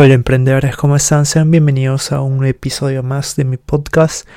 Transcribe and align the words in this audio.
Hola 0.00 0.14
emprendedores, 0.14 0.76
¿cómo 0.76 0.94
están? 0.94 1.26
Sean 1.26 1.50
bienvenidos 1.50 2.12
a 2.12 2.20
un 2.20 2.46
episodio 2.46 3.02
más 3.02 3.34
de 3.34 3.44
mi 3.44 3.56
podcast. 3.56 4.28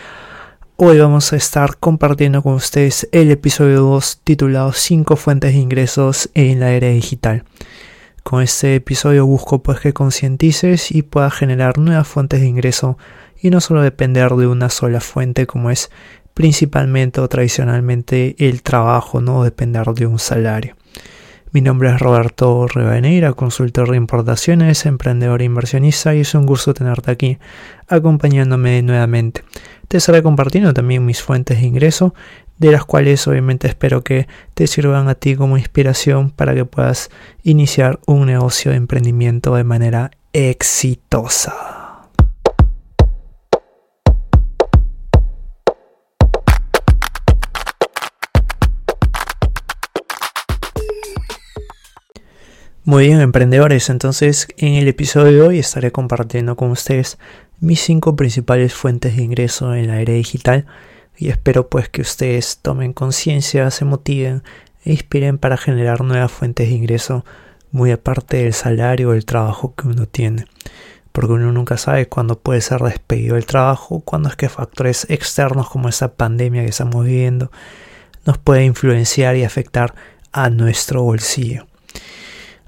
Hoy 0.75 0.97
vamos 0.97 1.33
a 1.33 1.35
estar 1.35 1.77
compartiendo 1.77 2.41
con 2.41 2.55
ustedes 2.55 3.07
el 3.11 3.29
episodio 3.29 3.81
2 3.81 4.21
titulado 4.23 4.73
5 4.73 5.15
fuentes 5.15 5.53
de 5.53 5.59
ingresos 5.59 6.31
en 6.33 6.61
la 6.61 6.71
era 6.71 6.87
digital. 6.87 7.43
Con 8.23 8.41
este 8.41 8.73
episodio 8.73 9.27
busco 9.27 9.61
pues 9.61 9.79
que 9.79 9.93
concientices 9.93 10.89
y 10.91 11.03
puedas 11.03 11.35
generar 11.35 11.77
nuevas 11.77 12.07
fuentes 12.07 12.41
de 12.41 12.47
ingreso 12.47 12.97
y 13.39 13.51
no 13.51 13.61
solo 13.61 13.83
depender 13.83 14.31
de 14.31 14.47
una 14.47 14.69
sola 14.69 14.99
fuente 14.99 15.45
como 15.45 15.69
es 15.69 15.91
principalmente 16.33 17.21
o 17.21 17.29
tradicionalmente 17.29 18.35
el 18.39 18.63
trabajo, 18.63 19.21
no 19.21 19.43
depender 19.43 19.85
de 19.89 20.07
un 20.07 20.17
salario. 20.17 20.75
Mi 21.53 21.59
nombre 21.59 21.89
es 21.89 21.99
Roberto 21.99 22.65
Rivadeneira, 22.65 23.33
consultor 23.33 23.91
de 23.91 23.97
importaciones, 23.97 24.85
emprendedor 24.85 25.41
e 25.41 25.45
inversionista 25.45 26.15
y 26.15 26.21
es 26.21 26.33
un 26.33 26.45
gusto 26.45 26.73
tenerte 26.73 27.11
aquí 27.11 27.39
acompañándome 27.89 28.81
nuevamente. 28.83 29.43
Te 29.89 29.97
estaré 29.97 30.23
compartiendo 30.23 30.73
también 30.73 31.05
mis 31.05 31.21
fuentes 31.21 31.59
de 31.59 31.67
ingreso, 31.67 32.15
de 32.57 32.71
las 32.71 32.85
cuales 32.85 33.27
obviamente 33.27 33.67
espero 33.67 34.01
que 34.01 34.29
te 34.53 34.65
sirvan 34.65 35.09
a 35.09 35.15
ti 35.15 35.35
como 35.35 35.57
inspiración 35.57 36.29
para 36.29 36.55
que 36.55 36.63
puedas 36.63 37.09
iniciar 37.43 37.99
un 38.07 38.27
negocio 38.27 38.71
de 38.71 38.77
emprendimiento 38.77 39.53
de 39.53 39.65
manera 39.65 40.11
exitosa. 40.31 41.80
Muy 52.83 53.05
bien, 53.05 53.21
emprendedores, 53.21 53.91
entonces 53.91 54.47
en 54.57 54.73
el 54.73 54.87
episodio 54.87 55.31
de 55.33 55.41
hoy 55.43 55.59
estaré 55.59 55.91
compartiendo 55.91 56.55
con 56.55 56.71
ustedes 56.71 57.19
mis 57.59 57.79
cinco 57.79 58.15
principales 58.15 58.73
fuentes 58.73 59.15
de 59.15 59.21
ingreso 59.21 59.75
en 59.75 59.85
la 59.85 60.01
era 60.01 60.13
digital 60.13 60.65
y 61.15 61.29
espero 61.29 61.69
pues 61.69 61.89
que 61.89 62.01
ustedes 62.01 62.57
tomen 62.59 62.93
conciencia, 62.93 63.69
se 63.69 63.85
motiven 63.85 64.41
e 64.83 64.93
inspiren 64.93 65.37
para 65.37 65.57
generar 65.57 66.01
nuevas 66.03 66.31
fuentes 66.31 66.69
de 66.69 66.73
ingreso 66.73 67.23
muy 67.69 67.91
aparte 67.91 68.37
del 68.37 68.53
salario 68.55 69.09
o 69.09 69.13
el 69.13 69.25
trabajo 69.25 69.75
que 69.75 69.87
uno 69.87 70.07
tiene. 70.07 70.45
Porque 71.11 71.33
uno 71.33 71.51
nunca 71.51 71.77
sabe 71.77 72.07
cuándo 72.07 72.39
puede 72.39 72.61
ser 72.61 72.81
despedido 72.81 73.35
del 73.35 73.45
trabajo, 73.45 73.99
cuándo 73.99 74.27
es 74.27 74.35
que 74.35 74.49
factores 74.49 75.05
externos 75.07 75.69
como 75.69 75.87
esta 75.87 76.15
pandemia 76.15 76.63
que 76.63 76.69
estamos 76.69 77.05
viviendo 77.05 77.51
nos 78.25 78.39
puede 78.39 78.65
influenciar 78.65 79.35
y 79.35 79.43
afectar 79.43 79.93
a 80.31 80.49
nuestro 80.49 81.03
bolsillo. 81.03 81.67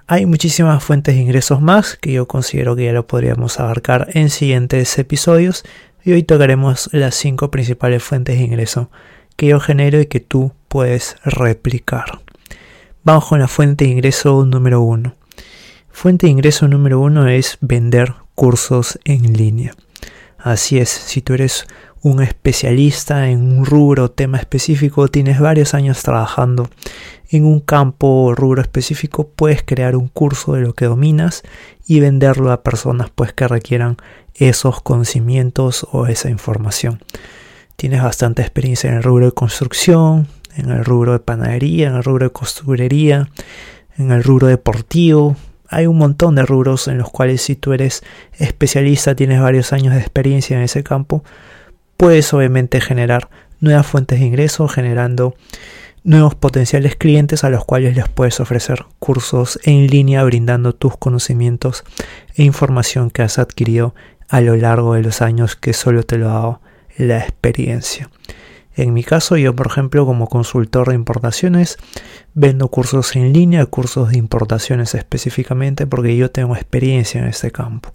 Hay 0.06 0.26
muchísimas 0.26 0.84
fuentes 0.84 1.16
de 1.16 1.22
ingresos 1.22 1.62
más 1.62 1.96
que 1.96 2.12
yo 2.12 2.28
considero 2.28 2.76
que 2.76 2.84
ya 2.86 2.92
lo 2.92 3.08
podríamos 3.08 3.62
abarcar 3.62 4.10
en 4.14 4.30
siguientes 4.30 5.00
episodios 5.00 5.64
y 6.04 6.12
hoy 6.12 6.24
tocaremos 6.24 6.90
las 6.92 7.16
cinco 7.16 7.50
principales 7.50 8.04
fuentes 8.04 8.38
de 8.38 8.44
ingreso 8.44 8.92
que 9.38 9.48
yo 9.48 9.62
genero 9.62 10.02
y 10.02 10.08
que 10.08 10.20
tú 10.20 10.52
puedes 10.68 11.16
replicar. 11.24 12.20
Vamos 13.06 13.28
con 13.28 13.40
la 13.40 13.48
fuente 13.48 13.86
de 13.86 13.92
ingreso 13.92 14.46
número 14.46 14.82
uno. 14.82 15.16
Fuente 15.90 16.26
de 16.28 16.32
ingreso 16.32 16.68
número 16.68 17.00
uno 17.00 17.30
es 17.30 17.58
vender 17.62 18.14
cursos 18.36 19.00
en 19.06 19.32
línea. 19.32 19.74
Así 20.38 20.80
es, 20.80 20.90
si 20.90 21.22
tú 21.22 21.34
eres 21.34 21.66
un 22.04 22.22
especialista 22.22 23.30
en 23.30 23.42
un 23.58 23.66
rubro 23.66 24.04
o 24.04 24.12
tema 24.12 24.38
específico, 24.38 25.08
tienes 25.08 25.40
varios 25.40 25.74
años 25.74 26.04
trabajando 26.04 26.70
en 27.30 27.46
un 27.46 27.62
campo 27.62 28.26
o 28.26 28.36
rubro 28.36 28.62
específico, 28.62 29.30
puedes 29.36 29.64
crear 29.64 29.96
un 29.96 30.10
curso 30.10 30.54
de 30.54 30.62
lo 30.62 30.74
que 30.74 30.86
dominas 30.86 31.44
y 31.88 32.02
venderlo 32.02 32.52
a 32.52 32.62
personas 32.62 33.10
pues 33.10 33.34
que 33.34 33.48
requieran 33.48 33.98
esos 34.36 34.82
conocimientos 34.82 35.88
o 35.92 36.08
esa 36.08 36.30
información. 36.30 37.02
Tienes 37.78 38.04
bastante 38.04 38.42
experiencia 38.42 38.90
en 38.90 38.98
el 38.98 39.04
rubro 39.04 39.28
de 39.28 39.32
construcción, 39.32 40.28
en 40.56 40.70
el 40.70 40.84
rubro 40.84 41.14
de 41.14 41.20
panadería, 41.20 41.88
en 41.88 41.96
el 41.96 42.04
rubro 42.04 42.26
de 42.26 42.32
costurería, 42.32 43.30
en 43.98 44.12
el 44.12 44.24
rubro 44.24 44.48
deportivo. 44.48 45.38
Hay 45.70 45.88
un 45.88 45.98
montón 45.98 46.36
de 46.36 46.46
rubros 46.46 46.88
en 46.88 46.98
los 46.98 47.10
cuales 47.10 47.42
si 47.42 47.56
tú 47.56 47.74
eres 47.74 48.04
especialista, 48.38 49.16
tienes 49.16 49.42
varios 49.42 49.74
años 49.74 49.94
de 49.94 50.02
experiencia 50.02 50.58
en 50.58 50.64
ese 50.64 50.84
campo, 50.84 51.24
puedes 52.04 52.34
obviamente 52.34 52.82
generar 52.82 53.30
nuevas 53.62 53.88
fuentes 53.88 54.20
de 54.20 54.26
ingreso 54.26 54.68
generando 54.68 55.36
nuevos 56.04 56.36
potenciales 56.36 56.98
clientes 56.98 57.46
a 57.46 57.50
los 57.50 57.64
cuales 57.64 57.96
les 57.96 58.10
puedes 58.10 58.42
ofrecer 58.42 58.84
cursos 59.00 59.58
en 59.64 59.88
línea 59.88 60.22
brindando 60.26 60.76
tus 60.76 60.98
conocimientos 60.98 61.86
e 62.36 62.44
información 62.44 63.10
que 63.10 63.22
has 63.22 63.40
adquirido 63.40 63.96
a 64.28 64.42
lo 64.42 64.58
largo 64.58 64.96
de 64.96 65.02
los 65.02 65.22
años 65.22 65.56
que 65.56 65.72
solo 65.72 66.04
te 66.04 66.18
lo 66.18 66.30
ha 66.30 66.34
dado 66.34 66.62
la 66.98 67.20
experiencia. 67.20 68.10
En 68.76 68.94
mi 68.94 69.06
caso, 69.06 69.38
yo 69.38 69.56
por 69.56 69.68
ejemplo 69.68 70.06
como 70.06 70.28
consultor 70.28 70.90
de 70.90 70.96
importaciones 70.96 71.78
vendo 72.34 72.68
cursos 72.68 73.16
en 73.16 73.32
línea, 73.32 73.66
cursos 73.66 74.10
de 74.10 74.18
importaciones 74.18 74.94
específicamente 74.94 75.88
porque 75.88 76.18
yo 76.18 76.30
tengo 76.30 76.54
experiencia 76.54 77.22
en 77.22 77.30
este 77.30 77.52
campo. 77.52 77.94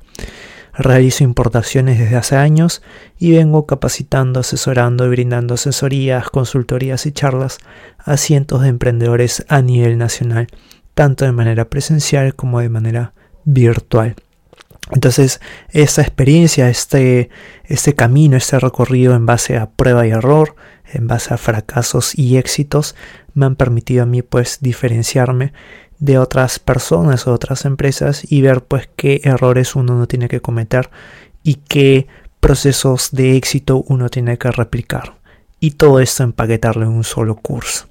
Realizo 0.78 1.24
importaciones 1.24 1.98
desde 1.98 2.14
hace 2.14 2.36
años 2.36 2.82
y 3.18 3.32
vengo 3.32 3.66
capacitando, 3.66 4.38
asesorando 4.38 5.04
y 5.06 5.08
brindando 5.08 5.54
asesorías, 5.54 6.30
consultorías 6.30 7.04
y 7.04 7.10
charlas 7.10 7.58
a 7.98 8.16
cientos 8.16 8.62
de 8.62 8.68
emprendedores 8.68 9.44
a 9.48 9.60
nivel 9.60 9.98
nacional, 9.98 10.46
tanto 10.94 11.24
de 11.24 11.32
manera 11.32 11.68
presencial 11.68 12.36
como 12.36 12.60
de 12.60 12.68
manera 12.68 13.12
virtual. 13.44 14.14
Entonces, 14.92 15.40
esta 15.70 16.00
experiencia, 16.00 16.70
este, 16.70 17.28
este 17.64 17.94
camino, 17.94 18.36
este 18.36 18.58
recorrido 18.58 19.14
en 19.14 19.26
base 19.26 19.56
a 19.56 19.70
prueba 19.70 20.06
y 20.06 20.10
error, 20.10 20.54
en 20.92 21.08
base 21.08 21.34
a 21.34 21.38
fracasos 21.38 22.16
y 22.16 22.38
éxitos, 22.38 22.94
me 23.34 23.46
han 23.46 23.56
permitido 23.56 24.04
a 24.04 24.06
mí 24.06 24.22
pues 24.22 24.58
diferenciarme 24.60 25.52
de 25.98 26.18
otras 26.18 26.58
personas 26.58 27.26
o 27.26 27.32
otras 27.32 27.64
empresas 27.64 28.30
y 28.30 28.40
ver 28.40 28.62
pues 28.62 28.88
qué 28.96 29.20
errores 29.24 29.74
uno 29.74 29.94
no 29.94 30.06
tiene 30.06 30.28
que 30.28 30.40
cometer 30.40 30.90
y 31.42 31.54
qué 31.54 32.06
procesos 32.40 33.10
de 33.12 33.36
éxito 33.36 33.84
uno 33.88 34.08
tiene 34.08 34.38
que 34.38 34.50
replicar. 34.50 35.16
Y 35.60 35.72
todo 35.72 36.00
esto 36.00 36.22
empaquetarlo 36.22 36.84
en 36.84 36.92
un 36.92 37.04
solo 37.04 37.34
curso. 37.36 37.88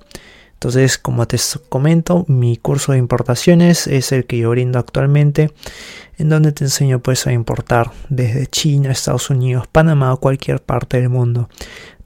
Entonces, 0.53 0.97
como 0.97 1.28
te 1.28 1.38
comento, 1.69 2.25
mi 2.28 2.57
curso 2.57 2.91
de 2.91 2.97
importaciones 2.97 3.85
es 3.85 4.12
el 4.12 4.25
que 4.25 4.39
yo 4.39 4.50
brindo 4.50 4.79
actualmente, 4.79 5.51
en 6.18 6.29
donde 6.29 6.51
te 6.51 6.63
enseño 6.63 7.00
pues 7.00 7.28
a 7.28 7.31
importar 7.31 7.91
desde 8.09 8.47
China, 8.47 8.91
Estados 8.91 9.29
Unidos, 9.29 9.68
Panamá 9.68 10.13
o 10.13 10.19
cualquier 10.19 10.59
parte 10.59 11.00
del 11.00 11.09
mundo, 11.09 11.47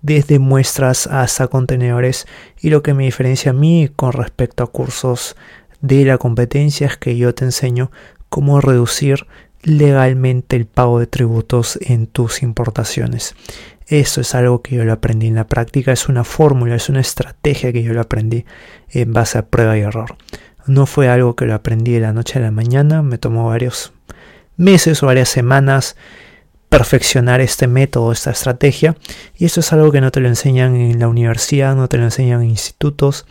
desde 0.02 0.38
muestras 0.38 1.08
hasta 1.08 1.48
contenedores. 1.48 2.28
Y 2.60 2.72
lo 2.72 2.84
que 2.84 2.94
me 2.94 3.06
diferencia 3.06 3.52
a 3.52 3.54
mí 3.54 3.90
con 3.96 4.12
respecto 4.12 4.66
a 4.66 4.68
cursos 4.68 5.38
de 5.82 6.06
la 6.06 6.18
competencia 6.18 6.88
es 6.88 6.98
que 6.98 7.18
yo 7.18 7.34
te 7.34 7.46
enseño 7.46 7.92
cómo 8.30 8.62
reducir 8.62 9.28
legalmente 9.64 10.56
el 10.56 10.66
pago 10.66 11.00
de 11.00 11.08
tributos 11.08 11.78
en 11.82 12.08
tus 12.08 12.42
importaciones. 12.42 13.36
Esto 13.88 14.22
es 14.22 14.34
algo 14.36 14.62
que 14.62 14.76
yo 14.76 14.86
lo 14.86 14.94
aprendí 14.94 15.28
en 15.28 15.36
la 15.36 15.48
práctica, 15.48 15.92
es 15.92 16.08
una 16.08 16.24
fórmula, 16.24 16.76
es 16.76 16.90
una 16.90 17.02
estrategia 17.02 17.74
que 17.74 17.84
yo 17.84 17.94
lo 17.94 18.02
aprendí 18.02 18.46
en 18.90 19.12
base 19.12 19.38
a 19.38 19.46
prueba 19.46 19.78
y 19.78 19.82
error. 19.82 20.16
No 20.66 20.86
fue 20.86 21.10
algo 21.10 21.36
que 21.36 21.46
lo 21.46 21.54
aprendí 21.54 21.94
de 21.94 22.00
la 22.00 22.14
noche 22.14 22.40
a 22.40 22.42
la 22.42 22.52
mañana, 22.52 23.02
me 23.02 23.18
tomó 23.18 23.48
varios 23.48 23.92
meses 24.56 25.04
o 25.04 25.08
varias 25.08 25.30
semanas 25.30 25.96
perfeccionar 26.70 27.42
este 27.42 27.68
método, 27.68 28.14
esta 28.14 28.32
estrategia. 28.32 28.96
Y 29.38 29.44
esto 29.44 29.60
es 29.60 29.74
algo 29.74 29.92
que 29.92 30.00
no 30.00 30.10
te 30.10 30.22
lo 30.22 30.30
enseñan 30.30 30.76
en 30.78 31.00
la 31.00 31.10
universidad, 31.10 31.76
no 31.76 31.90
te 31.90 31.98
lo 31.98 32.06
enseñan 32.06 32.44
en 32.44 32.52
institutos, 32.52 33.26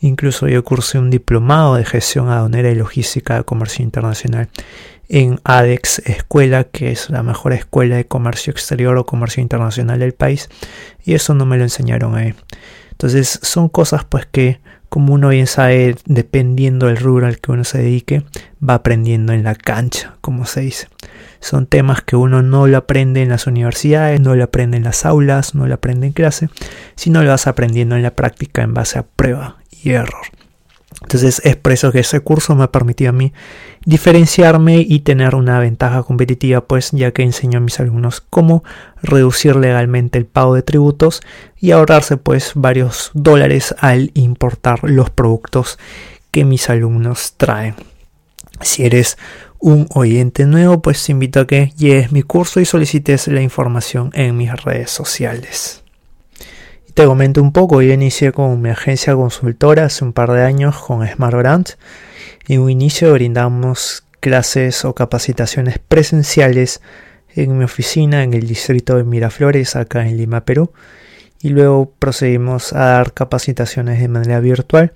Incluso 0.00 0.48
yo 0.48 0.64
cursé 0.64 0.98
un 0.98 1.10
diplomado 1.10 1.74
de 1.74 1.84
gestión 1.84 2.28
aduanera 2.28 2.70
y 2.70 2.74
logística 2.74 3.36
de 3.36 3.44
comercio 3.44 3.84
internacional 3.84 4.48
en 5.08 5.40
ADEX 5.44 5.98
Escuela, 6.06 6.64
que 6.64 6.92
es 6.92 7.10
la 7.10 7.22
mejor 7.22 7.52
escuela 7.52 7.96
de 7.96 8.06
comercio 8.06 8.50
exterior 8.52 8.96
o 8.96 9.04
comercio 9.04 9.42
internacional 9.42 9.98
del 9.98 10.14
país, 10.14 10.48
y 11.04 11.14
eso 11.14 11.34
no 11.34 11.44
me 11.44 11.58
lo 11.58 11.64
enseñaron 11.64 12.14
ahí. 12.14 12.34
Entonces 12.92 13.40
son 13.42 13.68
cosas 13.68 14.04
pues 14.04 14.26
que 14.26 14.60
como 14.88 15.14
uno 15.14 15.28
bien 15.28 15.46
sabe, 15.46 15.96
dependiendo 16.04 16.86
del 16.86 16.96
rubro 16.96 17.26
al 17.26 17.38
que 17.38 17.52
uno 17.52 17.62
se 17.64 17.78
dedique, 17.78 18.24
va 18.66 18.74
aprendiendo 18.74 19.32
en 19.32 19.44
la 19.44 19.54
cancha, 19.54 20.16
como 20.20 20.46
se 20.46 20.62
dice. 20.62 20.88
Son 21.38 21.66
temas 21.66 22.02
que 22.02 22.16
uno 22.16 22.42
no 22.42 22.66
lo 22.66 22.76
aprende 22.76 23.22
en 23.22 23.28
las 23.28 23.46
universidades, 23.46 24.20
no 24.20 24.34
lo 24.34 24.44
aprende 24.44 24.76
en 24.76 24.84
las 24.84 25.06
aulas, 25.06 25.54
no 25.54 25.66
lo 25.66 25.74
aprende 25.74 26.08
en 26.08 26.12
clase, 26.12 26.50
sino 26.96 27.22
lo 27.22 27.30
vas 27.30 27.46
aprendiendo 27.46 27.96
en 27.96 28.02
la 28.02 28.16
práctica 28.16 28.62
en 28.62 28.74
base 28.74 28.98
a 28.98 29.04
prueba 29.04 29.59
error. 29.86 30.26
Entonces 31.02 31.40
es 31.44 31.56
por 31.56 31.72
eso 31.72 31.92
que 31.92 32.00
ese 32.00 32.20
curso 32.20 32.54
me 32.54 32.64
ha 32.64 32.72
permitido 32.72 33.10
a 33.10 33.12
mí 33.12 33.32
diferenciarme 33.84 34.84
y 34.86 35.00
tener 35.00 35.34
una 35.34 35.58
ventaja 35.58 36.02
competitiva, 36.02 36.60
pues 36.60 36.90
ya 36.92 37.12
que 37.12 37.22
enseño 37.22 37.58
a 37.58 37.62
mis 37.62 37.80
alumnos 37.80 38.20
cómo 38.20 38.62
reducir 39.02 39.56
legalmente 39.56 40.18
el 40.18 40.26
pago 40.26 40.54
de 40.54 40.62
tributos 40.62 41.22
y 41.58 41.70
ahorrarse 41.70 42.16
pues 42.16 42.52
varios 42.54 43.10
dólares 43.14 43.74
al 43.78 44.10
importar 44.14 44.84
los 44.84 45.10
productos 45.10 45.78
que 46.30 46.44
mis 46.44 46.68
alumnos 46.68 47.34
traen. 47.36 47.74
Si 48.60 48.84
eres 48.84 49.16
un 49.58 49.88
oyente 49.94 50.44
nuevo, 50.44 50.82
pues 50.82 51.04
te 51.04 51.12
invito 51.12 51.40
a 51.40 51.46
que 51.46 51.72
llegues 51.76 52.12
mi 52.12 52.22
curso 52.22 52.60
y 52.60 52.66
solicites 52.66 53.26
la 53.28 53.40
información 53.40 54.10
en 54.12 54.36
mis 54.36 54.52
redes 54.62 54.90
sociales. 54.90 55.82
Comento 57.06 57.40
un 57.42 57.52
poco, 57.52 57.80
yo 57.80 57.94
inicié 57.94 58.30
con 58.30 58.60
mi 58.60 58.68
agencia 58.68 59.14
consultora 59.14 59.86
hace 59.86 60.04
un 60.04 60.12
par 60.12 60.30
de 60.32 60.42
años 60.42 60.76
con 60.78 61.06
Smart 61.06 61.34
Brand. 61.34 61.66
En 62.46 62.60
un 62.60 62.70
inicio 62.70 63.12
brindamos 63.14 64.04
clases 64.20 64.84
o 64.84 64.94
capacitaciones 64.94 65.78
presenciales 65.78 66.82
en 67.34 67.56
mi 67.56 67.64
oficina 67.64 68.22
en 68.22 68.34
el 68.34 68.46
distrito 68.46 68.96
de 68.96 69.04
Miraflores, 69.04 69.76
acá 69.76 70.06
en 70.06 70.18
Lima, 70.18 70.44
Perú. 70.44 70.72
Y 71.40 71.48
luego 71.48 71.90
procedimos 71.98 72.74
a 72.74 72.84
dar 72.84 73.14
capacitaciones 73.14 73.98
de 73.98 74.08
manera 74.08 74.38
virtual 74.40 74.92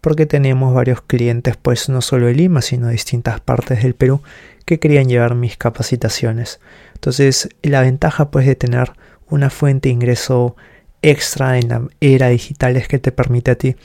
porque 0.00 0.26
tenemos 0.26 0.74
varios 0.74 1.02
clientes, 1.02 1.56
pues 1.56 1.88
no 1.88 2.02
solo 2.02 2.26
de 2.26 2.34
Lima, 2.34 2.62
sino 2.62 2.88
de 2.88 2.92
distintas 2.92 3.40
partes 3.40 3.84
del 3.84 3.94
Perú 3.94 4.22
que 4.64 4.80
querían 4.80 5.08
llevar 5.08 5.36
mis 5.36 5.56
capacitaciones. 5.56 6.60
Entonces, 6.94 7.48
la 7.62 7.80
ventaja 7.80 8.30
pues 8.30 8.44
de 8.44 8.56
tener 8.56 8.92
una 9.28 9.50
fuente 9.50 9.88
de 9.88 9.94
ingreso 9.94 10.56
extra 11.02 11.58
en 11.58 11.68
la 11.68 11.82
era 12.00 12.28
digital 12.28 12.76
es 12.76 12.88
que 12.88 12.98
te 12.98 13.12
permite 13.12 13.50
a 13.50 13.54
ti 13.56 13.76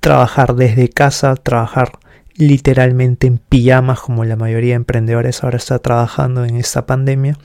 trabajar 0.00 0.54
desde 0.54 0.88
casa, 0.88 1.36
trabajar 1.36 1.92
literalmente 2.34 3.26
en 3.26 3.38
pijamas 3.38 4.00
como 4.00 4.24
la 4.24 4.36
mayoría 4.36 4.70
de 4.70 4.76
emprendedores 4.76 5.44
ahora 5.44 5.58
está 5.58 5.78
trabajando 5.78 6.44
en 6.44 6.56
esta 6.56 6.86
pandemia 6.86 7.36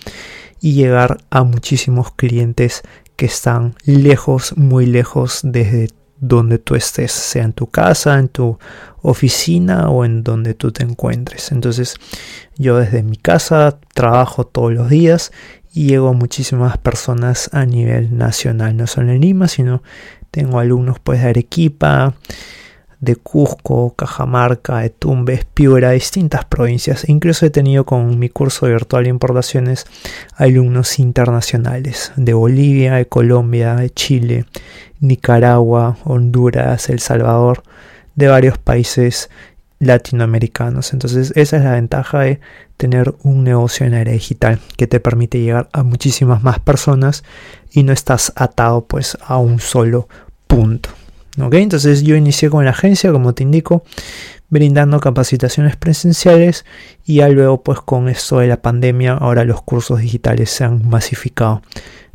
y 0.61 0.73
llegar 0.73 1.17
a 1.29 1.43
muchísimos 1.43 2.11
clientes 2.11 2.81
que 3.15 3.25
están 3.25 3.75
lejos, 3.83 4.57
muy 4.57 4.85
lejos 4.85 5.41
desde 5.43 5.89
donde 6.19 6.57
tú 6.57 6.75
estés, 6.75 7.11
sea 7.11 7.43
en 7.43 7.53
tu 7.53 7.67
casa, 7.67 8.17
en 8.17 8.27
tu 8.27 8.57
oficina 9.01 9.89
o 9.89 10.03
en 10.03 10.23
donde 10.23 10.53
tú 10.53 10.71
te 10.71 10.83
encuentres. 10.83 11.51
Entonces 11.51 11.95
yo 12.57 12.77
desde 12.77 13.03
mi 13.03 13.17
casa 13.17 13.79
trabajo 13.93 14.45
todos 14.45 14.73
los 14.73 14.89
días 14.89 15.31
y 15.77 15.85
llego 15.85 16.07
a 16.07 16.13
muchísimas 16.13 16.79
personas 16.79 17.51
a 17.53 17.63
nivel 17.67 18.17
nacional, 18.17 18.75
no 18.75 18.87
solo 18.87 19.11
en 19.11 19.21
Lima, 19.21 19.47
sino 19.47 19.83
tengo 20.31 20.57
alumnos 20.57 20.97
pues 20.99 21.21
de 21.21 21.29
Arequipa, 21.29 22.15
de 22.99 23.15
Cusco, 23.15 23.93
Cajamarca, 23.95 24.79
de 24.79 24.89
Tumbes, 24.89 25.45
Piura, 25.45 25.91
distintas 25.91 26.45
provincias. 26.45 27.07
Incluso 27.07 27.45
he 27.45 27.51
tenido 27.51 27.85
con 27.85 28.17
mi 28.17 28.27
curso 28.27 28.65
de 28.65 28.71
virtual 28.71 29.03
de 29.03 29.11
importaciones 29.11 29.85
alumnos 30.35 30.97
internacionales 30.97 32.11
de 32.15 32.33
Bolivia, 32.33 32.95
de 32.95 33.05
Colombia, 33.05 33.75
de 33.75 33.91
Chile, 33.91 34.45
Nicaragua, 34.99 35.95
Honduras, 36.05 36.89
El 36.89 36.97
Salvador, 36.97 37.61
de 38.15 38.27
varios 38.27 38.57
países 38.57 39.29
latinoamericanos. 39.79 40.93
Entonces 40.93 41.33
esa 41.35 41.57
es 41.57 41.63
la 41.63 41.73
ventaja 41.73 42.19
de 42.19 42.39
tener 42.77 43.15
un 43.23 43.43
negocio 43.43 43.85
en 43.85 43.93
área 43.93 44.13
digital 44.13 44.59
que 44.77 44.87
te 44.87 44.99
permite 44.99 45.39
llegar 45.39 45.69
a 45.73 45.83
muchísimas 45.83 46.43
más 46.43 46.59
personas 46.59 47.23
y 47.71 47.83
no 47.83 47.93
estás 47.93 48.33
atado 48.35 48.85
pues 48.85 49.17
a 49.25 49.37
un 49.37 49.59
solo 49.59 50.07
punto. 50.47 50.89
Entonces 51.37 52.01
yo 52.01 52.15
inicié 52.15 52.49
con 52.49 52.65
la 52.65 52.71
agencia, 52.71 53.11
como 53.11 53.33
te 53.33 53.43
indico, 53.43 53.83
brindando 54.49 54.99
capacitaciones 54.99 55.75
presenciales 55.75 56.65
y 57.05 57.15
ya 57.15 57.29
luego 57.29 57.61
pues 57.61 57.79
con 57.79 58.09
esto 58.09 58.39
de 58.39 58.47
la 58.47 58.61
pandemia 58.61 59.13
ahora 59.13 59.43
los 59.43 59.61
cursos 59.61 59.99
digitales 59.99 60.49
se 60.49 60.63
han 60.63 60.87
masificado. 60.87 61.61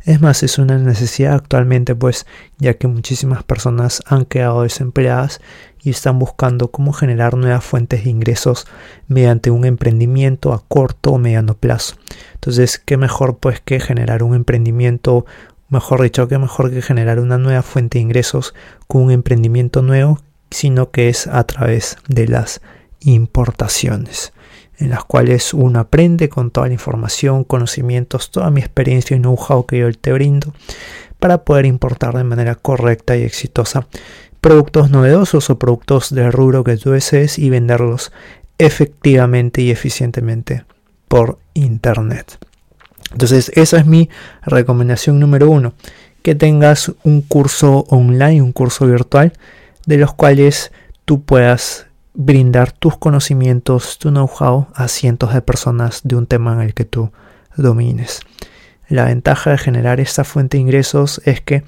Es 0.01 0.19
más, 0.19 0.43
es 0.43 0.57
una 0.57 0.77
necesidad 0.77 1.35
actualmente 1.35 1.95
pues 1.95 2.25
ya 2.57 2.73
que 2.73 2.87
muchísimas 2.87 3.43
personas 3.43 4.03
han 4.05 4.25
quedado 4.25 4.63
desempleadas 4.63 5.39
y 5.83 5.89
están 5.89 6.19
buscando 6.19 6.71
cómo 6.71 6.93
generar 6.93 7.35
nuevas 7.35 7.63
fuentes 7.63 8.03
de 8.03 8.09
ingresos 8.09 8.65
mediante 9.07 9.51
un 9.51 9.65
emprendimiento 9.65 10.53
a 10.53 10.63
corto 10.67 11.11
o 11.11 11.17
mediano 11.17 11.55
plazo. 11.55 11.95
Entonces, 12.35 12.79
¿qué 12.79 12.97
mejor 12.97 13.37
pues 13.37 13.59
que 13.59 13.79
generar 13.79 14.23
un 14.23 14.35
emprendimiento 14.35 15.25
mejor 15.73 16.03
dicho, 16.03 16.27
que 16.27 16.37
mejor 16.37 16.71
que 16.71 16.81
generar 16.81 17.19
una 17.19 17.37
nueva 17.37 17.63
fuente 17.63 17.97
de 17.97 18.03
ingresos 18.03 18.53
con 18.87 19.01
un 19.03 19.11
emprendimiento 19.11 19.81
nuevo, 19.81 20.19
sino 20.51 20.91
que 20.91 21.09
es 21.09 21.25
a 21.27 21.43
través 21.45 21.97
de 22.07 22.27
las 22.27 22.61
importaciones, 22.99 24.33
en 24.77 24.91
las 24.91 25.03
cuales 25.03 25.53
uno 25.53 25.79
aprende 25.79 26.29
con 26.29 26.51
toda 26.51 26.67
la 26.67 26.73
información, 26.73 27.43
conocimientos, 27.43 28.29
toda 28.29 28.51
mi 28.51 28.61
experiencia 28.61 29.17
y 29.17 29.19
know-how 29.19 29.65
que 29.65 29.79
yo 29.79 29.91
te 29.91 30.13
brindo 30.13 30.53
para 31.19 31.43
poder 31.43 31.65
importar 31.65 32.15
de 32.15 32.23
manera 32.23 32.55
correcta 32.55 33.17
y 33.17 33.23
exitosa 33.23 33.87
productos 34.43 34.91
novedosos 34.91 35.49
o 35.49 35.57
productos 35.57 36.13
de 36.13 36.29
rubro 36.29 36.65
que 36.65 36.75
tú 36.75 36.91
desees 36.91 37.39
y 37.39 37.49
venderlos 37.49 38.11
efectivamente 38.57 39.61
y 39.61 39.71
eficientemente 39.71 40.65
por 41.07 41.39
internet. 41.53 42.39
Entonces 43.13 43.53
esa 43.55 43.77
es 43.77 43.85
mi 43.85 44.09
recomendación 44.41 45.17
número 45.21 45.49
uno, 45.49 45.75
que 46.23 46.35
tengas 46.35 46.91
un 47.03 47.21
curso 47.21 47.85
online, 47.87 48.41
un 48.41 48.51
curso 48.51 48.85
virtual, 48.85 49.31
de 49.85 49.95
los 49.95 50.13
cuales 50.13 50.73
tú 51.05 51.23
puedas 51.23 51.87
brindar 52.13 52.73
tus 52.73 52.97
conocimientos, 52.97 53.97
tu 53.97 54.09
know-how 54.09 54.67
a 54.75 54.89
cientos 54.89 55.33
de 55.33 55.41
personas 55.41 56.01
de 56.03 56.17
un 56.17 56.27
tema 56.27 56.51
en 56.51 56.59
el 56.59 56.73
que 56.73 56.83
tú 56.83 57.13
domines. 57.55 58.19
La 58.89 59.05
ventaja 59.05 59.51
de 59.51 59.57
generar 59.57 60.01
esta 60.01 60.25
fuente 60.25 60.57
de 60.57 60.63
ingresos 60.63 61.21
es 61.23 61.39
que 61.39 61.63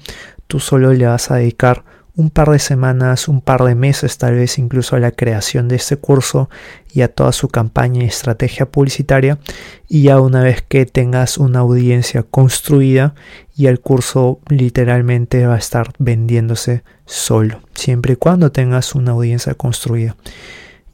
tú 0.46 0.60
solo 0.60 0.92
le 0.92 1.06
vas 1.06 1.30
a 1.30 1.36
dedicar 1.36 1.95
un 2.16 2.30
par 2.30 2.50
de 2.50 2.58
semanas, 2.58 3.28
un 3.28 3.42
par 3.42 3.62
de 3.62 3.74
meses, 3.74 4.16
tal 4.16 4.34
vez 4.36 4.58
incluso 4.58 4.96
a 4.96 5.00
la 5.00 5.12
creación 5.12 5.68
de 5.68 5.76
este 5.76 5.98
curso 5.98 6.48
y 6.92 7.02
a 7.02 7.08
toda 7.08 7.32
su 7.32 7.48
campaña 7.48 8.02
y 8.02 8.06
estrategia 8.06 8.66
publicitaria. 8.66 9.38
Y 9.86 10.04
ya 10.04 10.20
una 10.20 10.42
vez 10.42 10.62
que 10.66 10.86
tengas 10.86 11.36
una 11.36 11.60
audiencia 11.60 12.22
construida 12.22 13.14
y 13.54 13.66
el 13.66 13.80
curso 13.80 14.40
literalmente 14.48 15.46
va 15.46 15.56
a 15.56 15.58
estar 15.58 15.92
vendiéndose 15.98 16.82
solo, 17.04 17.60
siempre 17.74 18.14
y 18.14 18.16
cuando 18.16 18.50
tengas 18.50 18.94
una 18.94 19.12
audiencia 19.12 19.54
construida. 19.54 20.16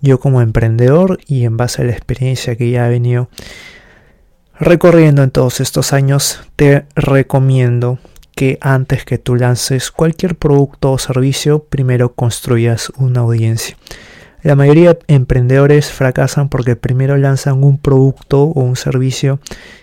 Yo 0.00 0.18
como 0.18 0.42
emprendedor 0.42 1.20
y 1.28 1.44
en 1.44 1.56
base 1.56 1.82
a 1.82 1.84
la 1.84 1.92
experiencia 1.92 2.56
que 2.56 2.68
ya 2.68 2.88
he 2.88 2.90
venido 2.90 3.28
recorriendo 4.58 5.22
en 5.22 5.30
todos 5.30 5.60
estos 5.60 5.92
años, 5.92 6.40
te 6.56 6.86
recomiendo 6.96 8.00
que 8.34 8.58
antes 8.60 9.04
que 9.04 9.18
tú 9.18 9.36
lances 9.36 9.90
cualquier 9.90 10.36
producto 10.36 10.92
o 10.92 10.98
servicio, 10.98 11.64
primero 11.64 12.14
construyas 12.14 12.90
una 12.96 13.20
audiencia. 13.20 13.76
La 14.42 14.56
mayoría 14.56 14.94
de 14.94 14.98
emprendedores 15.06 15.92
fracasan 15.92 16.48
porque 16.48 16.74
primero 16.74 17.16
lanzan 17.16 17.62
un 17.62 17.78
producto 17.78 18.42
o 18.42 18.60
un 18.60 18.74
servicio 18.74 19.38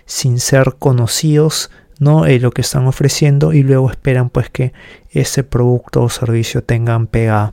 sin 0.05 0.39
ser 0.39 0.75
conocidos, 0.77 1.71
no 1.97 2.25
en 2.25 2.41
lo 2.41 2.51
que 2.51 2.61
están 2.61 2.85
ofreciendo 2.85 3.53
y 3.53 3.63
luego 3.63 3.89
esperan 3.89 4.29
pues 4.29 4.49
que 4.49 4.73
ese 5.11 5.43
producto 5.43 6.01
o 6.01 6.09
servicio 6.09 6.61
tengan 6.61 7.07
pegada. 7.07 7.51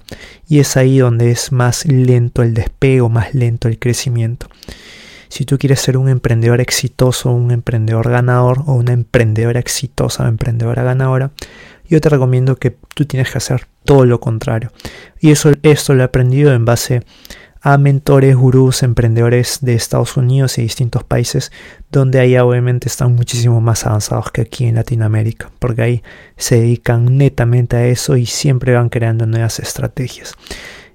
Y 0.49 0.59
es 0.59 0.77
ahí 0.77 0.99
donde 0.99 1.31
es 1.31 1.53
más 1.53 1.87
lento 1.87 2.43
el 2.43 2.55
despego, 2.55 3.09
más 3.09 3.35
lento 3.35 3.69
el 3.69 3.79
crecimiento. 3.79 4.49
Si 5.29 5.45
tú 5.45 5.59
quieres 5.59 5.81
ser 5.81 5.97
un 5.97 6.09
emprendedor 6.09 6.61
exitoso, 6.61 7.31
un 7.31 7.51
emprendedor 7.51 8.11
ganador 8.11 8.63
o 8.67 8.75
una 8.75 8.93
emprendedora 8.93 9.61
exitosa 9.61 10.25
o 10.25 10.29
emprendedora 10.29 10.83
ganadora, 10.83 11.31
yo 11.89 12.01
te 12.01 12.09
recomiendo 12.09 12.57
que 12.57 12.77
tú 12.95 13.05
tienes 13.05 13.31
que 13.31 13.39
hacer 13.39 13.67
todo 13.85 14.05
lo 14.05 14.21
contrario. 14.21 14.73
Y 15.21 15.31
eso, 15.31 15.53
esto 15.63 15.95
lo 15.95 16.03
he 16.03 16.05
aprendido 16.05 16.53
en 16.53 16.65
base 16.65 17.03
a 17.63 17.79
mentores, 17.79 18.37
gurús, 18.37 18.85
emprendedores 18.85 19.59
de 19.61 19.75
Estados 19.75 20.17
Unidos 20.17 20.57
y 20.57 20.63
distintos 20.63 21.03
países 21.03 21.51
donde 21.91 22.21
ahí 22.21 22.37
obviamente 22.39 22.89
están 22.89 23.17
muchísimo 23.17 23.61
más 23.61 23.87
avanzados 23.87 24.31
que 24.31 24.43
aquí 24.43 24.67
en 24.67 24.77
Latinoamérica, 24.77 25.51
porque 25.59 25.83
ahí 25.83 26.03
se 26.37 26.61
dedican 26.61 27.19
netamente 27.19 27.77
a 27.77 27.87
eso 27.87 28.17
y 28.17 28.27
siempre 28.27 28.75
van 28.75 28.89
creando 28.89 29.27
nuevas 29.27 29.59
estrategias. 29.59 30.35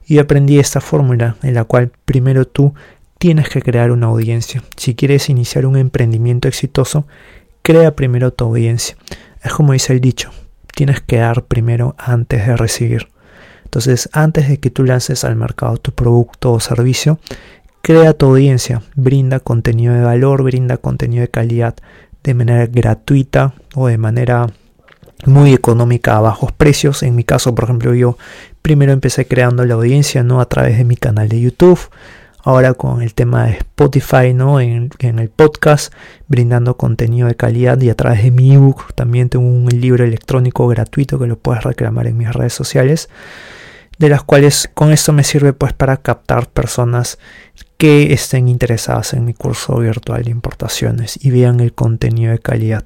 Y 0.05 0.19
aprendí 0.19 0.59
esta 0.59 0.79
fórmula 0.79 1.35
en 1.43 1.55
la 1.55 1.65
cual 1.65 1.91
primero 2.05 2.45
tú 2.45 2.73
tienes 3.21 3.49
que 3.49 3.61
crear 3.61 3.91
una 3.91 4.07
audiencia. 4.07 4.63
Si 4.77 4.95
quieres 4.95 5.29
iniciar 5.29 5.67
un 5.67 5.77
emprendimiento 5.77 6.47
exitoso, 6.47 7.05
crea 7.61 7.95
primero 7.95 8.33
tu 8.33 8.45
audiencia. 8.45 8.97
Es 9.43 9.53
como 9.53 9.73
dice 9.73 9.93
el 9.93 10.01
dicho, 10.01 10.31
tienes 10.73 11.01
que 11.01 11.17
dar 11.17 11.43
primero 11.43 11.93
antes 11.99 12.47
de 12.47 12.57
recibir. 12.57 13.09
Entonces, 13.63 14.09
antes 14.11 14.49
de 14.49 14.59
que 14.59 14.71
tú 14.71 14.85
lances 14.85 15.23
al 15.23 15.35
mercado 15.35 15.77
tu 15.77 15.91
producto 15.91 16.51
o 16.51 16.59
servicio, 16.59 17.19
crea 17.83 18.13
tu 18.15 18.25
audiencia, 18.25 18.81
brinda 18.95 19.39
contenido 19.39 19.93
de 19.93 20.01
valor, 20.01 20.41
brinda 20.41 20.77
contenido 20.77 21.21
de 21.21 21.29
calidad 21.29 21.75
de 22.23 22.33
manera 22.33 22.65
gratuita 22.65 23.53
o 23.75 23.85
de 23.85 23.99
manera 23.99 24.47
muy 25.27 25.53
económica 25.53 26.17
a 26.17 26.21
bajos 26.21 26.53
precios. 26.53 27.03
En 27.03 27.15
mi 27.15 27.23
caso, 27.23 27.53
por 27.53 27.65
ejemplo, 27.65 27.93
yo 27.93 28.17
primero 28.63 28.93
empecé 28.93 29.27
creando 29.27 29.63
la 29.63 29.75
audiencia 29.75 30.23
no 30.23 30.41
a 30.41 30.49
través 30.49 30.79
de 30.79 30.85
mi 30.85 30.95
canal 30.95 31.29
de 31.29 31.39
YouTube, 31.39 31.79
ahora 32.43 32.73
con 32.73 33.01
el 33.01 33.13
tema 33.13 33.45
de 33.45 33.57
Spotify, 33.57 34.33
¿no? 34.33 34.59
En, 34.59 34.89
el 34.99 35.29
podcast, 35.29 35.93
brindando 36.27 36.77
contenido 36.77 37.27
de 37.27 37.35
calidad 37.35 37.79
y 37.81 37.89
a 37.89 37.95
través 37.95 38.23
de 38.23 38.31
mi 38.31 38.53
ebook 38.53 38.93
también 38.93 39.29
tengo 39.29 39.45
un 39.45 39.69
libro 39.69 40.03
electrónico 40.03 40.67
gratuito 40.67 41.19
que 41.19 41.27
lo 41.27 41.37
puedes 41.37 41.63
reclamar 41.63 42.07
en 42.07 42.17
mis 42.17 42.31
redes 42.31 42.53
sociales, 42.53 43.09
de 43.97 44.09
las 44.09 44.23
cuales 44.23 44.69
con 44.73 44.91
esto 44.91 45.13
me 45.13 45.23
sirve 45.23 45.53
pues 45.53 45.73
para 45.73 45.97
captar 45.97 46.49
personas 46.49 47.19
que 47.77 48.13
estén 48.13 48.47
interesadas 48.47 49.13
en 49.13 49.25
mi 49.25 49.33
curso 49.33 49.77
virtual 49.77 50.23
de 50.23 50.31
importaciones 50.31 51.23
y 51.23 51.31
vean 51.31 51.59
el 51.59 51.73
contenido 51.73 52.31
de 52.31 52.39
calidad 52.39 52.83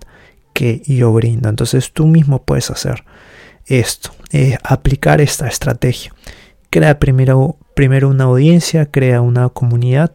que 0.54 0.82
yo 0.86 1.12
brindo. 1.12 1.50
Entonces 1.50 1.92
tú 1.92 2.08
mismo 2.08 2.44
puedes 2.44 2.72
hacer 2.72 3.04
esto, 3.66 4.12
eh, 4.32 4.58
aplicar 4.64 5.22
esta 5.22 5.48
estrategia. 5.48 6.14
Crea 6.70 7.00
primero, 7.00 7.58
primero 7.76 8.10
una 8.10 8.24
audiencia, 8.24 8.90
crea 8.90 9.22
una 9.22 9.50
comunidad 9.50 10.12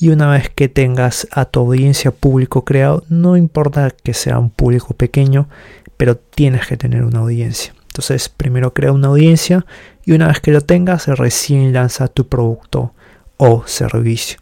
y 0.00 0.08
una 0.08 0.30
vez 0.30 0.50
que 0.50 0.68
tengas 0.68 1.28
a 1.30 1.44
tu 1.44 1.60
audiencia 1.60 2.10
público 2.10 2.64
creado, 2.64 3.04
no 3.08 3.36
importa 3.36 3.90
que 3.90 4.14
sea 4.14 4.38
un 4.38 4.50
público 4.50 4.94
pequeño, 4.94 5.48
pero 5.96 6.16
tienes 6.16 6.66
que 6.66 6.76
tener 6.76 7.04
una 7.04 7.20
audiencia. 7.20 7.74
Entonces 7.82 8.28
primero 8.28 8.72
crea 8.72 8.92
una 8.92 9.08
audiencia 9.08 9.66
y 10.04 10.12
una 10.12 10.28
vez 10.28 10.40
que 10.40 10.52
lo 10.52 10.60
tengas 10.60 11.06
recién 11.08 11.72
lanza 11.72 12.08
tu 12.08 12.28
producto 12.28 12.94
o 13.36 13.64
servicio. 13.66 14.38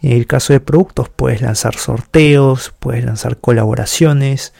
En 0.00 0.12
el 0.12 0.26
caso 0.26 0.52
de 0.52 0.60
productos 0.60 1.08
puedes 1.08 1.42
lanzar 1.42 1.76
sorteos, 1.76 2.72
puedes 2.78 3.04
lanzar 3.04 3.38
colaboraciones, 3.38 4.52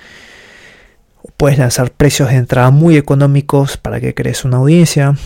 puedes 1.36 1.58
lanzar 1.58 1.92
precios 1.92 2.28
de 2.28 2.36
entrada 2.36 2.70
muy 2.70 2.96
económicos 2.96 3.76
para 3.76 4.00
que 4.00 4.14
crees 4.14 4.44
una 4.44 4.58
audiencia, 4.58 5.16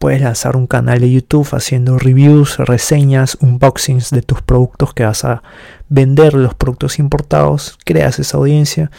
puedes 0.00 0.22
lanzar 0.22 0.56
un 0.56 0.66
canal 0.66 0.98
de 1.00 1.12
YouTube 1.12 1.46
haciendo 1.52 1.98
reviews, 1.98 2.56
reseñas, 2.56 3.36
unboxings 3.42 4.08
de 4.08 4.22
tus 4.22 4.40
productos 4.40 4.94
que 4.94 5.04
vas 5.04 5.26
a 5.26 5.42
vender, 5.90 6.32
los 6.32 6.54
productos 6.54 6.98
importados, 6.98 7.78
creas 7.84 8.18
esa 8.18 8.38
audiencia 8.38 8.90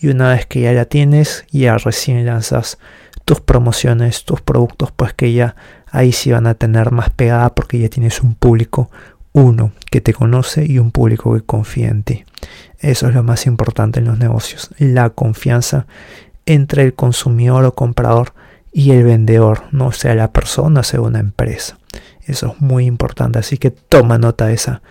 y 0.00 0.08
una 0.08 0.30
vez 0.30 0.46
que 0.46 0.62
ya 0.62 0.72
la 0.72 0.86
tienes, 0.86 1.44
ya 1.50 1.76
recién 1.76 2.24
lanzas 2.24 2.78
tus 3.26 3.42
promociones, 3.42 4.24
tus 4.24 4.40
productos, 4.40 4.90
pues 4.92 5.12
que 5.12 5.34
ya 5.34 5.56
ahí 5.90 6.10
sí 6.10 6.32
van 6.32 6.46
a 6.46 6.54
tener 6.54 6.90
más 6.90 7.10
pegada 7.10 7.54
porque 7.54 7.78
ya 7.78 7.90
tienes 7.90 8.22
un 8.22 8.34
público, 8.34 8.90
uno 9.34 9.72
que 9.90 10.00
te 10.00 10.14
conoce 10.14 10.64
y 10.64 10.78
un 10.78 10.90
público 10.90 11.34
que 11.34 11.42
confía 11.42 11.88
en 11.88 12.02
ti. 12.02 12.24
Eso 12.78 13.08
es 13.08 13.14
lo 13.14 13.22
más 13.22 13.44
importante 13.44 14.00
en 14.00 14.06
los 14.06 14.18
negocios, 14.18 14.70
la 14.78 15.10
confianza 15.10 15.86
entre 16.46 16.82
el 16.82 16.94
consumidor 16.94 17.66
o 17.66 17.74
comprador 17.74 18.32
y 18.76 18.90
el 18.90 19.04
vendedor, 19.04 19.62
no 19.70 19.90
sea 19.90 20.14
la 20.14 20.32
persona, 20.32 20.82
sea 20.82 21.00
una 21.00 21.18
empresa. 21.18 21.78
Eso 22.26 22.48
es 22.52 22.60
muy 22.60 22.84
importante, 22.84 23.38
así 23.38 23.56
que 23.56 23.70
toma 23.70 24.18
nota 24.18 24.48
de 24.48 24.52
esa 24.52 24.82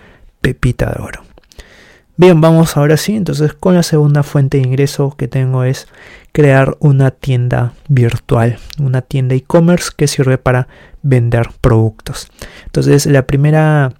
pepita 0.41 0.87
de 0.87 1.03
oro. 1.03 1.21
Bien, 2.17 2.41
vamos 2.41 2.77
ahora 2.77 2.97
sí, 2.97 3.15
entonces 3.15 3.53
con 3.53 3.75
la 3.75 3.83
segunda 3.83 4.23
fuente 4.23 4.57
de 4.57 4.63
ingreso 4.63 5.13
que 5.15 5.27
tengo 5.27 5.63
es 5.63 5.87
crear 6.31 6.75
una 6.79 7.11
tienda 7.11 7.73
virtual, 7.87 8.57
una 8.79 9.03
tienda 9.03 9.35
e-commerce 9.35 9.91
que 9.95 10.07
sirve 10.07 10.39
para 10.39 10.67
vender 11.03 11.49
productos. 11.61 12.27
Entonces 12.65 13.05
la 13.05 13.27
primera 13.27 13.93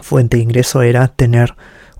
fuente 0.00 0.38
de 0.38 0.44
ingreso 0.44 0.80
era 0.80 1.08
tener 1.08 1.54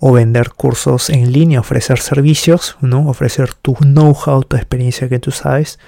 o 0.05 0.11
vender 0.11 0.51
cursos 0.51 1.11
en 1.11 1.31
línea, 1.31 1.61
ofrecer 1.61 2.01
servicios, 2.01 2.77
¿no? 2.81 3.09
ofrecer 3.09 3.55
tu 3.55 3.75
know-how, 3.75 4.43
tu 4.43 4.57
experiencia 4.57 5.09
que 5.09 5.21
tú 5.21 5.31
sabes 5.31 5.79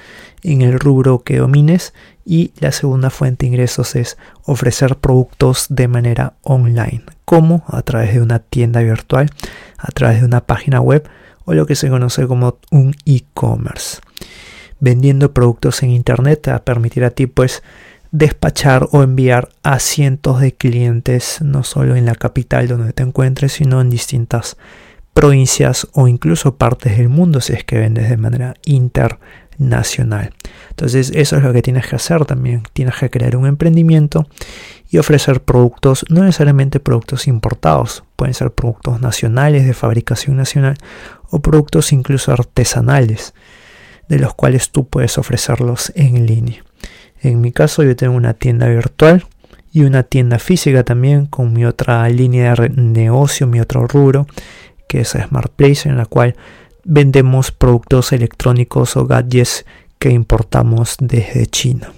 en 0.44 0.62
el 0.62 0.78
rubro 0.78 1.24
que 1.24 1.38
domines. 1.38 1.94
Y 2.24 2.52
la 2.60 2.70
segunda 2.70 3.10
fuente 3.10 3.44
de 3.44 3.48
ingresos 3.48 3.96
es 3.96 4.16
ofrecer 4.44 4.98
productos 4.98 5.66
de 5.68 5.88
manera 5.88 6.34
online, 6.42 7.02
como 7.24 7.64
a 7.66 7.82
través 7.82 8.14
de 8.14 8.22
una 8.22 8.38
tienda 8.38 8.82
virtual, 8.82 9.30
a 9.78 9.90
través 9.90 10.20
de 10.20 10.26
una 10.26 10.46
página 10.46 10.80
web 10.80 11.08
o 11.44 11.52
lo 11.52 11.66
que 11.66 11.74
se 11.74 11.90
conoce 11.90 12.28
como 12.28 12.58
un 12.70 12.94
e-commerce. 13.06 13.98
Vendiendo 14.78 15.34
productos 15.34 15.82
en 15.82 15.90
internet 15.90 16.40
te 16.40 16.50
va 16.52 16.58
a 16.58 16.64
permitir 16.64 17.02
a 17.02 17.10
ti 17.10 17.26
pues 17.26 17.64
despachar 18.14 18.86
o 18.92 19.02
enviar 19.02 19.48
a 19.64 19.80
cientos 19.80 20.40
de 20.40 20.52
clientes, 20.52 21.40
no 21.42 21.64
solo 21.64 21.96
en 21.96 22.06
la 22.06 22.14
capital 22.14 22.68
donde 22.68 22.92
te 22.92 23.02
encuentres, 23.02 23.54
sino 23.54 23.80
en 23.80 23.90
distintas 23.90 24.56
provincias 25.14 25.88
o 25.94 26.06
incluso 26.06 26.56
partes 26.56 26.96
del 26.96 27.08
mundo 27.08 27.40
si 27.40 27.54
es 27.54 27.64
que 27.64 27.76
vendes 27.76 28.08
de 28.08 28.16
manera 28.16 28.54
internacional. 28.66 30.32
Entonces 30.70 31.10
eso 31.12 31.36
es 31.36 31.42
lo 31.42 31.52
que 31.52 31.62
tienes 31.62 31.88
que 31.88 31.96
hacer 31.96 32.24
también. 32.24 32.62
Tienes 32.72 32.94
que 32.94 33.10
crear 33.10 33.34
un 33.34 33.48
emprendimiento 33.48 34.28
y 34.88 34.98
ofrecer 34.98 35.42
productos, 35.42 36.04
no 36.08 36.22
necesariamente 36.22 36.78
productos 36.78 37.26
importados, 37.26 38.04
pueden 38.14 38.34
ser 38.34 38.52
productos 38.52 39.00
nacionales 39.00 39.66
de 39.66 39.74
fabricación 39.74 40.36
nacional 40.36 40.76
o 41.30 41.40
productos 41.40 41.92
incluso 41.92 42.30
artesanales, 42.30 43.34
de 44.08 44.20
los 44.20 44.34
cuales 44.34 44.70
tú 44.70 44.86
puedes 44.86 45.18
ofrecerlos 45.18 45.92
en 45.96 46.26
línea. 46.26 46.63
En 47.24 47.40
mi 47.40 47.52
caso 47.52 47.82
yo 47.82 47.96
tengo 47.96 48.14
una 48.14 48.34
tienda 48.34 48.68
virtual 48.68 49.24
y 49.72 49.82
una 49.82 50.02
tienda 50.02 50.38
física 50.38 50.84
también 50.84 51.24
con 51.24 51.54
mi 51.54 51.64
otra 51.64 52.06
línea 52.10 52.54
de 52.54 52.68
negocio, 52.68 53.46
mi 53.46 53.60
otro 53.60 53.86
rubro, 53.86 54.26
que 54.86 55.00
es 55.00 55.10
Smart 55.10 55.50
Place, 55.50 55.88
en 55.88 55.96
la 55.96 56.04
cual 56.04 56.36
vendemos 56.84 57.50
productos 57.50 58.12
electrónicos 58.12 58.96
o 58.98 59.06
gadgets 59.06 59.64
que 59.98 60.10
importamos 60.10 60.96
desde 61.00 61.46
China. 61.46 61.92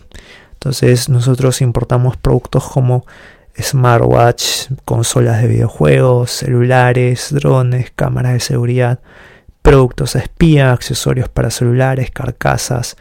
Entonces 0.52 1.08
nosotros 1.08 1.60
importamos 1.60 2.16
productos 2.16 2.64
como 2.64 3.04
smartwatch, 3.60 4.68
consolas 4.84 5.42
de 5.42 5.48
videojuegos, 5.48 6.30
celulares, 6.30 7.28
drones, 7.32 7.90
cámaras 7.94 8.34
de 8.34 8.40
seguridad, 8.40 9.00
productos 9.60 10.14
espía, 10.14 10.72
accesorios 10.72 11.28
para 11.28 11.50
celulares, 11.50 12.12
carcasas, 12.12 12.96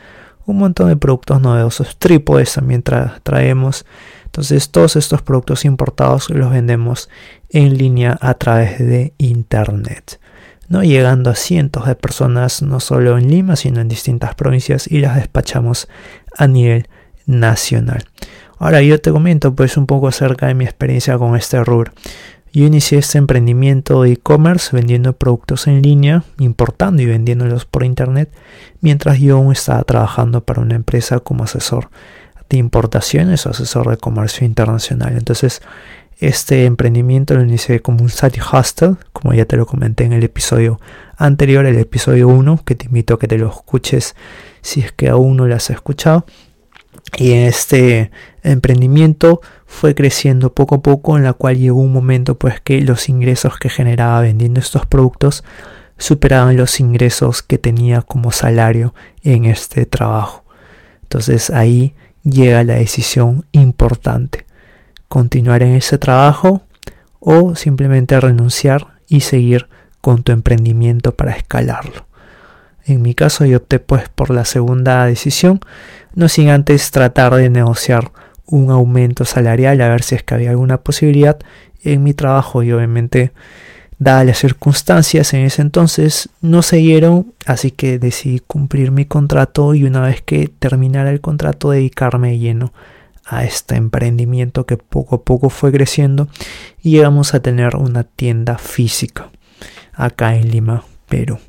un 0.46 0.58
montón 0.58 0.90
de 0.90 0.98
productos 0.98 1.42
novedosos, 1.42 1.98
trípodes 1.98 2.54
también 2.54 2.84
traemos. 2.84 3.86
Entonces 4.25 4.70
todos 4.70 4.96
estos 4.96 5.22
productos 5.22 5.66
importados 5.66 6.30
los 6.30 6.52
vendemos 6.52 7.10
en 7.50 7.78
línea 7.78 8.18
a 8.22 8.34
través 8.36 8.80
de 8.80 9.14
internet. 9.18 10.20
¿no? 10.68 10.84
llegando 10.84 11.30
a 11.30 11.36
cientos 11.36 11.86
de 11.86 11.96
personas 11.96 12.64
no 12.64 12.80
solo 12.80 13.20
en 13.20 13.30
Lima 13.30 13.56
sino 13.56 13.82
en 13.82 13.88
distintas 13.88 14.34
provincias 14.34 14.88
y 14.88 14.98
las 15.00 15.16
despachamos 15.16 15.88
a 16.36 16.48
nivel 16.48 16.88
nacional. 17.28 18.04
Ahora 18.58 18.82
yo 18.82 19.00
te 19.00 19.12
comento 19.12 19.54
pues 19.54 19.78
un 19.78 19.86
poco 19.86 20.08
acerca 20.08 20.48
de 20.48 20.54
mi 20.54 20.66
experiencia 20.66 21.18
con 21.18 21.36
este 21.36 21.64
rubro. 21.64 21.92
Yo 22.56 22.66
inicié 22.66 23.00
este 23.00 23.18
emprendimiento 23.18 24.04
de 24.04 24.14
e-commerce 24.14 24.74
vendiendo 24.74 25.12
productos 25.12 25.68
en 25.68 25.82
línea, 25.82 26.24
importando 26.40 27.02
y 27.02 27.06
vendiéndolos 27.06 27.66
por 27.66 27.84
internet, 27.84 28.32
mientras 28.80 29.20
yo 29.20 29.36
aún 29.36 29.52
estaba 29.52 29.84
trabajando 29.84 30.42
para 30.46 30.62
una 30.62 30.76
empresa 30.76 31.20
como 31.20 31.44
asesor 31.44 31.90
de 32.50 32.56
importaciones 32.56 33.46
o 33.46 33.50
asesor 33.50 33.90
de 33.90 33.98
comercio 33.98 34.48
internacional. 34.48 35.18
Entonces, 35.18 35.62
este 36.20 36.64
emprendimiento 36.64 37.34
lo 37.34 37.44
inicié 37.44 37.82
como 37.82 38.02
un 38.02 38.10
side 38.10 38.40
hustle, 38.40 38.96
como 39.12 39.34
ya 39.34 39.44
te 39.44 39.58
lo 39.58 39.66
comenté 39.66 40.06
en 40.06 40.14
el 40.14 40.24
episodio 40.24 40.80
anterior, 41.18 41.66
el 41.66 41.78
episodio 41.78 42.30
1, 42.30 42.62
que 42.64 42.76
te 42.76 42.86
invito 42.86 43.16
a 43.16 43.20
que 43.20 43.28
te 43.28 43.38
lo 43.38 43.50
escuches 43.50 44.16
si 44.62 44.80
es 44.80 44.94
que 44.94 45.10
aún 45.10 45.36
no 45.36 45.46
lo 45.46 45.56
has 45.56 45.70
escuchado. 45.72 46.26
Y 47.18 47.34
este 47.34 48.12
emprendimiento 48.44 49.42
fue 49.75 49.94
creciendo 49.94 50.53
poco 50.53 50.75
a 50.75 50.82
poco, 50.82 51.17
en 51.17 51.24
la 51.24 51.34
cual 51.34 51.58
llegó 51.58 51.82
un 51.82 51.94
momento 51.94 52.38
pues 52.39 52.60
que 52.62 52.82
los 52.82 53.10
ingresos 53.10 53.58
que 53.60 53.70
generaba 53.70 54.22
vendiendo 54.22 54.60
estos 54.60 54.86
productos 54.86 55.44
superaban 55.98 56.58
los 56.58 56.79
ingresos 56.79 57.41
que 57.44 57.58
tenía 57.58 58.01
como 58.01 58.32
salario 58.32 58.94
en 59.24 59.46
este 59.46 59.86
trabajo. 59.86 60.44
Entonces 61.03 61.50
ahí 61.50 61.94
llega 62.24 62.63
la 62.63 62.75
decisión 62.75 63.46
importante. 63.51 64.46
Continuar 65.08 65.62
en 65.62 65.75
ese 65.75 65.98
trabajo 65.98 66.63
o 67.20 67.55
simplemente 67.55 68.20
renunciar 68.20 68.96
y 69.08 69.22
seguir 69.22 69.67
con 70.01 70.24
tu 70.24 70.32
emprendimiento 70.32 71.15
para 71.15 71.32
escalarlo. 71.32 72.08
En 72.86 73.01
mi 73.01 73.15
caso 73.15 73.46
yo 73.46 73.58
opté 73.58 73.79
pues 73.79 74.10
por 74.10 74.29
la 74.29 74.46
segunda 74.46 75.05
decisión, 75.05 75.60
no 76.13 76.29
sin 76.29 76.50
antes 76.50 76.91
tratar 76.91 77.34
de 77.36 77.50
negociar 77.50 78.12
un 78.48 78.72
aumento 78.72 79.25
salarial 79.25 79.82
a 79.82 79.90
ver 79.90 80.04
si 80.04 80.16
es 80.16 80.24
que 80.24 80.34
había 80.34 80.52
alguna 80.52 80.78
posibilidad 80.82 81.38
en 81.84 82.04
mi 82.04 82.14
trabajo 82.14 82.64
y 82.64 82.72
obviamente 82.72 83.32
dadas 83.98 84.25
las 84.25 84.40
circunstancias 84.40 85.34
en 85.34 85.42
ese 85.42 85.62
entonces 85.62 86.30
no 86.42 86.62
se 86.62 86.78
dieron 86.78 87.34
así 87.46 87.72
que 87.72 87.98
decidí 87.98 88.40
cumplir 88.40 88.92
mi 88.92 89.06
contrato 89.06 89.74
y 89.74 89.86
una 89.86 90.02
vez 90.02 90.22
que 90.22 90.48
terminara 90.48 91.10
el 91.10 91.22
contrato 91.22 91.72
dedicarme 91.72 92.38
lleno 92.38 92.74
a 93.25 93.44
este 93.44 93.75
emprendimiento 93.75 94.66
que 94.66 94.78
poco 94.78 95.16
a 95.16 95.22
poco 95.24 95.50
fue 95.50 95.72
creciendo 95.72 96.28
y 96.82 96.92
llegamos 96.92 97.34
a 97.34 97.40
tener 97.40 97.75
una 97.75 98.04
tienda 98.04 98.58
física 98.58 99.30
acá 99.94 100.36
en 100.36 100.52
Lima, 100.52 100.84
Perú. 101.08 101.40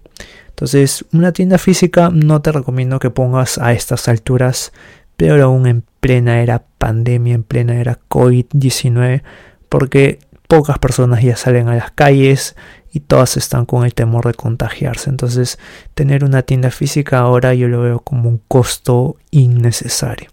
Entonces, 0.48 1.04
una 1.12 1.32
tienda 1.32 1.58
física 1.58 2.10
no 2.10 2.40
te 2.40 2.52
recomiendo 2.52 2.98
que 2.98 3.10
pongas 3.10 3.58
a 3.58 3.72
estas 3.72 4.08
alturas, 4.08 4.72
pero 5.16 5.42
aún 5.44 5.66
en 5.66 5.84
plena 6.00 6.40
era 6.40 6.64
pandemia, 6.78 7.34
en 7.34 7.42
plena 7.42 7.80
era 7.80 7.98
COVID-19, 8.08 9.22
porque 9.68 10.18
pocas 10.48 10.78
personas 10.78 11.22
ya 11.22 11.36
salen 11.36 11.68
a 11.68 11.74
las 11.74 11.90
calles 11.90 12.56
y 12.92 13.00
todas 13.00 13.36
están 13.36 13.66
con 13.66 13.84
el 13.84 13.94
temor 13.94 14.26
de 14.26 14.34
contagiarse. 14.34 15.10
Entonces, 15.10 15.58
tener 15.94 16.24
una 16.24 16.42
tienda 16.42 16.70
física 16.70 17.18
ahora 17.18 17.54
yo 17.54 17.68
lo 17.68 17.82
veo 17.82 18.00
como 18.00 18.28
un 18.28 18.40
costo 18.48 19.16
innecesario. 19.30 20.30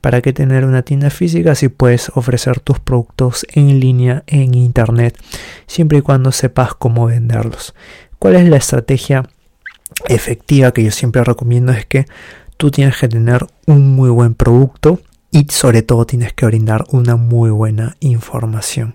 ¿Para 0.00 0.20
qué 0.20 0.34
tener 0.34 0.66
una 0.66 0.82
tienda 0.82 1.08
física 1.08 1.54
si 1.54 1.68
puedes 1.68 2.10
ofrecer 2.14 2.60
tus 2.60 2.78
productos 2.78 3.46
en 3.54 3.80
línea 3.80 4.22
en 4.26 4.54
internet, 4.54 5.16
siempre 5.66 5.98
y 5.98 6.02
cuando 6.02 6.30
sepas 6.30 6.74
cómo 6.74 7.06
venderlos? 7.06 7.74
¿Cuál 8.18 8.36
es 8.36 8.48
la 8.48 8.58
estrategia 8.58 9.22
efectiva 10.06 10.72
que 10.72 10.84
yo 10.84 10.90
siempre 10.90 11.24
recomiendo? 11.24 11.72
Es 11.72 11.86
que 11.86 12.04
tú 12.56 12.70
tienes 12.70 12.96
que 12.96 13.08
tener 13.08 13.46
un 13.66 13.94
muy 13.94 14.10
buen 14.10 14.34
producto 14.34 15.00
y 15.30 15.46
sobre 15.50 15.82
todo 15.82 16.06
tienes 16.06 16.32
que 16.32 16.46
brindar 16.46 16.84
una 16.90 17.16
muy 17.16 17.50
buena 17.50 17.96
información. 18.00 18.94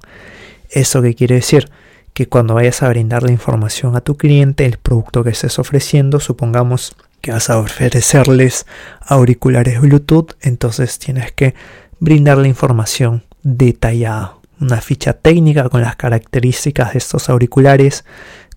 ¿Eso 0.70 1.02
qué 1.02 1.16
quiere 1.16 1.36
decir? 1.36 1.70
Que 2.14 2.28
cuando 2.28 2.54
vayas 2.54 2.82
a 2.84 2.90
brindar 2.90 3.24
la 3.24 3.32
información 3.32 3.96
a 3.96 4.02
tu 4.02 4.16
cliente, 4.16 4.66
el 4.66 4.78
producto 4.78 5.24
que 5.24 5.32
estés 5.32 5.60
ofreciendo, 5.60 6.20
supongamos 6.20 6.96
que 7.22 7.32
vas 7.32 7.50
a 7.50 7.58
ofrecerles 7.58 8.66
auriculares 9.02 9.82
Bluetooth, 9.82 10.34
entonces 10.42 11.00
tienes 11.00 11.32
que 11.32 11.56
brindar 12.00 12.38
la 12.38 12.48
información 12.48 13.24
detallada, 13.44 14.38
una 14.60 14.82
ficha 14.82 15.14
técnica 15.14 15.70
con 15.70 15.82
las 15.82 15.96
características 15.96 16.94
de 16.94 17.00
estos 17.00 17.30
auriculares, 17.30 18.06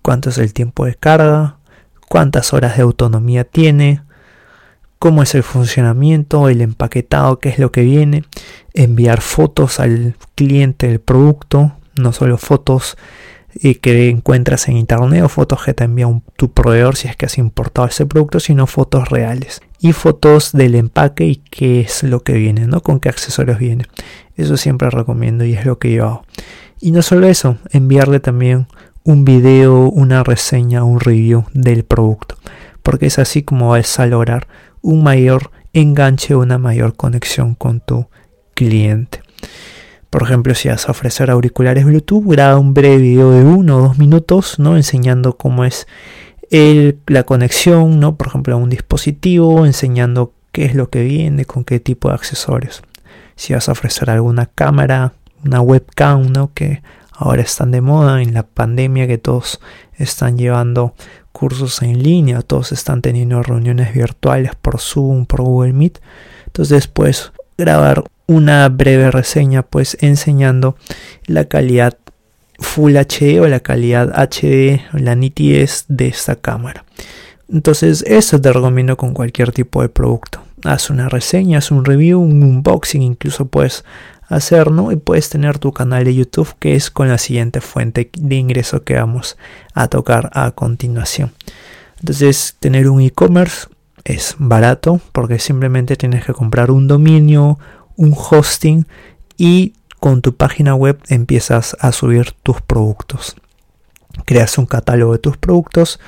cuánto 0.01 0.29
es 0.29 0.37
el 0.37 0.53
tiempo 0.53 0.85
de 0.85 0.95
carga, 0.95 1.57
cuántas 2.07 2.53
horas 2.53 2.77
de 2.77 2.83
autonomía 2.83 3.43
tiene, 3.43 4.01
cómo 5.03 5.21
es 5.21 5.35
el 5.35 5.43
funcionamiento, 5.43 6.47
el 6.47 6.61
empaquetado, 6.61 7.39
qué 7.39 7.49
es 7.49 7.59
lo 7.59 7.73
que 7.73 7.81
viene, 7.81 8.23
enviar 8.73 9.19
fotos 9.19 9.81
al 9.81 10.15
cliente 10.33 10.87
del 10.87 11.01
producto, 11.01 11.73
no 11.97 12.13
solo 12.13 12.37
fotos 12.37 12.95
y 13.53 13.75
que 13.75 14.07
encuentras 14.07 14.69
en 14.69 14.77
internet 14.77 15.23
o 15.23 15.27
fotos 15.27 15.61
que 15.65 15.73
te 15.73 15.83
envía 15.83 16.07
tu 16.37 16.53
proveedor 16.53 16.95
si 16.95 17.09
es 17.09 17.17
que 17.17 17.25
has 17.25 17.37
importado 17.37 17.89
ese 17.89 18.05
producto, 18.05 18.39
sino 18.39 18.65
fotos 18.65 19.09
reales 19.09 19.59
y 19.77 19.91
fotos 19.91 20.53
del 20.53 20.73
empaque 20.73 21.25
y 21.25 21.35
qué 21.35 21.81
es 21.81 22.03
lo 22.03 22.21
que 22.21 22.35
viene, 22.35 22.65
¿no? 22.65 22.79
Con 22.79 23.01
qué 23.01 23.09
accesorios 23.09 23.59
viene. 23.59 23.83
Eso 24.37 24.55
siempre 24.55 24.89
recomiendo 24.89 25.43
y 25.43 25.53
es 25.53 25.65
lo 25.65 25.79
que 25.79 25.91
yo 25.91 26.05
hago. 26.05 26.25
Y 26.79 26.91
no 26.91 27.01
solo 27.01 27.27
eso, 27.27 27.57
enviarle 27.71 28.21
también 28.21 28.67
un 29.03 29.25
video, 29.25 29.81
una 29.89 30.23
reseña, 30.23 30.85
un 30.85 31.01
review 31.01 31.43
del 31.51 31.83
producto, 31.83 32.37
porque 32.83 33.07
es 33.07 33.19
así 33.19 33.43
como 33.43 33.71
vas 33.71 33.99
a 33.99 34.05
lograr 34.05 34.47
un 34.83 35.01
mayor 35.01 35.49
enganche, 35.73 36.35
una 36.35 36.59
mayor 36.59 36.95
conexión 36.95 37.55
con 37.55 37.79
tu 37.79 38.07
cliente. 38.53 39.21
Por 40.11 40.21
ejemplo, 40.21 40.53
si 40.53 40.69
vas 40.69 40.87
a 40.87 40.91
ofrecer 40.91 41.31
auriculares 41.31 41.85
Bluetooth, 41.85 42.23
graba 42.27 42.59
un 42.59 42.75
breve 42.75 42.97
video 42.97 43.31
de 43.31 43.43
uno 43.43 43.77
o 43.77 43.81
dos 43.81 43.97
minutos, 43.97 44.59
¿no? 44.59 44.77
Enseñando 44.77 45.37
cómo 45.37 45.65
es 45.65 45.87
la 47.07 47.23
conexión, 47.23 47.99
¿no? 47.99 48.15
Por 48.15 48.27
ejemplo, 48.27 48.53
a 48.53 48.57
un 48.57 48.69
dispositivo, 48.69 49.65
enseñando 49.65 50.33
qué 50.51 50.65
es 50.65 50.75
lo 50.75 50.91
que 50.91 51.01
viene, 51.01 51.45
con 51.45 51.63
qué 51.63 51.79
tipo 51.79 52.09
de 52.09 52.13
accesorios. 52.13 52.83
Si 53.35 53.53
vas 53.53 53.69
a 53.69 53.71
ofrecer 53.71 54.11
alguna 54.11 54.45
cámara, 54.45 55.13
una 55.43 55.61
webcam, 55.61 56.31
¿no? 56.31 56.53
Que 56.53 56.83
ahora 57.11 57.41
están 57.41 57.71
de 57.71 57.81
moda 57.81 58.21
en 58.21 58.35
la 58.35 58.43
pandemia, 58.43 59.07
que 59.07 59.17
todos 59.17 59.61
están 59.97 60.37
llevando 60.37 60.93
cursos 61.33 61.81
en 61.81 62.01
línea, 62.01 62.41
todos 62.41 62.71
están 62.71 63.01
teniendo 63.01 63.43
reuniones 63.43 63.93
virtuales 63.93 64.53
por 64.55 64.79
Zoom, 64.79 65.25
por 65.25 65.41
Google 65.41 65.73
Meet. 65.73 65.99
Entonces 66.45 66.87
puedes 66.87 67.33
grabar 67.57 68.03
una 68.27 68.69
breve 68.69 69.11
reseña 69.11 69.63
pues 69.63 69.97
enseñando 69.99 70.77
la 71.25 71.45
calidad 71.45 71.97
Full 72.59 72.95
HD 72.95 73.41
o 73.41 73.47
la 73.47 73.59
calidad 73.59 74.13
HD 74.15 74.79
la 74.93 75.15
nitidez 75.15 75.85
de 75.89 76.07
esta 76.07 76.35
cámara. 76.35 76.85
Entonces 77.51 78.03
eso 78.07 78.39
te 78.39 78.53
recomiendo 78.53 78.95
con 78.95 79.13
cualquier 79.13 79.51
tipo 79.51 79.81
de 79.81 79.89
producto. 79.89 80.41
Haz 80.63 80.89
una 80.89 81.09
reseña, 81.09 81.57
haz 81.57 81.71
un 81.71 81.83
review, 81.83 82.21
un 82.21 82.41
unboxing 82.41 83.01
incluso 83.01 83.47
puedes 83.47 83.83
hacer, 84.27 84.71
¿no? 84.71 84.91
Y 84.91 84.95
puedes 84.95 85.29
tener 85.29 85.59
tu 85.59 85.71
canal 85.71 86.03
de 86.03 86.15
YouTube 86.15 86.55
que 86.59 86.75
es 86.75 86.89
con 86.89 87.07
la 87.07 87.17
siguiente 87.17 87.61
fuente 87.61 88.09
de 88.17 88.35
ingreso 88.35 88.83
que 88.83 88.95
vamos 88.95 89.37
a 89.73 89.87
tocar 89.87 90.29
a 90.33 90.51
continuación. 90.51 91.33
Entonces 91.99 92.55
tener 92.59 92.89
un 92.89 93.01
e-commerce 93.01 93.67
es 94.03 94.35
barato 94.37 94.99
porque 95.11 95.39
simplemente 95.39 95.95
tienes 95.95 96.25
que 96.25 96.33
comprar 96.33 96.71
un 96.71 96.87
dominio, 96.87 97.59
un 97.95 98.13
hosting 98.15 98.85
y 99.37 99.73
con 99.99 100.21
tu 100.21 100.35
página 100.35 100.75
web 100.75 100.99
empiezas 101.07 101.77
a 101.79 101.91
subir 101.91 102.33
tus 102.43 102.61
productos. 102.61 103.35
Creas 104.25 104.57
un 104.57 104.65
catálogo 104.65 105.13
de 105.13 105.19
tus 105.19 105.37
productos, 105.37 105.99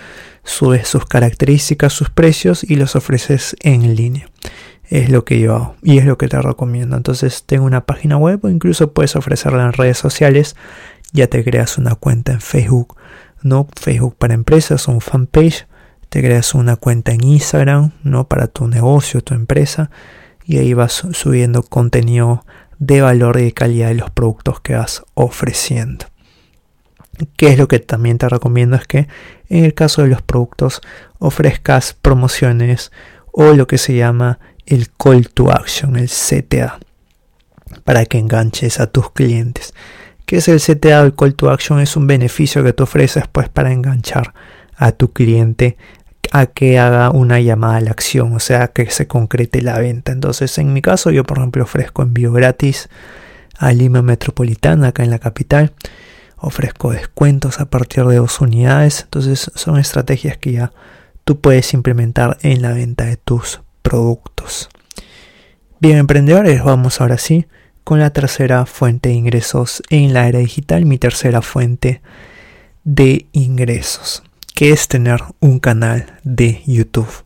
subes 0.44 0.88
sus 0.88 1.06
características, 1.06 1.94
sus 1.94 2.10
precios 2.10 2.64
y 2.64 2.76
los 2.76 2.96
ofreces 2.96 3.56
en 3.62 3.96
línea. 3.96 4.30
Es 4.90 5.10
lo 5.10 5.26
que 5.26 5.40
yo 5.40 5.56
hago 5.56 5.76
y 5.82 5.98
es 5.98 6.06
lo 6.06 6.18
que 6.18 6.28
te 6.28 6.42
recomiendo. 6.42 6.96
Entonces 6.96 7.44
tengo 7.46 7.66
una 7.66 7.86
página 7.86 8.18
web 8.18 8.40
o 8.44 8.50
incluso 8.50 8.94
puedes 8.94 9.16
ofrecerla 9.16 9.64
en 9.66 9.74
redes 9.74 9.98
sociales. 9.98 10.56
Ya 11.12 11.28
te 11.28 11.44
creas 11.44 11.78
una 11.78 11.96
cuenta 11.96 12.34
en 12.34 12.42
Facebook, 12.42 12.96
¿no? 13.42 13.68
Facebook 13.80 14.16
para 14.18 14.34
empresas 14.34 14.88
un 14.88 15.02
fanpage. 15.02 15.68
Te 16.10 16.22
creas 16.22 16.54
una 16.54 16.76
cuenta 16.76 17.14
en 17.14 17.24
Instagram, 17.24 17.92
¿no? 18.04 18.28
Para 18.28 18.48
tu 18.48 18.68
negocio, 18.68 19.22
tu 19.22 19.34
empresa 19.34 19.90
y 20.46 20.58
ahí 20.58 20.74
vas 20.74 21.04
subiendo 21.12 21.64
contenido 21.64 22.46
de 22.78 23.02
valor 23.02 23.40
y 23.40 23.46
de 23.46 23.54
calidad 23.54 23.88
de 23.88 23.96
los 23.96 24.12
productos 24.12 24.60
que 24.62 24.76
vas 24.76 25.04
ofreciendo. 25.16 26.06
¿Qué 27.38 27.48
es 27.48 27.58
lo 27.58 27.68
que 27.68 27.80
también 27.80 28.18
te 28.18 28.30
recomiendo? 28.30 28.76
Es 28.76 28.86
que 28.86 29.08
en 29.50 29.66
el 29.66 29.74
caso 29.74 30.02
de 30.02 30.10
los 30.10 30.22
productos 30.22 30.82
ofrezcas 31.18 31.94
promociones 31.94 32.92
o 33.32 33.54
lo 33.54 33.68
que 33.68 33.78
se 33.78 33.96
llama 33.96 34.40
el 34.66 34.90
call 34.92 35.30
to 35.30 35.52
action, 35.52 35.96
el 35.96 36.10
CTA, 36.10 36.80
para 37.84 38.06
que 38.06 38.18
enganches 38.18 38.80
a 38.80 38.88
tus 38.88 39.12
clientes. 39.12 39.74
¿Qué 40.26 40.38
es 40.38 40.48
el 40.48 40.60
CTA 40.60 41.02
el 41.02 41.16
call 41.16 41.36
to 41.36 41.50
action? 41.50 41.80
Es 41.80 41.96
un 41.96 42.08
beneficio 42.08 42.64
que 42.64 42.74
tú 42.74 42.84
ofreces 42.84 43.26
pues 43.32 43.50
para 43.50 43.72
enganchar 43.72 44.34
a 44.76 44.92
tu 44.92 45.14
cliente 45.14 45.78
a 46.32 46.48
que 46.48 46.80
haga 46.80 47.12
una 47.12 47.40
llamada 47.40 47.78
a 47.78 47.82
la 47.82 47.92
acción, 47.92 48.34
o 48.34 48.40
sea, 48.40 48.70
que 48.70 48.90
se 48.90 49.08
concrete 49.08 49.62
la 49.62 49.80
venta. 49.80 50.12
Entonces, 50.12 50.58
en 50.58 50.74
mi 50.74 50.82
caso, 50.82 51.12
yo 51.12 51.24
por 51.24 51.38
ejemplo 51.38 51.64
ofrezco 51.64 52.02
envío 52.02 52.32
gratis 52.32 52.90
a 53.58 53.72
Lima 53.72 54.02
Metropolitana, 54.02 54.88
acá 54.88 55.04
en 55.04 55.12
la 55.12 55.20
capital. 55.20 55.74
Ofrezco 56.38 56.92
descuentos 56.92 57.60
a 57.60 57.66
partir 57.66 58.04
de 58.06 58.18
dos 58.18 58.42
unidades. 58.42 59.04
Entonces, 59.04 59.52
son 59.56 59.78
estrategias 59.78 60.38
que 60.38 60.54
ya 60.54 60.72
tú 61.24 61.40
puedes 61.40 61.74
implementar 61.74 62.38
en 62.42 62.62
la 62.62 62.74
venta 62.74 63.06
de 63.06 63.18
tus 63.18 63.62
productos. 63.86 64.68
Bien, 65.80 66.00
emprendedores, 66.00 66.62
vamos 66.62 67.00
ahora 67.00 67.18
sí 67.18 67.46
con 67.86 68.00
la 68.00 68.10
tercera 68.10 68.66
fuente 68.66 69.10
de 69.10 69.16
ingresos 69.16 69.84
en 69.90 70.14
la 70.14 70.28
era 70.28 70.40
digital, 70.40 70.86
mi 70.86 70.98
tercera 70.98 71.42
fuente 71.42 72.02
de 72.84 73.28
ingresos 73.32 74.24
que 74.56 74.72
es 74.72 74.88
tener 74.88 75.22
un 75.42 75.60
canal 75.60 76.18
de 76.24 76.64
YouTube. 76.66 77.24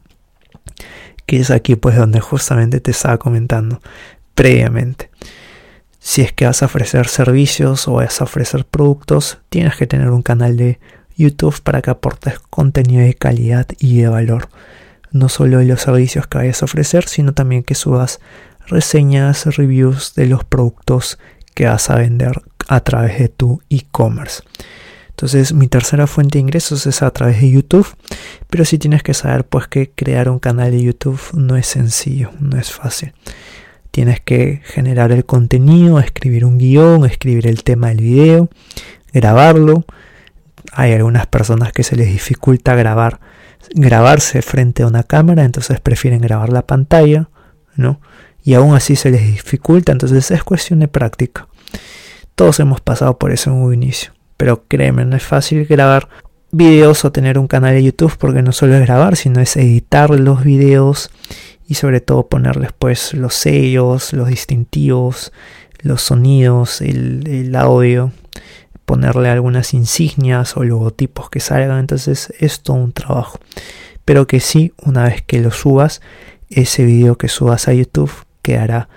Que 1.28 1.40
es 1.40 1.52
aquí 1.52 1.76
pues 1.76 1.96
donde 1.96 2.20
justamente 2.20 2.82
te 2.82 2.92
estaba 2.92 3.20
comentando 3.20 3.82
previamente. 4.34 5.12
Si 6.00 6.22
es 6.22 6.34
que 6.34 6.46
vas 6.46 6.64
a 6.64 6.66
ofrecer 6.66 7.08
servicios 7.08 7.88
o 7.88 7.94
vas 7.94 8.20
a 8.20 8.24
ofrecer 8.24 8.66
productos, 8.66 9.38
tienes 9.50 9.76
que 9.76 9.86
tener 9.86 10.10
un 10.10 10.24
canal 10.24 10.58
de 10.58 10.80
YouTube 11.16 11.62
para 11.62 11.82
que 11.82 11.92
aportes 11.92 12.40
contenido 12.40 13.04
de 13.04 13.14
calidad 13.14 13.68
y 13.80 14.02
de 14.02 14.10
valor. 14.10 14.50
No 15.12 15.30
solo 15.30 15.62
los 15.62 15.82
servicios 15.82 16.28
que 16.28 16.38
vayas 16.38 16.62
a 16.62 16.66
ofrecer, 16.66 17.08
sino 17.08 17.34
también 17.34 17.64
que 17.64 17.76
subas 17.76 18.20
reseñas, 18.68 19.46
reviews 19.58 20.14
de 20.16 20.28
los 20.28 20.44
productos 20.44 21.18
que 21.56 21.66
vas 21.66 21.90
a 21.90 21.96
vender 21.96 22.42
a 22.68 22.80
través 22.82 23.20
de 23.20 23.30
tu 23.30 23.62
e-commerce. 23.70 24.44
Entonces 25.10 25.52
mi 25.52 25.68
tercera 25.68 26.08
fuente 26.08 26.38
de 26.38 26.44
ingresos 26.44 26.88
es 26.88 27.02
a 27.02 27.12
través 27.12 27.42
de 27.42 27.52
YouTube. 27.52 27.88
Pero 28.50 28.64
si 28.64 28.78
tienes 28.78 29.04
que 29.04 29.14
saber 29.14 29.44
pues 29.44 29.68
que 29.68 29.90
crear 29.90 30.30
un 30.30 30.40
canal 30.40 30.72
de 30.72 30.82
YouTube 30.82 31.20
no 31.34 31.58
es 31.58 31.68
sencillo, 31.68 32.32
no 32.40 32.58
es 32.58 32.72
fácil. 32.72 33.12
Tienes 33.92 34.22
que 34.22 34.62
generar 34.64 35.12
el 35.12 35.26
contenido, 35.26 36.00
escribir 36.00 36.46
un 36.46 36.58
guion, 36.58 37.06
escribir 37.06 37.48
el 37.48 37.64
tema 37.64 37.90
del 37.90 37.98
video, 37.98 38.50
grabarlo. 39.12 39.84
Hay 40.72 40.94
algunas 40.94 41.28
personas 41.28 41.74
que 41.74 41.84
se 41.84 41.98
les 41.98 42.08
dificulta 42.08 42.76
grabar, 42.76 43.20
grabarse 43.74 44.42
frente 44.42 44.84
a 44.84 44.88
una 44.88 45.04
cámara, 45.04 45.44
entonces 45.44 45.80
prefieren 45.80 46.22
grabar 46.22 46.50
la 46.50 46.66
pantalla, 46.66 47.30
¿no? 47.76 48.00
Y 48.44 48.54
aún 48.54 48.76
así 48.76 48.96
se 48.96 49.12
les 49.12 49.26
dificulta, 49.26 49.92
entonces 49.92 50.32
es 50.32 50.44
cuestión 50.44 50.80
de 50.80 50.88
práctica. 50.88 51.48
Todos 52.36 52.60
hemos 52.60 52.82
pasado 52.82 53.18
por 53.18 53.32
eso 53.32 53.52
en 53.52 53.58
un 53.58 53.74
inicio. 53.74 54.14
Pero 54.38 54.64
créeme, 54.68 55.04
no 55.04 55.18
es 55.18 55.24
fácil 55.24 55.66
grabar 55.66 56.08
videos 56.52 57.04
o 57.04 57.12
tener 57.12 57.38
un 57.38 57.48
canal 57.48 57.74
de 57.74 57.84
YouTube 57.84 58.16
porque 58.18 58.42
no 58.42 58.54
solo 58.54 58.76
es 58.76 58.82
grabar, 58.82 59.18
sino 59.18 59.42
es 59.42 59.58
editar 59.58 60.10
los 60.12 60.44
videos 60.44 61.12
y 61.68 61.76
sobre 61.76 62.02
todo 62.02 62.28
ponerles 62.28 62.72
pues 62.78 63.14
los 63.14 63.34
sellos, 63.34 64.14
los 64.14 64.30
distintivos, 64.30 65.32
los 65.82 66.02
sonidos, 66.02 66.82
el, 66.82 67.28
el 67.28 67.56
audio, 67.56 68.12
ponerle 68.90 69.30
algunas 69.30 69.76
insignias 69.76 70.58
o 70.58 70.64
logotipos 70.64 71.30
que 71.30 71.40
salgan. 71.40 71.78
Entonces 71.78 72.34
es 72.40 72.62
todo 72.62 72.78
un 72.78 72.92
trabajo. 72.92 73.38
Pero 74.04 74.26
que 74.26 74.40
sí, 74.40 74.74
una 74.84 75.04
vez 75.04 75.22
que 75.22 75.40
lo 75.42 75.52
subas, 75.52 76.02
ese 76.50 76.86
video 76.86 77.16
que 77.16 77.28
subas 77.28 77.68
a 77.68 77.74
YouTube 77.74 78.12
quedará 78.42 78.90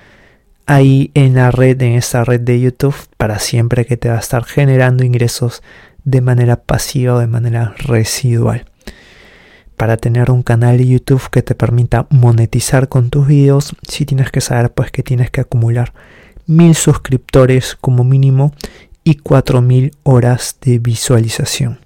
ahí 0.64 1.10
en 1.12 1.34
la 1.34 1.50
red, 1.50 1.82
en 1.82 1.92
esta 1.92 2.24
red 2.24 2.40
de 2.40 2.58
YouTube, 2.58 2.96
para 3.18 3.38
siempre 3.38 3.84
que 3.84 3.98
te 3.98 4.08
va 4.08 4.16
a 4.16 4.20
estar 4.20 4.44
generando 4.44 5.04
ingresos 5.04 5.62
de 6.04 6.22
manera 6.22 6.56
pasiva 6.56 7.16
o 7.16 7.18
de 7.18 7.26
manera 7.26 7.74
residual. 7.76 8.64
Para 9.76 9.98
tener 9.98 10.30
un 10.30 10.42
canal 10.42 10.78
de 10.78 10.86
YouTube 10.86 11.28
que 11.28 11.42
te 11.42 11.54
permita 11.54 12.06
monetizar 12.08 12.88
con 12.88 13.10
tus 13.10 13.26
videos, 13.26 13.76
si 13.86 14.06
tienes 14.06 14.30
que 14.30 14.40
saber 14.40 14.72
pues 14.72 14.90
que 14.90 15.02
tienes 15.02 15.30
que 15.30 15.42
acumular 15.42 15.92
mil 16.46 16.74
suscriptores 16.74 17.76
como 17.78 18.04
mínimo 18.04 18.54
y 19.04 19.16
4000 19.16 19.92
horas 20.02 20.56
de 20.60 20.78
visualización. 20.78 21.80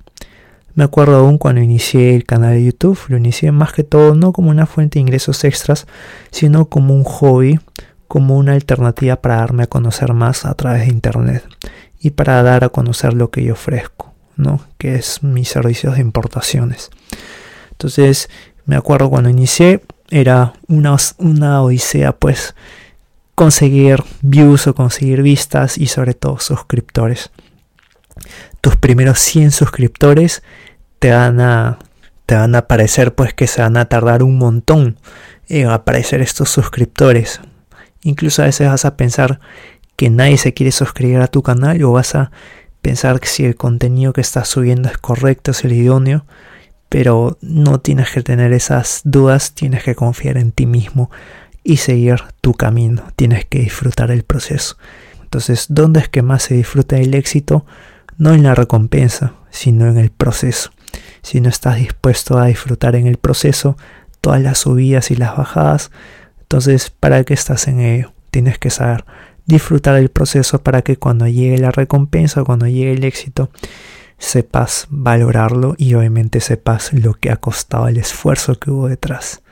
Me 0.75 0.85
acuerdo 0.85 1.17
aún 1.17 1.39
cuando 1.39 1.63
inicié 1.63 2.15
el 2.15 2.25
canal 2.25 2.53
de 2.53 2.65
YouTube, 2.65 2.99
lo 3.09 3.17
inicié 3.17 3.51
más 3.51 3.73
que 3.73 3.83
todo 3.83 4.15
no 4.15 4.33
como 4.33 4.51
una 4.51 4.67
fuente 4.67 4.99
de 4.99 5.03
ingresos 5.03 5.43
extras, 5.45 5.87
sino 6.31 6.67
como 6.67 6.95
un 6.95 7.05
hobby, 7.05 7.59
como 8.09 8.37
una 8.37 8.53
alternativa 8.53 9.17
para 9.17 9.37
darme 9.37 9.63
a 9.63 9.69
conocer 9.69 10.13
más 10.13 10.45
a 10.45 10.55
través 10.55 10.83
de 10.83 10.93
internet 10.93 11.45
y 11.99 12.11
para 12.11 12.43
dar 12.43 12.65
a 12.65 12.69
conocer 12.69 13.15
lo 13.15 13.31
que 13.31 13.43
yo 13.43 13.55
ofrezco, 13.55 14.13
¿no? 14.37 14.61
Que 14.77 14.97
es 14.97 15.23
mis 15.23 15.49
servicios 15.49 15.95
de 15.95 16.03
importaciones. 16.03 16.91
Entonces, 17.71 18.29
me 18.67 18.77
acuerdo 18.77 19.09
cuando 19.09 19.31
inicié, 19.31 19.83
era 20.11 20.53
una, 20.69 20.97
una 21.19 21.63
odisea, 21.63 22.13
pues, 22.13 22.55
conseguir 23.37 24.03
views 24.23 24.67
o 24.67 24.75
conseguir 24.75 25.23
vistas 25.23 25.79
y 25.79 25.87
sobre 25.87 26.15
todo 26.15 26.41
suscriptores. 26.41 27.31
Tus 28.61 28.77
primeros 28.77 29.21
100 29.21 29.53
suscriptores 29.53 30.43
te 30.99 31.13
van 31.13 31.41
a 31.41 31.79
te 32.25 32.35
van 32.35 32.57
a 32.57 32.59
aparecer 32.59 33.15
pues 33.15 33.35
que 33.35 33.47
se 33.47 33.63
van 33.63 33.77
a 33.77 33.85
tardar 33.85 34.25
un 34.25 34.37
montón 34.37 34.99
en 35.49 35.69
aparecer 35.69 36.23
estos 36.23 36.51
suscriptores. 36.51 37.41
Incluso 38.03 38.43
a 38.43 38.47
veces 38.47 38.69
vas 38.69 38.85
a 38.85 38.97
pensar 38.97 39.39
que 39.95 40.11
nadie 40.11 40.39
se 40.39 40.53
quiere 40.53 40.73
suscribir 40.73 41.21
a 41.21 41.29
tu 41.29 41.43
canal 41.43 41.81
o 41.85 41.93
vas 41.93 42.17
a 42.17 42.33
pensar 42.83 43.21
que 43.21 43.29
si 43.29 43.45
el 43.45 43.55
contenido 43.55 44.13
que 44.13 44.23
estás 44.23 44.49
subiendo 44.49 44.89
es 44.89 44.99
correcto, 44.99 45.53
es 45.53 45.65
el 45.65 45.73
idóneo, 45.73 46.25
pero 46.89 47.39
no 47.43 47.81
tienes 47.81 48.11
que 48.11 48.23
tener 48.23 48.53
esas 48.53 49.03
dudas, 49.05 49.53
tienes 49.53 49.85
que 49.85 49.95
confiar 49.95 50.37
en 50.37 50.53
ti 50.53 50.67
mismo 50.67 51.11
y 51.67 51.79
seguir 51.79 52.23
tu 52.41 52.55
camino, 52.55 53.03
tienes 53.17 53.45
que 53.45 53.59
disfrutar 53.59 54.13
el 54.13 54.23
proceso. 54.23 54.77
Entonces, 55.23 55.67
¿dónde 55.69 55.99
es 55.99 56.09
que 56.09 56.23
más 56.23 56.45
se 56.45 56.55
disfruta 56.55 56.97
el 56.97 57.13
éxito? 57.15 57.67
No 58.17 58.33
en 58.33 58.45
la 58.45 58.55
recompensa, 58.55 59.35
sino 59.51 59.89
en 59.89 59.99
el 59.99 60.11
proceso. 60.11 60.71
Si 61.23 61.41
no 61.41 61.49
estás 61.49 61.77
dispuesto 61.77 62.39
a 62.39 62.47
disfrutar 62.47 62.95
en 62.95 63.09
el 63.09 63.17
proceso 63.17 63.77
todas 64.21 64.41
las 64.41 64.59
subidas 64.59 65.11
y 65.11 65.17
las 65.17 65.37
bajadas, 65.37 65.91
entonces, 66.41 66.91
¿para 66.91 67.25
qué 67.25 67.35
estás 67.35 67.67
en 67.67 67.81
ello? 67.81 68.13
Tienes 68.31 68.59
que 68.59 68.71
saber 68.71 69.05
disfrutar 69.47 69.97
el 69.97 70.09
proceso 70.09 70.63
para 70.63 70.83
que 70.83 70.97
cuando 70.97 71.27
llegue 71.27 71.59
la 71.59 71.73
recompensa, 71.73 72.45
cuando 72.45 72.69
llegue 72.69 72.93
el 72.93 73.03
éxito, 73.03 73.51
sepas 74.19 74.87
valorarlo 74.89 75.75
y 75.79 75.95
obviamente 75.95 76.41
sepas 76.41 76.93
lo 76.93 77.15
que 77.15 77.33
ha 77.33 77.37
costado 77.37 77.89
el 77.89 77.97
esfuerzo 77.97 78.59
que 78.61 78.71
hubo 78.71 78.89
detrás. 78.89 79.43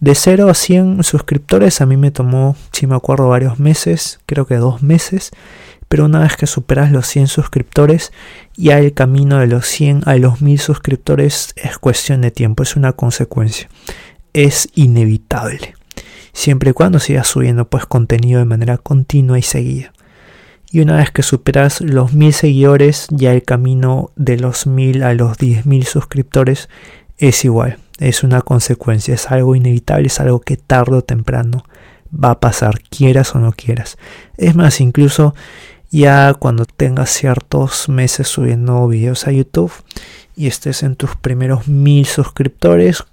De 0.00 0.14
0 0.14 0.48
a 0.48 0.54
100 0.54 1.04
suscriptores 1.04 1.80
a 1.80 1.86
mí 1.86 1.96
me 1.96 2.10
tomó, 2.10 2.56
si 2.72 2.86
me 2.86 2.96
acuerdo, 2.96 3.28
varios 3.28 3.58
meses, 3.58 4.20
creo 4.26 4.46
que 4.46 4.56
dos 4.56 4.82
meses, 4.82 5.30
pero 5.92 6.06
una 6.06 6.20
vez 6.20 6.36
que 6.36 6.46
superas 6.46 6.90
los 6.90 7.06
100 7.06 7.26
suscriptores, 7.26 8.12
ya 8.56 8.78
el 8.78 8.94
camino 8.94 9.38
de 9.38 9.46
los 9.46 9.66
100 9.66 10.04
a 10.06 10.16
los 10.16 10.40
1000 10.40 10.58
suscriptores 10.58 11.52
es 11.54 11.76
cuestión 11.76 12.22
de 12.22 12.30
tiempo, 12.30 12.62
es 12.62 12.76
una 12.76 12.94
consecuencia, 12.94 13.68
es 14.32 14.70
inevitable, 14.74 15.74
siempre 16.32 16.70
y 16.70 16.72
cuando 16.72 16.98
sigas 16.98 17.26
subiendo 17.26 17.68
pues 17.68 17.84
contenido 17.84 18.38
de 18.38 18.46
manera 18.46 18.78
continua 18.78 19.38
y 19.38 19.42
seguida. 19.42 19.92
Y 20.70 20.80
una 20.80 20.96
vez 20.96 21.10
que 21.10 21.22
superas 21.22 21.82
los 21.82 22.14
1000 22.14 22.32
seguidores, 22.32 23.06
ya 23.10 23.34
el 23.34 23.42
camino 23.42 24.12
de 24.16 24.38
los 24.38 24.66
1000 24.66 25.02
a 25.02 25.12
los 25.12 25.36
10.000 25.36 25.84
suscriptores 25.84 26.70
es 27.18 27.44
igual, 27.44 27.76
es 27.98 28.22
una 28.22 28.42
consecuencia, 28.42 29.14
es 29.14 29.30
algo 29.30 29.54
inevitable, 29.54 30.06
es 30.06 30.20
algo 30.20 30.40
que 30.40 30.56
tarde 30.56 30.96
o 30.96 31.02
temprano 31.02 31.64
va 32.12 32.32
a 32.32 32.40
pasar, 32.40 32.80
quieras 32.80 33.34
o 33.34 33.38
no 33.38 33.52
quieras. 33.52 33.98
Es 34.36 34.54
más, 34.54 34.80
incluso 34.80 35.34
ya 35.90 36.34
cuando 36.34 36.64
tengas 36.64 37.10
ciertos 37.10 37.88
meses 37.88 38.28
subiendo 38.28 38.86
videos 38.88 39.26
a 39.26 39.32
YouTube 39.32 39.72
y 40.34 40.46
estés 40.46 40.82
en 40.82 40.96
tus 40.96 41.16
primeros 41.16 41.68
mil 41.68 42.06
suscriptores, 42.06 43.04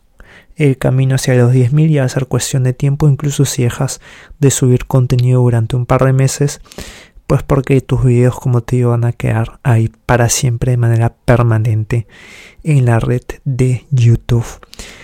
el 0.56 0.78
camino 0.78 1.16
hacia 1.16 1.36
los 1.36 1.54
10.000 1.54 1.90
ya 1.90 2.02
va 2.02 2.06
a 2.06 2.10
ser 2.10 2.26
cuestión 2.28 2.64
de 2.64 2.74
tiempo, 2.74 3.08
incluso 3.08 3.46
si 3.46 3.64
dejas 3.64 4.02
de 4.40 4.52
subir 4.52 4.86
contenido 4.86 5.42
durante 5.42 5.78
un 5.78 5.86
par 5.86 6.04
de 6.04 6.12
meses, 6.12 6.60
pues 7.30 7.44
porque 7.44 7.80
tus 7.82 8.04
videos, 8.04 8.40
como 8.40 8.62
te 8.62 8.78
digo, 8.78 8.90
van 8.90 9.06
a 9.06 9.12
quedar 9.12 9.60
ahí 9.62 9.92
para 10.08 10.30
siempre 10.30 10.72
de 10.72 10.78
manera 10.78 11.14
permanente 11.26 12.08
en 12.64 12.86
la 12.86 13.00
red 13.00 13.22
de 13.46 13.86
YouTube. 13.92 14.48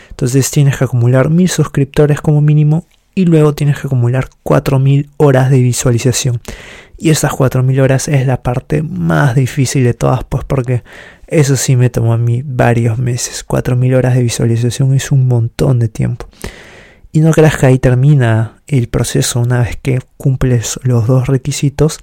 Entonces 0.10 0.50
tienes 0.50 0.76
que 0.76 0.86
acumular 0.86 1.30
mil 1.30 1.50
suscriptores 1.50 2.22
como 2.22 2.42
mínimo 2.42 2.88
y 3.14 3.26
luego 3.26 3.54
tienes 3.54 3.80
que 3.80 3.86
acumular 3.86 4.28
4000 4.42 5.12
horas 5.18 5.52
de 5.52 5.60
visualización. 5.60 6.42
Y 6.98 7.12
esas 7.12 7.32
4000 7.32 7.80
horas 7.80 8.08
es 8.08 8.26
la 8.26 8.42
parte 8.42 8.82
más 8.82 9.36
difícil 9.36 9.84
de 9.84 9.94
todas, 9.94 10.24
pues 10.24 10.44
porque 10.46 10.82
eso 11.28 11.56
sí 11.56 11.76
me 11.76 11.92
tomó 11.92 12.14
a 12.14 12.18
mí 12.18 12.42
varios 12.44 12.98
meses. 12.98 13.44
4000 13.44 13.94
horas 13.94 14.16
de 14.16 14.24
visualización 14.24 14.96
es 14.96 15.12
un 15.12 15.28
montón 15.28 15.78
de 15.78 15.90
tiempo. 15.90 16.28
Y 17.16 17.22
no 17.22 17.32
creas 17.32 17.56
que 17.56 17.66
ahí 17.66 17.80
termina 17.80 18.62
el 18.68 18.90
proceso 18.90 19.40
una 19.40 19.60
vez 19.60 19.78
que 19.82 20.02
cumples 20.18 20.78
los 20.84 21.08
dos 21.08 21.28
requisitos. 21.28 22.02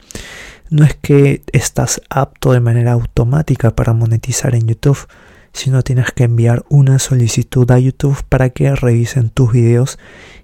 No 0.71 0.87
es 0.87 0.95
que 0.95 1.43
estás 1.53 2.01
apto 2.09 2.53
de 2.53 2.61
manera 2.61 2.93
automática 2.93 3.77
para 3.77 3.93
monetizar 3.93 4.55
en 4.55 4.67
YouTube, 4.67 5.07
sino 5.53 5.83
tienes 5.83 6.13
que 6.13 6.25
enviar 6.25 6.65
una 6.71 6.99
solicitud 6.99 7.71
a 7.71 7.79
YouTube 7.79 8.23
para 8.31 8.49
que 8.49 8.75
revisen 8.75 9.29
tus 9.29 9.53
videos 9.53 9.99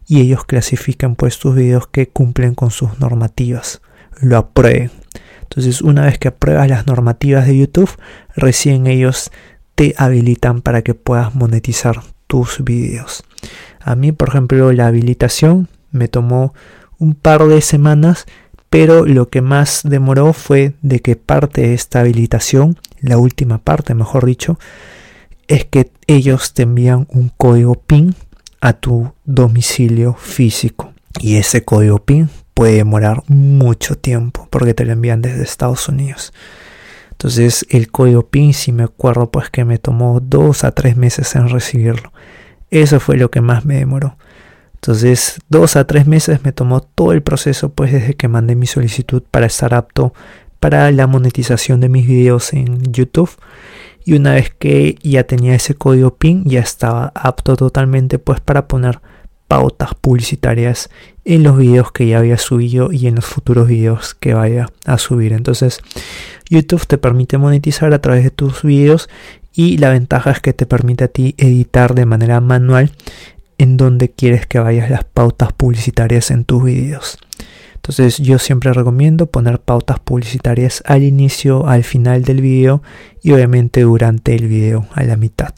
y 0.07 0.21
ellos 0.21 0.45
clasifican 0.45 1.17
pues 1.17 1.39
tus 1.39 1.55
videos 1.55 1.87
que 1.87 2.11
cumplen 2.11 2.55
con 2.55 2.71
sus 2.71 3.01
normativas, 3.01 3.81
lo 4.21 4.37
aprueben. 4.37 4.91
Entonces 5.45 5.81
una 5.81 6.05
vez 6.05 6.19
que 6.19 6.29
apruebas 6.29 6.69
las 6.69 6.87
normativas 6.87 7.47
de 7.47 7.57
YouTube, 7.57 7.97
recién 8.37 8.87
ellos 8.87 9.31
te 9.77 9.95
habilitan 9.97 10.61
para 10.61 10.83
que 10.83 10.93
puedas 10.93 11.35
monetizar 11.35 12.03
tus 12.27 12.63
videos. 12.63 13.25
A 13.89 13.97
mí, 13.97 14.13
por 14.13 14.29
ejemplo, 14.29 14.71
la 14.73 14.87
habilitación 14.87 15.67
me 15.93 16.09
tomó 16.09 16.53
un 16.99 17.15
par 17.15 17.47
de 17.47 17.63
semanas, 17.63 18.27
pero 18.69 19.07
lo 19.07 19.31
que 19.31 19.41
más 19.41 19.81
demoró 19.83 20.35
fue 20.35 20.75
de 20.83 21.01
que 21.01 21.17
parte 21.17 21.63
de 21.63 21.73
esta 21.73 22.01
habilitación, 22.01 22.77
la 23.01 23.17
última 23.17 23.57
parte, 23.57 23.95
mejor 23.95 24.27
dicho, 24.27 24.59
es 25.47 25.65
que 25.65 25.91
ellos 26.07 26.53
te 26.53 26.65
envían 26.65 27.07
un 27.09 27.31
código 27.35 27.77
PIN 27.77 28.15
a 28.61 28.75
tu 28.75 29.15
domicilio 29.25 30.13
físico. 30.13 30.93
Y 31.19 31.37
ese 31.37 31.65
código 31.65 32.05
PIN 32.05 32.29
puede 32.53 32.75
demorar 32.75 33.23
mucho 33.29 33.97
tiempo 33.97 34.49
porque 34.51 34.75
te 34.75 34.85
lo 34.85 34.93
envían 34.93 35.23
desde 35.23 35.45
Estados 35.45 35.89
Unidos. 35.89 36.35
Entonces 37.13 37.65
el 37.71 37.91
código 37.91 38.27
PIN, 38.29 38.53
si 38.53 38.71
me 38.71 38.83
acuerdo, 38.83 39.31
pues 39.31 39.49
que 39.49 39.65
me 39.65 39.79
tomó 39.79 40.21
dos 40.21 40.65
a 40.65 40.73
tres 40.73 40.95
meses 40.99 41.35
en 41.37 41.49
recibirlo. 41.49 42.13
Eso 42.71 43.01
fue 43.01 43.17
lo 43.17 43.31
que 43.31 43.41
más 43.41 43.65
me 43.65 43.77
demoró. 43.77 44.17
Entonces, 44.75 45.41
dos 45.49 45.77
a 45.77 45.87
tres 45.87 46.07
meses 46.07 46.45
me 46.45 46.53
tomó 46.53 46.81
todo 46.81 47.13
el 47.13 47.23
proceso, 47.23 47.71
pues 47.71 47.93
desde 47.93 48.15
que 48.15 48.29
mandé 48.29 48.55
mi 48.55 48.67
solicitud 48.67 49.23
para 49.31 49.47
estar 49.47 49.75
apto 49.75 50.15
para 50.61 50.91
la 50.93 51.07
monetización 51.07 51.81
de 51.81 51.89
mis 51.89 52.07
videos 52.07 52.53
en 52.53 52.93
YouTube. 52.93 53.31
Y 54.05 54.15
una 54.15 54.35
vez 54.35 54.51
que 54.57 54.97
ya 55.03 55.25
tenía 55.25 55.55
ese 55.55 55.75
código 55.75 56.15
PIN, 56.15 56.45
ya 56.45 56.61
estaba 56.61 57.13
apto 57.15 57.57
totalmente, 57.57 58.19
pues 58.19 58.41
para 58.41 58.69
poner 58.69 59.01
pautas 59.49 59.95
publicitarias 59.95 60.91
en 61.25 61.43
los 61.43 61.57
videos 61.57 61.91
que 61.91 62.07
ya 62.07 62.19
había 62.19 62.39
subido 62.39 62.93
y 62.93 63.07
en 63.07 63.17
los 63.17 63.25
futuros 63.25 63.67
videos 63.67 64.15
que 64.15 64.35
vaya 64.35 64.67
a 64.85 64.99
subir. 64.99 65.33
Entonces, 65.33 65.81
YouTube 66.49 66.87
te 66.87 66.99
permite 66.99 67.39
monetizar 67.39 67.93
a 67.93 68.01
través 68.01 68.25
de 68.25 68.31
tus 68.31 68.63
videos 68.63 69.09
y 69.59 69.77
la 69.79 69.91
ventaja 69.91 70.31
es 70.31 70.39
que 70.39 70.53
te 70.53 70.67
permite 70.67 71.03
a 71.03 71.09
ti 71.09 71.35
editar 71.37 71.97
de 71.97 72.07
manera 72.07 72.41
manual 72.41 72.93
en 73.59 73.77
donde 73.77 74.09
quieres 74.09 74.47
que 74.47 74.61
vayas 74.61 74.89
las 74.89 75.03
pautas 75.03 75.53
publicitarias 75.53 76.31
en 76.31 76.45
tus 76.45 76.63
videos. 76.63 77.19
Entonces 77.75 78.19
yo 78.19 78.39
siempre 78.39 78.73
recomiendo 78.73 79.27
poner 79.27 79.59
pautas 79.59 79.99
publicitarias 79.99 80.85
al 80.87 81.03
inicio, 81.03 81.67
al 81.67 81.83
final 81.83 82.23
del 82.23 82.41
video 82.41 82.85
y 83.21 83.33
obviamente 83.33 83.81
durante 83.81 84.37
el 84.37 84.47
video, 84.47 84.87
a 84.93 85.03
la 85.03 85.17
mitad. 85.17 85.53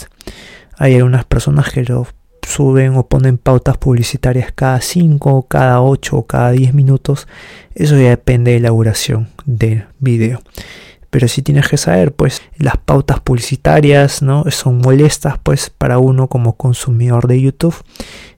Hay 0.79 0.95
algunas 0.95 1.27
personas 1.27 1.71
que 1.71 1.85
lo 1.85 2.07
suben 2.41 2.97
o 2.97 3.07
ponen 3.07 3.37
pautas 3.37 3.77
publicitarias 3.77 4.51
cada 4.51 4.81
5, 4.81 5.47
cada 5.47 5.83
8 5.83 6.17
o 6.17 6.27
cada 6.27 6.53
10 6.53 6.73
minutos. 6.73 7.29
Eso 7.75 7.97
ya 7.97 8.09
depende 8.09 8.53
de 8.53 8.61
la 8.61 8.71
duración 8.71 9.29
del 9.45 9.85
video 9.99 10.41
pero 11.11 11.27
si 11.29 11.43
tienes 11.43 11.69
que 11.69 11.77
saber, 11.77 12.13
pues 12.13 12.41
las 12.57 12.77
pautas 12.77 13.21
publicitarias, 13.21 14.23
¿no? 14.23 14.45
Son 14.51 14.79
molestas, 14.79 15.39
pues, 15.43 15.71
para 15.71 15.99
uno 15.99 16.29
como 16.29 16.57
consumidor 16.57 17.27
de 17.27 17.41
YouTube, 17.41 17.75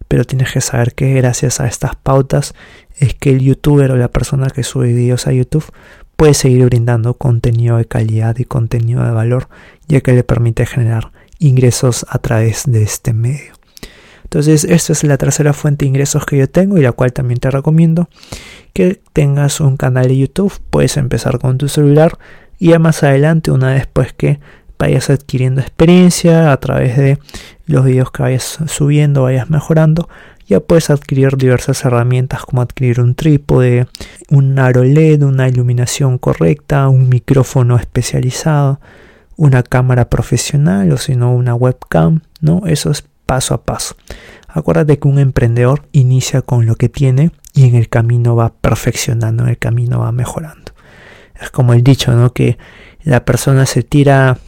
pero 0.09 0.25
tienes 0.25 0.53
que 0.53 0.61
saber 0.61 0.95
que 0.95 1.13
gracias 1.15 1.61
a 1.61 1.67
estas 1.67 1.97
pautas 1.97 2.55
es 2.99 3.15
que 3.15 3.31
el 3.31 3.41
youtuber 3.41 3.91
o 3.91 3.97
la 3.97 4.09
persona 4.09 4.49
que 4.49 4.63
sube 4.63 4.93
videos 4.93 5.27
a 5.27 5.33
YouTube 5.33 5.71
puede 6.17 6.35
seguir 6.35 6.65
brindando 6.67 7.15
contenido 7.15 7.77
de 7.77 7.85
calidad 7.85 8.37
y 8.39 8.45
contenido 8.45 9.05
de 9.05 9.11
valor, 9.11 9.49
ya 9.89 10.01
que 10.01 10.13
le 10.13 10.25
permite 10.25 10.67
generar 10.67 11.13
ingresos 11.39 12.07
a 12.09 12.19
través 12.19 12.65
de 12.67 12.83
este 12.83 13.13
medio. 13.13 13.53
Entonces, 14.25 14.65
esta 14.65 14.95
es 14.95 15.05
la 15.05 15.19
tercera 15.19 15.53
fuente 15.53 15.85
de 15.85 15.91
ingresos 15.91 16.25
que 16.25 16.39
yo 16.39 16.49
tengo 16.49 16.79
y 16.79 16.83
la 16.83 16.93
cual 16.93 17.13
también 17.13 17.39
te 17.39 17.51
recomiendo 17.51 18.09
que 18.73 19.03
tengas 19.13 19.61
un 19.61 19.77
canal 19.77 20.09
de 20.09 20.17
YouTube. 20.17 20.53
Puedes 20.71 20.97
empezar 20.97 21.39
con 21.39 21.59
tu 21.59 21.69
celular 21.69 22.19
y 22.62 22.68
ya 22.68 22.79
más 22.79 23.03
adelante, 23.03 23.51
una 23.51 23.75
vez 23.75 23.88
pues 23.92 24.12
que 24.12 24.38
vayas 24.79 25.11
adquiriendo 25.11 25.61
experiencia 25.61 26.53
a 26.53 26.57
través 26.59 26.96
de 26.96 27.18
los 27.66 27.85
videos 27.85 28.12
que 28.12 28.22
vayas 28.22 28.61
subiendo, 28.66 29.25
vayas 29.25 29.51
mejorando, 29.51 30.09
ya 30.46 30.61
puedes 30.61 30.88
adquirir 30.88 31.37
diversas 31.37 31.85
herramientas 31.85 32.44
como 32.44 32.62
adquirir 32.62 33.01
un 33.01 33.16
trípode, 33.16 33.88
un 34.31 34.61
aro 34.61 34.85
LED, 34.85 35.25
una 35.25 35.48
iluminación 35.48 36.18
correcta, 36.18 36.88
un 36.88 37.09
micrófono 37.09 37.75
especializado, 37.75 38.79
una 39.37 39.64
cámara 39.64 40.09
profesional 40.09 40.92
o 40.92 40.98
si 40.98 41.16
no 41.16 41.35
una 41.35 41.57
webcam, 41.57 42.20
¿no? 42.40 42.62
Eso 42.68 42.92
es 42.92 43.05
paso 43.27 43.55
a 43.55 43.62
paso. 43.64 43.96
Acuérdate 44.46 45.01
que 45.01 45.09
un 45.09 45.18
emprendedor 45.18 45.83
inicia 45.90 46.42
con 46.42 46.64
lo 46.66 46.77
que 46.77 46.88
tiene 46.88 47.33
y 47.55 47.64
en 47.66 47.75
el 47.75 47.88
camino 47.88 48.37
va 48.37 48.53
perfeccionando, 48.53 49.42
en 49.42 49.48
el 49.48 49.59
camino 49.59 49.98
va 49.98 50.12
mejorando. 50.12 50.72
Es 51.43 51.51
como 51.51 51.75
el 51.75 51.83
dicho, 51.83 52.13
¿no? 52.13 52.33
Que 52.33 52.59
la 53.03 53.25
persona 53.25 53.67
se 53.67 53.83
tira 53.83 54.39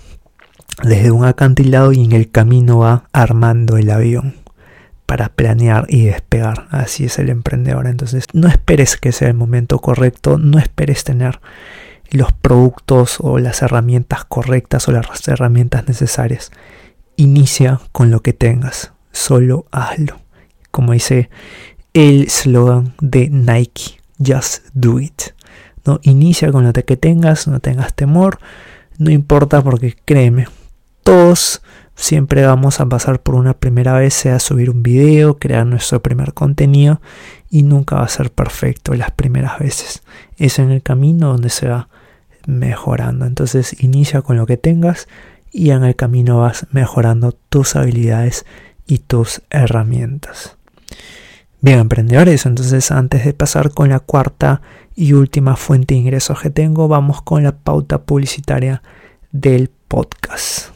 desde 0.82 1.10
un 1.10 1.24
acantilado 1.24 1.92
y 1.92 2.04
en 2.04 2.12
el 2.12 2.30
camino 2.30 2.78
va 2.78 3.08
armando 3.12 3.76
el 3.76 3.90
avión 3.90 4.36
para 5.06 5.28
planear 5.28 5.86
y 5.88 6.06
despegar. 6.06 6.66
Así 6.70 7.04
es 7.04 7.18
el 7.18 7.28
emprendedor. 7.28 7.86
Entonces, 7.86 8.26
no 8.32 8.48
esperes 8.48 8.96
que 8.96 9.12
sea 9.12 9.28
el 9.28 9.34
momento 9.34 9.78
correcto, 9.78 10.38
no 10.38 10.58
esperes 10.58 11.04
tener 11.04 11.40
los 12.10 12.32
productos 12.32 13.18
o 13.20 13.38
las 13.38 13.62
herramientas 13.62 14.24
correctas 14.24 14.88
o 14.88 14.92
las 14.92 15.28
herramientas 15.28 15.86
necesarias. 15.88 16.50
Inicia 17.16 17.80
con 17.92 18.10
lo 18.10 18.20
que 18.20 18.32
tengas, 18.32 18.92
solo 19.12 19.66
hazlo. 19.70 20.20
Como 20.70 20.92
dice 20.92 21.30
el 21.92 22.28
slogan 22.28 22.94
de 23.00 23.28
Nike, 23.30 24.00
just 24.18 24.66
do 24.74 24.98
it. 24.98 25.22
No 25.84 26.00
inicia 26.02 26.50
con 26.50 26.64
lo 26.64 26.72
que 26.72 26.96
tengas, 26.96 27.46
no 27.46 27.60
tengas 27.60 27.94
temor, 27.94 28.38
no 28.98 29.10
importa 29.10 29.62
porque 29.62 29.96
créeme, 30.04 30.46
todos 31.02 31.62
siempre 31.94 32.44
vamos 32.44 32.80
a 32.80 32.86
pasar 32.86 33.20
por 33.20 33.34
una 33.34 33.54
primera 33.54 33.92
vez, 33.94 34.14
sea 34.14 34.38
subir 34.38 34.70
un 34.70 34.82
video, 34.82 35.38
crear 35.38 35.66
nuestro 35.66 36.02
primer 36.02 36.32
contenido 36.34 37.00
y 37.50 37.62
nunca 37.62 37.96
va 37.96 38.04
a 38.04 38.08
ser 38.08 38.30
perfecto 38.30 38.94
las 38.94 39.10
primeras 39.10 39.58
veces. 39.58 40.02
Es 40.38 40.58
en 40.58 40.70
el 40.70 40.82
camino 40.82 41.28
donde 41.28 41.50
se 41.50 41.68
va 41.68 41.88
mejorando. 42.46 43.26
Entonces 43.26 43.82
inicia 43.82 44.22
con 44.22 44.36
lo 44.36 44.46
que 44.46 44.56
tengas 44.56 45.08
y 45.52 45.70
en 45.70 45.84
el 45.84 45.94
camino 45.94 46.40
vas 46.40 46.66
mejorando 46.72 47.32
tus 47.32 47.76
habilidades 47.76 48.44
y 48.86 48.98
tus 48.98 49.42
herramientas. 49.50 50.56
Bien, 51.60 51.78
emprendedores, 51.78 52.44
entonces 52.44 52.90
antes 52.90 53.24
de 53.24 53.32
pasar 53.32 53.70
con 53.70 53.88
la 53.88 54.00
cuarta 54.00 54.60
y 54.94 55.12
última 55.12 55.56
fuente 55.56 55.94
de 55.94 56.00
ingresos 56.00 56.40
que 56.40 56.50
tengo, 56.50 56.88
vamos 56.88 57.22
con 57.22 57.42
la 57.42 57.56
pauta 57.56 58.02
publicitaria 58.02 58.82
del 59.32 59.70
podcast. 59.88 60.70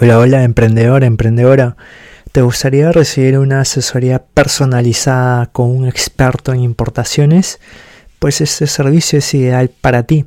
Hola, 0.00 0.18
hola, 0.18 0.44
emprendedor, 0.44 1.04
emprendedora. 1.04 1.76
¿Te 2.32 2.40
gustaría 2.40 2.90
recibir 2.90 3.36
una 3.38 3.60
asesoría 3.60 4.24
personalizada 4.24 5.46
con 5.46 5.70
un 5.70 5.86
experto 5.86 6.54
en 6.54 6.60
importaciones? 6.60 7.60
Pues 8.18 8.40
este 8.40 8.66
servicio 8.66 9.18
es 9.18 9.34
ideal 9.34 9.68
para 9.68 10.04
ti. 10.04 10.24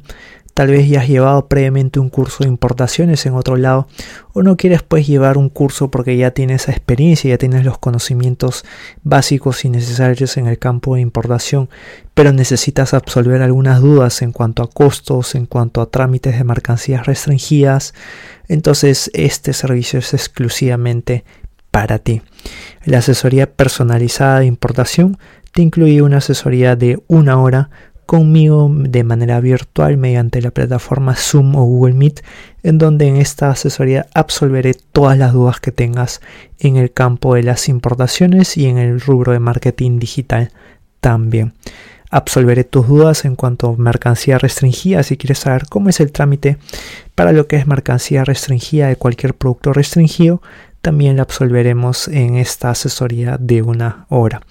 Tal 0.53 0.67
vez 0.67 0.87
ya 0.87 1.01
has 1.01 1.07
llevado 1.07 1.47
previamente 1.47 1.99
un 1.99 2.09
curso 2.09 2.43
de 2.43 2.49
importaciones 2.49 3.25
en 3.25 3.33
otro 3.33 3.55
lado 3.55 3.87
o 4.33 4.43
no 4.43 4.55
quieres 4.55 4.83
pues 4.83 5.07
llevar 5.07 5.37
un 5.37 5.49
curso 5.49 5.89
porque 5.89 6.15
ya 6.15 6.31
tienes 6.31 6.63
esa 6.63 6.71
experiencia, 6.71 7.29
ya 7.29 7.37
tienes 7.39 7.65
los 7.65 7.79
conocimientos 7.79 8.63
básicos 9.03 9.65
y 9.65 9.69
necesarios 9.69 10.37
en 10.37 10.45
el 10.45 10.59
campo 10.59 10.93
de 10.93 11.01
importación, 11.01 11.69
pero 12.13 12.33
necesitas 12.33 12.93
absolver 12.93 13.41
algunas 13.41 13.81
dudas 13.81 14.21
en 14.21 14.31
cuanto 14.31 14.61
a 14.61 14.69
costos, 14.69 15.33
en 15.33 15.47
cuanto 15.47 15.81
a 15.81 15.89
trámites 15.89 16.37
de 16.37 16.43
mercancías 16.43 17.07
restringidas, 17.07 17.95
entonces 18.47 19.09
este 19.13 19.53
servicio 19.53 19.99
es 19.99 20.13
exclusivamente 20.13 21.23
para 21.71 21.97
ti. 21.97 22.21
La 22.85 22.99
asesoría 22.99 23.51
personalizada 23.51 24.41
de 24.41 24.45
importación 24.45 25.17
te 25.53 25.63
incluye 25.63 26.03
una 26.03 26.17
asesoría 26.17 26.75
de 26.75 27.01
una 27.07 27.39
hora 27.39 27.71
conmigo 28.05 28.69
de 28.73 29.03
manera 29.03 29.39
virtual 29.39 29.97
mediante 29.97 30.41
la 30.41 30.51
plataforma 30.51 31.15
Zoom 31.15 31.55
o 31.55 31.63
Google 31.63 31.93
Meet, 31.93 32.23
en 32.63 32.77
donde 32.77 33.07
en 33.07 33.17
esta 33.17 33.49
asesoría 33.49 34.07
absolveré 34.13 34.73
todas 34.73 35.17
las 35.17 35.33
dudas 35.33 35.59
que 35.59 35.71
tengas 35.71 36.21
en 36.59 36.77
el 36.77 36.91
campo 36.91 37.35
de 37.35 37.43
las 37.43 37.69
importaciones 37.69 38.57
y 38.57 38.65
en 38.65 38.77
el 38.77 39.01
rubro 39.01 39.31
de 39.31 39.39
marketing 39.39 39.99
digital 39.99 40.51
también. 40.99 41.53
Absolveré 42.09 42.63
tus 42.63 42.87
dudas 42.87 43.25
en 43.25 43.35
cuanto 43.35 43.69
a 43.69 43.75
mercancía 43.75 44.37
restringida 44.37 45.01
si 45.01 45.17
quieres 45.17 45.39
saber 45.39 45.65
cómo 45.67 45.89
es 45.89 45.99
el 45.99 46.11
trámite 46.11 46.57
para 47.15 47.31
lo 47.31 47.47
que 47.47 47.55
es 47.55 47.65
mercancía 47.65 48.23
restringida 48.23 48.87
de 48.87 48.97
cualquier 48.97 49.33
producto 49.33 49.73
restringido. 49.73 50.41
También 50.81 51.15
la 51.15 51.23
absolveremos 51.23 52.07
en 52.07 52.35
esta 52.35 52.69
asesoría 52.69 53.37
de 53.39 53.63
una 53.63 54.05
hora. 54.09 54.41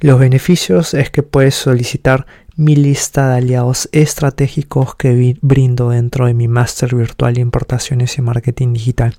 Los 0.00 0.18
beneficios 0.18 0.94
es 0.94 1.10
que 1.10 1.22
puedes 1.22 1.56
solicitar 1.56 2.26
mi 2.58 2.74
lista 2.74 3.28
de 3.28 3.36
aliados 3.36 3.88
estratégicos 3.92 4.96
que 4.96 5.36
brindo 5.42 5.90
dentro 5.90 6.26
de 6.26 6.34
mi 6.34 6.48
máster 6.48 6.92
virtual 6.92 7.34
de 7.34 7.40
importaciones 7.40 8.18
y 8.18 8.20
marketing 8.20 8.72
digital. 8.72 9.14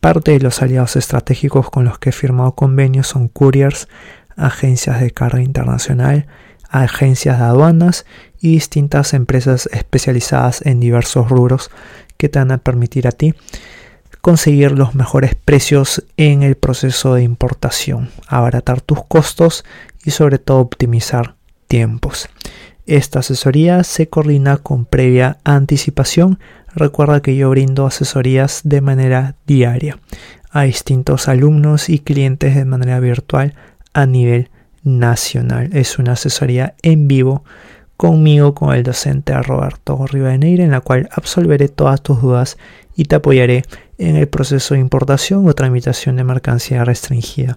Parte 0.00 0.30
de 0.30 0.40
los 0.40 0.62
aliados 0.62 0.96
estratégicos 0.96 1.68
con 1.68 1.84
los 1.84 1.98
que 1.98 2.08
he 2.08 2.12
firmado 2.12 2.54
convenios 2.54 3.08
son 3.08 3.28
couriers, 3.28 3.86
agencias 4.34 5.02
de 5.02 5.10
carga 5.10 5.42
internacional, 5.42 6.26
agencias 6.70 7.38
de 7.38 7.44
aduanas 7.44 8.06
y 8.40 8.52
distintas 8.52 9.12
empresas 9.12 9.68
especializadas 9.70 10.64
en 10.64 10.80
diversos 10.80 11.28
rubros 11.28 11.70
que 12.16 12.30
te 12.30 12.38
van 12.38 12.50
a 12.50 12.58
permitir 12.58 13.06
a 13.06 13.12
ti 13.12 13.34
conseguir 14.22 14.72
los 14.72 14.94
mejores 14.94 15.34
precios 15.34 16.02
en 16.16 16.42
el 16.42 16.54
proceso 16.54 17.12
de 17.12 17.24
importación, 17.24 18.08
abaratar 18.26 18.80
tus 18.80 19.04
costos 19.04 19.66
y 20.02 20.12
sobre 20.12 20.38
todo 20.38 20.60
optimizar 20.60 21.34
tiempos. 21.66 22.28
Esta 22.86 23.20
asesoría 23.20 23.82
se 23.84 24.08
coordina 24.08 24.58
con 24.58 24.84
previa 24.84 25.38
anticipación. 25.44 26.38
Recuerda 26.74 27.22
que 27.22 27.36
yo 27.36 27.50
brindo 27.50 27.86
asesorías 27.86 28.60
de 28.64 28.80
manera 28.80 29.36
diaria 29.46 29.98
a 30.50 30.62
distintos 30.62 31.28
alumnos 31.28 31.88
y 31.88 31.98
clientes 31.98 32.54
de 32.54 32.64
manera 32.64 33.00
virtual 33.00 33.54
a 33.92 34.06
nivel 34.06 34.50
nacional. 34.82 35.70
Es 35.72 35.98
una 35.98 36.12
asesoría 36.12 36.74
en 36.82 37.08
vivo 37.08 37.44
conmigo, 37.96 38.54
con 38.54 38.74
el 38.74 38.82
docente 38.82 39.40
Roberto 39.40 40.06
Rivadeneira, 40.06 40.64
en 40.64 40.72
la 40.72 40.80
cual 40.80 41.08
absolveré 41.12 41.68
todas 41.68 42.02
tus 42.02 42.20
dudas 42.20 42.58
y 42.96 43.04
te 43.04 43.16
apoyaré 43.16 43.62
en 43.98 44.16
el 44.16 44.28
proceso 44.28 44.74
de 44.74 44.80
importación 44.80 45.46
o 45.48 45.54
tramitación 45.54 46.16
de 46.16 46.24
mercancía 46.24 46.84
restringida 46.84 47.56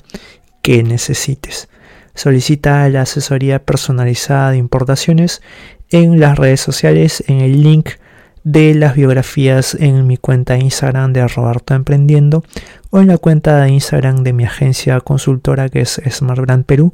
que 0.61 0.83
necesites. 0.83 1.69
Solicita 2.17 2.89
la 2.89 3.01
asesoría 3.01 3.63
personalizada 3.63 4.49
de 4.49 4.57
importaciones 4.57 5.43
en 5.91 6.19
las 6.19 6.35
redes 6.35 6.59
sociales 6.59 7.23
en 7.27 7.41
el 7.41 7.61
link 7.61 7.91
de 8.43 8.73
las 8.73 8.95
biografías 8.95 9.75
en 9.75 10.07
mi 10.07 10.17
cuenta 10.17 10.55
de 10.55 10.61
Instagram 10.61 11.13
de 11.13 11.27
Roberto 11.27 11.75
Emprendiendo 11.75 12.43
o 12.89 12.99
en 13.01 13.07
la 13.07 13.19
cuenta 13.19 13.61
de 13.61 13.69
Instagram 13.69 14.23
de 14.23 14.33
mi 14.33 14.45
agencia 14.45 14.99
consultora 14.99 15.69
que 15.69 15.81
es 15.81 16.01
Smartbrand 16.09 16.65
Perú 16.65 16.91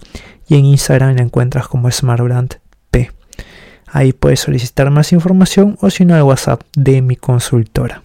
y 0.49 0.55
en 0.55 0.65
Instagram 0.65 1.15
la 1.15 1.21
encuentras 1.21 1.69
como 1.69 1.89
Smartbrand 1.89 2.55
P. 2.91 3.09
Ahí 3.87 4.11
puedes 4.11 4.41
solicitar 4.41 4.91
más 4.91 5.13
información 5.13 5.77
o 5.79 5.89
si 5.89 6.03
no 6.03 6.15
al 6.15 6.23
WhatsApp 6.23 6.63
de 6.75 7.01
mi 7.01 7.15
consultora. 7.15 8.01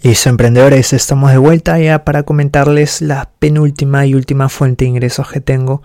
Listo, 0.00 0.28
emprendedores, 0.28 0.92
estamos 0.92 1.32
de 1.32 1.38
vuelta 1.38 1.76
ya 1.80 2.04
para 2.04 2.22
comentarles 2.22 3.02
la 3.02 3.30
penúltima 3.40 4.06
y 4.06 4.14
última 4.14 4.48
fuente 4.48 4.84
de 4.84 4.90
ingresos 4.90 5.28
que 5.28 5.40
tengo, 5.40 5.82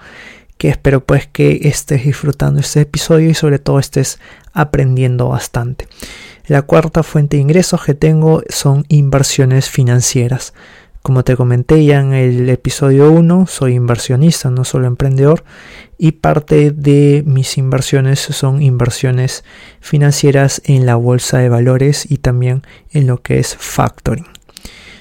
que 0.60 0.70
espero 0.70 1.04
pues 1.04 1.26
que 1.26 1.62
estés 1.64 2.06
disfrutando 2.06 2.60
este 2.60 2.82
episodio 2.82 3.32
y 3.32 3.34
sobre 3.34 3.58
todo 3.58 3.80
estés 3.80 4.20
aprendiendo 4.54 5.30
bastante. 5.30 5.88
La 6.46 6.62
cuarta 6.62 7.02
fuente 7.02 7.38
de 7.38 7.42
ingresos 7.42 7.84
que 7.84 7.96
tengo 7.96 8.44
son 8.50 8.86
inversiones 8.88 9.68
financieras. 9.68 10.54
Como 11.04 11.26
te 11.26 11.36
comenté 11.36 11.84
ya 11.84 12.00
en 12.00 12.14
el 12.14 12.50
episodio 12.50 13.12
1, 13.12 13.46
soy 13.48 13.74
inversionista, 13.74 14.50
no 14.50 14.64
solo 14.64 14.88
emprendedor, 14.88 15.44
y 15.98 16.14
parte 16.14 16.72
de 16.72 17.24
mis 17.28 17.58
inversiones 17.58 18.22
son 18.22 18.62
inversiones 18.62 19.44
financieras 19.82 20.62
en 20.64 20.86
la 20.86 20.96
bolsa 20.96 21.40
de 21.40 21.50
valores 21.50 22.10
y 22.10 22.20
también 22.20 22.62
en 22.94 23.08
lo 23.08 23.22
que 23.22 23.40
es 23.40 23.54
factoring. 23.58 24.28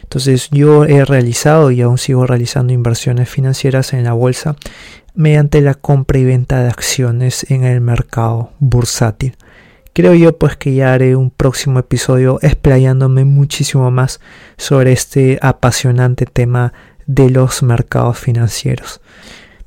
Entonces 0.03 0.49
yo 0.51 0.87
he 0.87 1.05
realizado 1.05 1.71
y 1.71 1.83
aún 1.83 1.99
sigo 1.99 2.27
realizando 2.27 2.73
inversiones 2.73 3.29
financieras 3.29 3.93
en 3.93 4.03
la 4.03 4.13
bolsa 4.13 4.57
mediante 5.15 5.61
la 5.61 5.75
compra 5.75 6.19
y 6.19 6.25
venta 6.25 6.65
de 6.65 6.69
acciones 6.69 7.49
en 7.49 7.63
el 7.63 7.81
mercado 7.81 8.51
bursátil. 8.59 9.37
Creo 9.95 10.15
yo 10.15 10.39
pues 10.39 10.57
que 10.57 10.75
ya 10.75 10.95
haré 10.95 11.17
un 11.17 11.31
próximo 11.31 11.79
episodio 11.79 12.39
explayándome 12.41 13.27
muchísimo 13.27 13.91
más 13.91 14.21
sobre 14.57 14.93
este 14.93 15.39
apasionante 15.43 16.25
tema 16.25 16.73
de 17.07 17.29
los 17.29 17.63
mercados 17.63 18.19
financieros. 18.19 19.03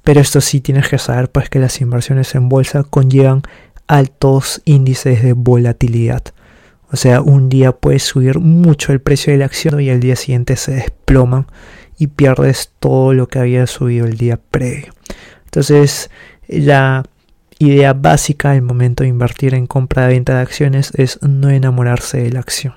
Pero 0.03 0.21
esto 0.21 0.41
sí 0.41 0.61
tienes 0.61 0.88
que 0.88 0.97
saber 0.97 1.29
pues 1.29 1.49
que 1.49 1.59
las 1.59 1.79
inversiones 1.79 2.33
en 2.33 2.49
bolsa 2.49 2.83
conllevan 2.83 3.43
altos 3.88 4.63
índices 4.65 5.21
de 5.21 5.33
volatilidad. 5.33 6.23
O 6.91 6.97
sea, 6.97 7.21
un 7.21 7.49
día 7.49 7.71
puede 7.71 7.99
subir 7.99 8.39
mucho 8.39 8.93
el 8.93 9.01
precio 9.01 9.31
de 9.31 9.39
la 9.39 9.45
acción 9.45 9.79
y 9.79 9.89
al 9.91 9.99
día 9.99 10.15
siguiente 10.15 10.55
se 10.55 10.73
desploman 10.73 11.45
y 11.99 12.07
pierdes 12.07 12.71
todo 12.79 13.13
lo 13.13 13.27
que 13.27 13.39
había 13.39 13.67
subido 13.67 14.07
el 14.07 14.17
día 14.17 14.39
previo. 14.49 14.93
Entonces, 15.45 16.09
la 16.47 17.03
idea 17.59 17.93
básica 17.93 18.51
al 18.51 18.61
momento 18.61 19.03
de 19.03 19.09
invertir 19.09 19.53
en 19.53 19.67
compra-venta 19.67 20.35
de 20.35 20.41
acciones 20.41 20.91
es 20.95 21.19
no 21.21 21.49
enamorarse 21.49 22.17
de 22.17 22.31
la 22.31 22.39
acción. 22.39 22.73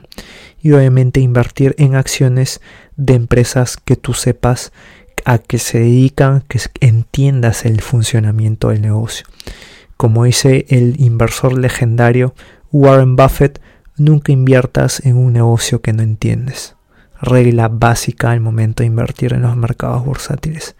Y 0.60 0.72
obviamente 0.72 1.20
invertir 1.20 1.74
en 1.78 1.94
acciones 1.94 2.60
de 2.96 3.14
empresas 3.14 3.76
que 3.76 3.96
tú 3.96 4.14
sepas 4.14 4.72
a 5.24 5.38
qué 5.38 5.58
se 5.58 5.80
dedican, 5.80 6.42
que 6.48 6.60
entiendas 6.80 7.64
el 7.64 7.80
funcionamiento 7.80 8.68
del 8.70 8.82
negocio. 8.82 9.26
Como 9.96 10.24
dice 10.24 10.66
el 10.68 11.00
inversor 11.00 11.58
legendario 11.58 12.34
Warren 12.70 13.16
Buffett, 13.16 13.60
nunca 13.96 14.32
inviertas 14.32 15.04
en 15.04 15.16
un 15.16 15.32
negocio 15.32 15.80
que 15.80 15.92
no 15.92 16.02
entiendes. 16.02 16.76
Regla 17.20 17.68
básica 17.68 18.30
al 18.30 18.40
momento 18.40 18.82
de 18.82 18.86
invertir 18.86 19.32
en 19.32 19.42
los 19.42 19.56
mercados 19.56 20.04
bursátiles. 20.04 20.76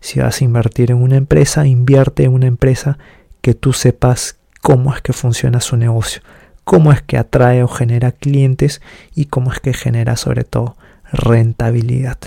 Si 0.00 0.20
vas 0.20 0.40
a 0.40 0.44
invertir 0.44 0.90
en 0.90 0.98
una 0.98 1.16
empresa, 1.16 1.66
invierte 1.66 2.24
en 2.24 2.32
una 2.32 2.46
empresa 2.46 2.98
que 3.40 3.54
tú 3.54 3.72
sepas 3.72 4.38
cómo 4.62 4.94
es 4.94 5.02
que 5.02 5.12
funciona 5.12 5.60
su 5.60 5.76
negocio, 5.76 6.22
cómo 6.64 6.92
es 6.92 7.02
que 7.02 7.18
atrae 7.18 7.62
o 7.62 7.68
genera 7.68 8.12
clientes 8.12 8.80
y 9.14 9.26
cómo 9.26 9.52
es 9.52 9.60
que 9.60 9.72
genera 9.72 10.16
sobre 10.16 10.44
todo 10.44 10.76
rentabilidad. 11.12 12.18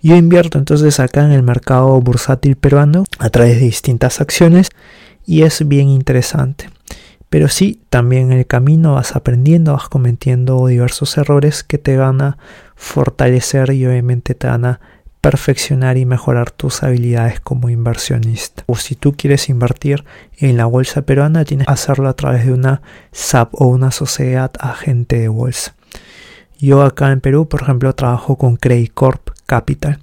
Yo 0.00 0.14
invierto 0.14 0.58
entonces 0.58 1.00
acá 1.00 1.24
en 1.24 1.32
el 1.32 1.42
mercado 1.42 2.00
bursátil 2.00 2.54
peruano 2.56 3.04
a 3.18 3.30
través 3.30 3.58
de 3.58 3.66
distintas 3.66 4.20
acciones 4.20 4.70
y 5.26 5.42
es 5.42 5.66
bien 5.66 5.88
interesante. 5.88 6.70
Pero 7.30 7.48
sí, 7.48 7.82
también 7.90 8.32
en 8.32 8.38
el 8.38 8.46
camino 8.46 8.94
vas 8.94 9.16
aprendiendo, 9.16 9.72
vas 9.72 9.88
cometiendo 9.88 10.66
diversos 10.66 11.18
errores 11.18 11.62
que 11.62 11.78
te 11.78 11.96
van 11.96 12.22
a 12.22 12.38
fortalecer 12.74 13.70
y 13.72 13.84
obviamente 13.86 14.34
te 14.34 14.46
van 14.46 14.64
a 14.64 14.80
perfeccionar 15.20 15.96
y 15.96 16.06
mejorar 16.06 16.50
tus 16.50 16.82
habilidades 16.82 17.40
como 17.40 17.68
inversionista. 17.68 18.64
O 18.66 18.76
si 18.76 18.94
tú 18.94 19.14
quieres 19.16 19.48
invertir 19.48 20.04
en 20.38 20.56
la 20.56 20.66
bolsa 20.66 21.02
peruana, 21.02 21.44
tienes 21.44 21.66
que 21.66 21.72
hacerlo 21.72 22.08
a 22.08 22.16
través 22.16 22.46
de 22.46 22.52
una 22.52 22.82
SAP 23.12 23.54
o 23.54 23.66
una 23.66 23.90
sociedad 23.90 24.52
agente 24.58 25.18
de 25.18 25.28
bolsa. 25.28 25.74
Yo 26.58 26.82
acá 26.82 27.12
en 27.12 27.20
Perú, 27.20 27.48
por 27.48 27.62
ejemplo, 27.62 27.94
trabajo 27.94 28.36
con 28.36 28.56
Credit 28.56 28.92
Corp 28.92 29.30
Capital, 29.46 30.00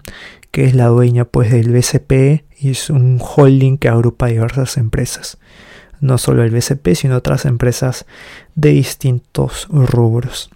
que 0.52 0.66
es 0.66 0.74
la 0.74 0.88
dueña 0.88 1.26
pues 1.26 1.52
del 1.52 1.72
BCP 1.72 2.46
y 2.58 2.72
es 2.72 2.90
un 2.90 3.20
holding 3.20 3.78
que 3.78 3.90
agrupa 3.90 4.28
diversas 4.28 4.78
empresas. 4.78 5.38
No 6.00 6.18
solo 6.18 6.44
el 6.44 6.52
BCP, 6.52 6.96
sino 6.96 7.18
otras 7.18 7.46
empresas 7.46 8.06
de 8.56 8.70
distintos 8.70 9.68
rubros. 9.70 10.50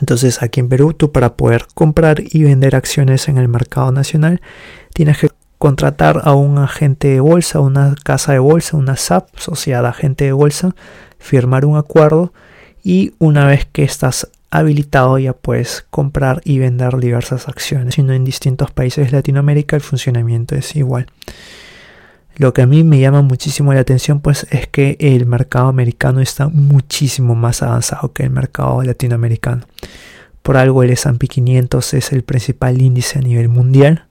Entonces 0.00 0.42
aquí 0.42 0.60
en 0.60 0.68
Perú 0.68 0.94
tú 0.94 1.12
para 1.12 1.34
poder 1.34 1.66
comprar 1.74 2.22
y 2.24 2.44
vender 2.44 2.76
acciones 2.76 3.28
en 3.28 3.38
el 3.38 3.48
mercado 3.48 3.92
nacional 3.92 4.40
tienes 4.94 5.18
que 5.18 5.30
contratar 5.58 6.22
a 6.24 6.34
un 6.34 6.58
agente 6.58 7.08
de 7.08 7.20
bolsa, 7.20 7.60
una 7.60 7.94
casa 8.02 8.32
de 8.32 8.40
bolsa, 8.40 8.76
una 8.76 8.96
SAP, 8.96 9.28
sociedad 9.38 9.86
agente 9.86 10.24
de 10.24 10.32
bolsa, 10.32 10.74
firmar 11.18 11.64
un 11.64 11.76
acuerdo 11.76 12.32
y 12.82 13.14
una 13.18 13.46
vez 13.46 13.66
que 13.70 13.84
estás 13.84 14.28
habilitado 14.50 15.18
ya 15.18 15.32
puedes 15.32 15.86
comprar 15.90 16.42
y 16.44 16.58
vender 16.58 16.98
diversas 16.98 17.48
acciones. 17.48 17.94
Sino 17.94 18.12
en 18.12 18.24
distintos 18.24 18.70
países 18.70 19.06
de 19.06 19.12
Latinoamérica 19.12 19.76
el 19.76 19.82
funcionamiento 19.82 20.54
es 20.54 20.74
igual. 20.76 21.06
Lo 22.36 22.54
que 22.54 22.62
a 22.62 22.66
mí 22.66 22.82
me 22.82 22.98
llama 22.98 23.22
muchísimo 23.22 23.74
la 23.74 23.80
atención 23.80 24.20
pues 24.20 24.46
es 24.50 24.66
que 24.66 24.96
el 25.00 25.26
mercado 25.26 25.68
americano 25.68 26.20
está 26.20 26.48
muchísimo 26.48 27.34
más 27.34 27.62
avanzado 27.62 28.12
que 28.12 28.22
el 28.22 28.30
mercado 28.30 28.82
latinoamericano. 28.82 29.66
Por 30.42 30.56
algo 30.56 30.82
el 30.82 30.90
S&P 30.90 31.28
500 31.28 31.94
es 31.94 32.12
el 32.12 32.22
principal 32.22 32.80
índice 32.80 33.18
a 33.18 33.22
nivel 33.22 33.48
mundial, 33.48 34.06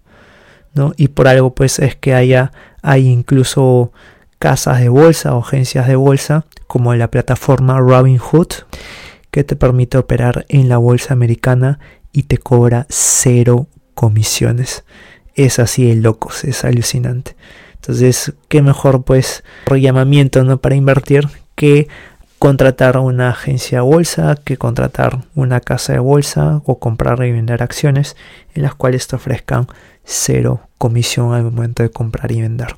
¿no? 0.73 0.93
Y 0.97 1.09
por 1.09 1.27
algo 1.27 1.55
pues 1.55 1.79
es 1.79 1.95
que 1.95 2.13
haya 2.13 2.51
hay 2.81 3.07
incluso 3.07 3.91
casas 4.39 4.79
de 4.79 4.89
bolsa 4.89 5.35
o 5.35 5.39
agencias 5.39 5.87
de 5.87 5.95
bolsa 5.95 6.45
como 6.67 6.95
la 6.95 7.09
plataforma 7.09 7.79
Robinhood 7.79 8.47
que 9.31 9.43
te 9.43 9.55
permite 9.55 9.97
operar 9.97 10.45
en 10.49 10.69
la 10.69 10.77
bolsa 10.77 11.13
americana 11.13 11.79
y 12.11 12.23
te 12.23 12.37
cobra 12.37 12.85
cero 12.89 13.67
comisiones. 13.93 14.83
Es 15.35 15.59
así 15.59 15.87
de 15.87 15.95
locos, 15.95 16.43
es 16.43 16.65
alucinante. 16.65 17.35
Entonces, 17.81 18.33
qué 18.47 18.61
mejor 18.61 19.01
pues 19.01 19.43
llamamiento 19.67 20.43
¿no? 20.43 20.61
para 20.61 20.75
invertir 20.75 21.27
que 21.55 21.87
contratar 22.37 22.97
una 22.97 23.29
agencia 23.29 23.79
de 23.79 23.83
bolsa, 23.83 24.35
que 24.35 24.55
contratar 24.57 25.23
una 25.33 25.61
casa 25.61 25.93
de 25.93 25.99
bolsa 25.99 26.61
o 26.65 26.77
comprar 26.77 27.23
y 27.25 27.31
vender 27.31 27.63
acciones 27.63 28.15
en 28.53 28.61
las 28.61 28.75
cuales 28.75 29.07
te 29.07 29.15
ofrezcan 29.15 29.65
cero 30.03 30.61
comisión 30.77 31.33
al 31.33 31.43
momento 31.43 31.81
de 31.81 31.89
comprar 31.89 32.31
y 32.31 32.41
vender. 32.41 32.75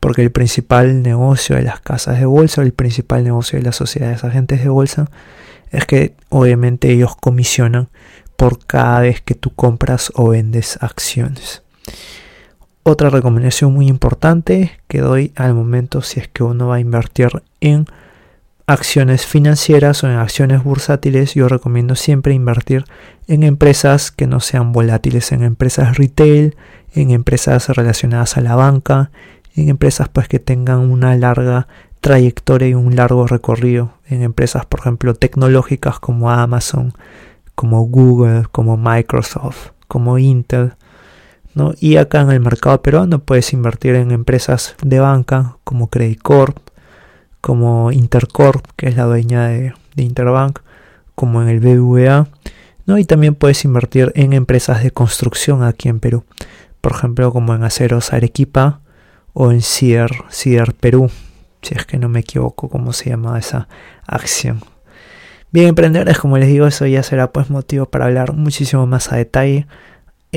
Porque 0.00 0.20
el 0.20 0.32
principal 0.32 1.02
negocio 1.02 1.56
de 1.56 1.62
las 1.62 1.80
casas 1.80 2.18
de 2.18 2.26
bolsa, 2.26 2.60
el 2.60 2.74
principal 2.74 3.24
negocio 3.24 3.58
de 3.58 3.64
las 3.64 3.76
sociedades 3.76 4.22
agentes 4.22 4.62
de 4.62 4.68
bolsa, 4.68 5.10
es 5.70 5.86
que 5.86 6.14
obviamente 6.28 6.92
ellos 6.92 7.16
comisionan 7.16 7.88
por 8.36 8.66
cada 8.66 9.00
vez 9.00 9.22
que 9.22 9.34
tú 9.34 9.54
compras 9.54 10.12
o 10.14 10.28
vendes 10.28 10.78
acciones. 10.82 11.62
Otra 12.88 13.10
recomendación 13.10 13.74
muy 13.74 13.88
importante 13.88 14.78
que 14.86 15.00
doy 15.00 15.32
al 15.34 15.54
momento 15.54 16.02
si 16.02 16.20
es 16.20 16.28
que 16.28 16.44
uno 16.44 16.68
va 16.68 16.76
a 16.76 16.80
invertir 16.80 17.42
en 17.60 17.86
acciones 18.68 19.26
financieras 19.26 20.04
o 20.04 20.06
en 20.06 20.14
acciones 20.14 20.62
bursátiles, 20.62 21.34
yo 21.34 21.48
recomiendo 21.48 21.96
siempre 21.96 22.32
invertir 22.32 22.84
en 23.26 23.42
empresas 23.42 24.12
que 24.12 24.28
no 24.28 24.38
sean 24.38 24.70
volátiles, 24.70 25.32
en 25.32 25.42
empresas 25.42 25.98
retail, 25.98 26.54
en 26.94 27.10
empresas 27.10 27.70
relacionadas 27.70 28.36
a 28.36 28.40
la 28.40 28.54
banca, 28.54 29.10
en 29.56 29.68
empresas 29.68 30.08
pues 30.08 30.28
que 30.28 30.38
tengan 30.38 30.78
una 30.78 31.16
larga 31.16 31.66
trayectoria 32.00 32.68
y 32.68 32.74
un 32.74 32.94
largo 32.94 33.26
recorrido, 33.26 33.94
en 34.06 34.22
empresas 34.22 34.64
por 34.64 34.78
ejemplo 34.78 35.14
tecnológicas 35.14 35.98
como 35.98 36.30
Amazon, 36.30 36.92
como 37.56 37.80
Google, 37.80 38.44
como 38.52 38.76
Microsoft, 38.76 39.70
como 39.88 40.18
Intel 40.18 40.74
y 41.78 41.96
acá 41.96 42.20
en 42.20 42.30
el 42.30 42.40
mercado 42.40 42.82
peruano 42.82 43.20
puedes 43.20 43.52
invertir 43.52 43.94
en 43.94 44.10
empresas 44.10 44.76
de 44.82 45.00
banca 45.00 45.56
como 45.64 45.88
Credit 45.88 46.20
Corp, 46.20 46.58
como 47.40 47.92
Intercorp, 47.92 48.64
que 48.76 48.88
es 48.88 48.96
la 48.96 49.04
dueña 49.04 49.48
de, 49.48 49.72
Interbank, 49.96 50.60
como 51.14 51.40
en 51.40 51.48
el 51.48 51.60
BBVA, 51.60 52.28
¿no? 52.84 52.98
Y 52.98 53.04
también 53.06 53.34
puedes 53.34 53.64
invertir 53.64 54.12
en 54.14 54.34
empresas 54.34 54.82
de 54.82 54.90
construcción 54.90 55.62
aquí 55.62 55.88
en 55.88 55.98
Perú, 55.98 56.24
por 56.82 56.92
ejemplo 56.92 57.32
como 57.32 57.54
en 57.54 57.64
Aceros 57.64 58.12
Arequipa 58.12 58.80
o 59.32 59.50
en 59.50 59.62
CIDER, 59.62 60.10
CIDER 60.30 60.74
Perú, 60.74 61.10
si 61.62 61.74
es 61.74 61.86
que 61.86 61.98
no 61.98 62.10
me 62.10 62.20
equivoco 62.20 62.68
cómo 62.68 62.92
se 62.92 63.08
llama 63.08 63.38
esa 63.38 63.68
acción. 64.06 64.60
Bien, 65.52 65.68
emprendedores, 65.68 66.18
como 66.18 66.36
les 66.36 66.48
digo, 66.48 66.66
eso 66.66 66.84
ya 66.86 67.02
será 67.02 67.32
pues 67.32 67.48
motivo 67.48 67.86
para 67.86 68.04
hablar 68.04 68.34
muchísimo 68.34 68.86
más 68.86 69.10
a 69.10 69.16
detalle 69.16 69.66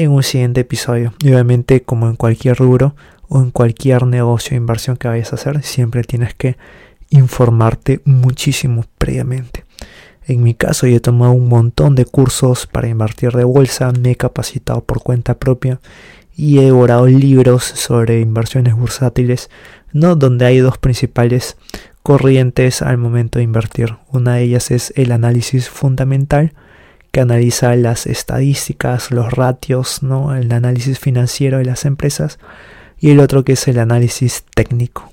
en 0.03 0.11
un 0.11 0.23
siguiente 0.23 0.61
episodio. 0.61 1.13
Y 1.21 1.33
obviamente, 1.33 1.81
como 1.81 2.07
en 2.07 2.15
cualquier 2.15 2.55
rubro 2.57 2.95
o 3.27 3.41
en 3.41 3.51
cualquier 3.51 4.05
negocio 4.05 4.55
o 4.55 4.57
inversión 4.57 4.95
que 4.95 5.09
vayas 5.09 5.33
a 5.33 5.35
hacer, 5.35 5.61
siempre 5.61 6.03
tienes 6.03 6.33
que 6.33 6.55
informarte 7.09 8.01
muchísimo 8.05 8.85
previamente. 8.97 9.65
En 10.25 10.41
mi 10.41 10.53
caso, 10.53 10.87
yo 10.87 10.97
he 10.97 11.01
tomado 11.01 11.33
un 11.33 11.49
montón 11.49 11.95
de 11.95 12.05
cursos 12.05 12.65
para 12.65 12.87
invertir 12.87 13.31
de 13.31 13.43
bolsa, 13.43 13.91
me 13.91 14.11
he 14.11 14.15
capacitado 14.15 14.81
por 14.85 15.03
cuenta 15.03 15.37
propia 15.37 15.81
y 16.33 16.59
he 16.59 16.65
devorado 16.65 17.05
libros 17.07 17.63
sobre 17.65 18.21
inversiones 18.21 18.75
bursátiles, 18.75 19.49
donde 19.91 20.45
hay 20.45 20.59
dos 20.59 20.77
principales 20.77 21.57
corrientes 22.03 22.81
al 22.81 22.97
momento 22.97 23.39
de 23.39 23.43
invertir. 23.43 23.97
Una 24.13 24.35
de 24.35 24.43
ellas 24.43 24.71
es 24.71 24.93
el 24.95 25.11
análisis 25.11 25.67
fundamental, 25.67 26.53
que 27.11 27.21
analiza 27.21 27.75
las 27.75 28.07
estadísticas, 28.07 29.11
los 29.11 29.31
ratios, 29.31 30.03
¿no? 30.03 30.35
el 30.35 30.51
análisis 30.51 30.99
financiero 30.99 31.57
de 31.57 31.65
las 31.65 31.85
empresas, 31.85 32.39
y 32.99 33.11
el 33.11 33.19
otro 33.19 33.43
que 33.43 33.53
es 33.53 33.67
el 33.67 33.79
análisis 33.79 34.43
técnico, 34.53 35.11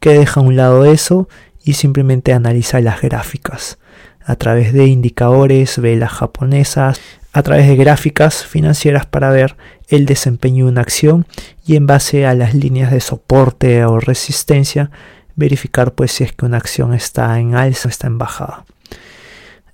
que 0.00 0.10
deja 0.18 0.40
a 0.40 0.42
un 0.42 0.56
lado 0.56 0.84
eso 0.84 1.28
y 1.62 1.74
simplemente 1.74 2.32
analiza 2.32 2.80
las 2.80 3.00
gráficas 3.00 3.78
a 4.24 4.36
través 4.36 4.72
de 4.72 4.86
indicadores, 4.86 5.78
velas 5.78 6.12
japonesas, 6.12 7.00
a 7.32 7.42
través 7.42 7.68
de 7.68 7.76
gráficas 7.76 8.44
financieras 8.44 9.06
para 9.06 9.30
ver 9.30 9.56
el 9.88 10.06
desempeño 10.06 10.64
de 10.64 10.72
una 10.72 10.80
acción 10.80 11.26
y 11.66 11.76
en 11.76 11.86
base 11.86 12.26
a 12.26 12.34
las 12.34 12.54
líneas 12.54 12.90
de 12.90 13.00
soporte 13.00 13.84
o 13.84 13.98
resistencia 14.00 14.90
verificar 15.36 15.94
pues 15.94 16.12
si 16.12 16.24
es 16.24 16.32
que 16.32 16.46
una 16.46 16.58
acción 16.58 16.94
está 16.94 17.38
en 17.38 17.54
alza 17.54 17.88
o 17.88 17.90
está 17.90 18.06
en 18.06 18.18
bajada. 18.18 18.64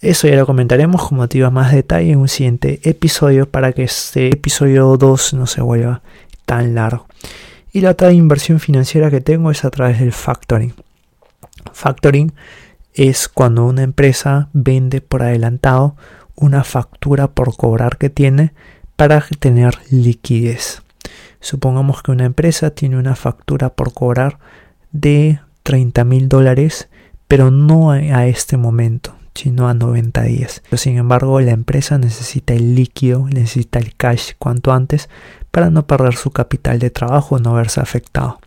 Eso 0.00 0.28
ya 0.28 0.36
lo 0.36 0.46
comentaremos 0.46 1.06
con 1.06 1.18
motivos 1.18 1.52
más 1.52 1.72
detalle 1.72 2.12
en 2.12 2.20
un 2.20 2.28
siguiente 2.28 2.80
episodio 2.84 3.50
para 3.50 3.74
que 3.74 3.82
este 3.82 4.28
episodio 4.28 4.96
2 4.96 5.34
no 5.34 5.46
se 5.46 5.60
vuelva 5.60 6.00
tan 6.46 6.74
largo. 6.74 7.06
Y 7.70 7.82
la 7.82 7.90
otra 7.90 8.10
inversión 8.10 8.60
financiera 8.60 9.10
que 9.10 9.20
tengo 9.20 9.50
es 9.50 9.62
a 9.66 9.70
través 9.70 10.00
del 10.00 10.12
factoring. 10.12 10.72
Factoring 11.74 12.32
es 12.94 13.28
cuando 13.28 13.66
una 13.66 13.82
empresa 13.82 14.48
vende 14.54 15.02
por 15.02 15.22
adelantado 15.22 15.96
una 16.34 16.64
factura 16.64 17.26
por 17.26 17.54
cobrar 17.54 17.98
que 17.98 18.08
tiene 18.08 18.54
para 18.96 19.22
tener 19.38 19.74
liquidez. 19.90 20.82
Supongamos 21.40 22.02
que 22.02 22.10
una 22.10 22.24
empresa 22.24 22.70
tiene 22.70 22.96
una 22.96 23.16
factura 23.16 23.68
por 23.68 23.92
cobrar 23.92 24.38
de 24.92 25.40
30 25.62 26.04
mil 26.04 26.30
dólares, 26.30 26.88
pero 27.28 27.50
no 27.50 27.90
a 27.90 28.26
este 28.26 28.56
momento, 28.56 29.14
sino 29.40 29.68
a 29.68 29.74
90 29.74 30.22
días. 30.22 30.62
Sin 30.74 30.98
embargo, 30.98 31.40
la 31.40 31.52
empresa 31.52 31.98
necesita 31.98 32.54
el 32.54 32.74
líquido, 32.74 33.26
necesita 33.26 33.78
el 33.78 33.94
cash 33.94 34.32
cuanto 34.38 34.72
antes 34.72 35.08
para 35.50 35.70
no 35.70 35.86
perder 35.86 36.14
su 36.14 36.30
capital 36.30 36.78
de 36.78 36.90
trabajo 36.90 37.38
no 37.38 37.54
verse 37.54 37.80
afectado. 37.80 38.38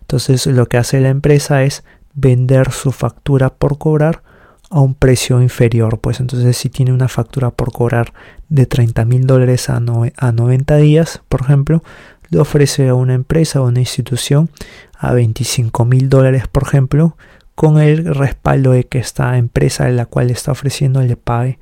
Entonces, 0.00 0.46
lo 0.46 0.66
que 0.66 0.76
hace 0.76 1.00
la 1.00 1.08
empresa 1.08 1.62
es 1.62 1.84
vender 2.14 2.72
su 2.72 2.92
factura 2.92 3.50
por 3.50 3.78
cobrar 3.78 4.22
a 4.70 4.80
un 4.80 4.94
precio 4.94 5.40
inferior. 5.40 6.00
Pues 6.00 6.20
entonces 6.20 6.56
si 6.56 6.68
tiene 6.68 6.92
una 6.92 7.08
factura 7.08 7.50
por 7.50 7.72
cobrar 7.72 8.12
de 8.48 8.66
30 8.66 9.04
mil 9.04 9.26
dólares 9.26 9.70
a, 9.70 9.76
a 9.76 10.32
90 10.32 10.76
días, 10.76 11.22
por 11.28 11.42
ejemplo, 11.42 11.82
le 12.30 12.40
ofrece 12.40 12.88
a 12.88 12.94
una 12.94 13.14
empresa 13.14 13.60
o 13.60 13.68
una 13.68 13.80
institución 13.80 14.50
a 14.98 15.12
25 15.12 15.84
mil 15.84 16.08
dólares, 16.08 16.48
por 16.48 16.64
ejemplo, 16.64 17.16
con 17.54 17.80
el 17.80 18.14
respaldo 18.14 18.72
de 18.72 18.84
que 18.84 18.98
esta 18.98 19.36
empresa 19.38 19.88
en 19.88 19.96
la 19.96 20.06
cual 20.06 20.30
está 20.30 20.52
ofreciendo 20.52 21.02
le 21.02 21.16
pague 21.16 21.58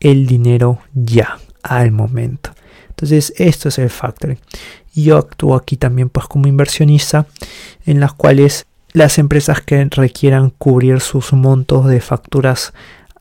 el 0.00 0.26
dinero 0.26 0.80
ya, 0.94 1.38
al 1.62 1.92
momento. 1.92 2.50
Entonces, 2.90 3.32
esto 3.36 3.68
es 3.68 3.78
el 3.78 3.90
factoring. 3.90 4.38
Yo 4.94 5.18
actúo 5.18 5.56
aquí 5.56 5.76
también 5.76 6.08
pues 6.08 6.26
como 6.26 6.46
inversionista 6.46 7.26
en 7.84 8.00
las 8.00 8.12
cuales 8.12 8.66
las 8.92 9.18
empresas 9.18 9.60
que 9.60 9.84
requieran 9.90 10.50
cubrir 10.50 11.00
sus 11.00 11.32
montos 11.32 11.86
de 11.86 12.00
facturas 12.00 12.72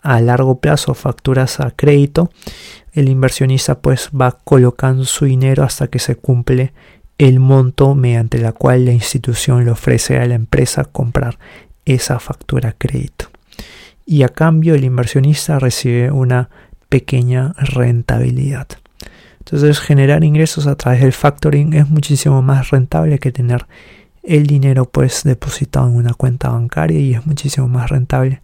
a 0.04 0.22
largo 0.22 0.60
plazo, 0.60 0.94
facturas 0.94 1.60
a 1.60 1.72
crédito, 1.72 2.30
el 2.92 3.10
inversionista 3.10 3.80
pues 3.80 4.10
va 4.10 4.38
colocando 4.44 5.06
su 5.06 5.26
dinero 5.26 5.64
hasta 5.64 5.88
que 5.88 5.98
se 5.98 6.16
cumple 6.16 6.74
el 7.18 7.40
monto 7.40 7.96
mediante 7.96 8.38
la 8.38 8.52
cual 8.52 8.86
la 8.86 8.92
institución 8.92 9.66
le 9.66 9.72
ofrece 9.72 10.20
a 10.20 10.26
la 10.26 10.36
empresa 10.36 10.84
comprar 10.84 11.40
esa 11.86 12.20
factura 12.20 12.74
crédito. 12.78 13.30
Y 14.06 14.24
a 14.24 14.30
cambio 14.30 14.76
el 14.76 14.84
inversionista 14.84 15.60
recibe 15.60 16.12
una 16.12 16.50
pequeña 16.90 17.54
rentabilidad. 17.58 18.68
Entonces 19.40 19.80
generar 19.80 20.24
ingresos 20.24 20.68
a 20.68 20.76
través 20.76 21.02
del 21.02 21.14
factoring 21.14 21.74
es 21.74 21.90
muchísimo 21.90 22.42
más 22.42 22.70
rentable 22.70 23.20
que 23.20 23.32
tener 23.32 23.66
el 24.24 24.48
dinero 24.48 24.86
pues 24.86 25.24
depositado 25.24 25.88
en 25.88 25.96
una 25.96 26.14
cuenta 26.14 26.50
bancaria 26.50 27.00
y 27.00 27.14
es 27.14 27.26
muchísimo 27.26 27.68
más 27.68 27.90
rentable 27.90 28.42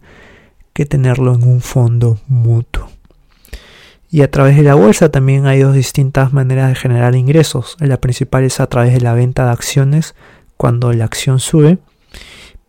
que 0.72 0.84
tenerlo 0.84 1.34
en 1.34 1.42
un 1.42 1.60
fondo 1.60 2.20
mutuo. 2.28 2.90
Y 4.10 4.22
a 4.22 4.30
través 4.30 4.56
de 4.56 4.62
la 4.62 4.74
bolsa 4.74 5.10
también 5.10 5.46
hay 5.46 5.60
dos 5.60 5.74
distintas 5.74 6.32
maneras 6.32 6.68
de 6.68 6.74
generar 6.74 7.14
ingresos. 7.14 7.76
La 7.78 8.00
principal 8.00 8.44
es 8.44 8.58
a 8.60 8.66
través 8.66 8.92
de 8.92 9.00
la 9.00 9.14
venta 9.14 9.44
de 9.44 9.52
acciones 9.52 10.14
cuando 10.56 10.92
la 10.92 11.04
acción 11.04 11.38
sube, 11.38 11.78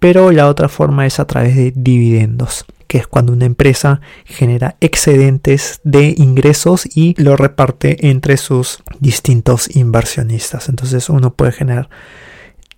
pero 0.02 0.32
la 0.32 0.48
otra 0.48 0.68
forma 0.68 1.06
es 1.06 1.20
a 1.20 1.26
través 1.26 1.56
de 1.56 1.72
dividendos, 1.76 2.66
que 2.88 2.98
es 2.98 3.06
cuando 3.06 3.34
una 3.34 3.46
empresa 3.46 4.02
genera 4.26 4.76
excedentes 4.82 5.80
de 5.84 6.16
ingresos 6.18 6.88
y 6.88 7.14
lo 7.22 7.36
reparte 7.38 8.10
entre 8.10 8.38
sus 8.38 8.82
distintos 9.00 9.76
inversionistas. 9.76 10.70
Entonces 10.70 11.08
uno 11.08 11.36
puede 11.36 11.52
generar 11.52 11.92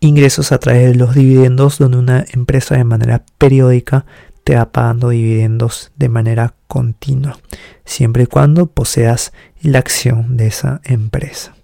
ingresos 0.01 0.51
a 0.51 0.57
través 0.57 0.89
de 0.89 0.95
los 0.95 1.15
dividendos 1.15 1.78
donde 1.78 1.97
una 1.97 2.26
empresa 2.34 2.76
de 2.76 2.84
manera 2.84 3.24
periódica 3.38 4.05
te 4.43 4.57
va 4.57 4.74
pagando 4.74 5.07
dividendos 5.07 5.93
de 5.95 6.09
manera 6.09 6.55
continua, 6.67 7.39
siempre 7.86 8.24
y 8.24 8.28
cuando 8.28 8.65
poseas 8.65 9.32
la 9.61 9.80
acción 9.80 10.36
de 10.36 10.47
esa 10.47 10.82
empresa. 10.84 11.55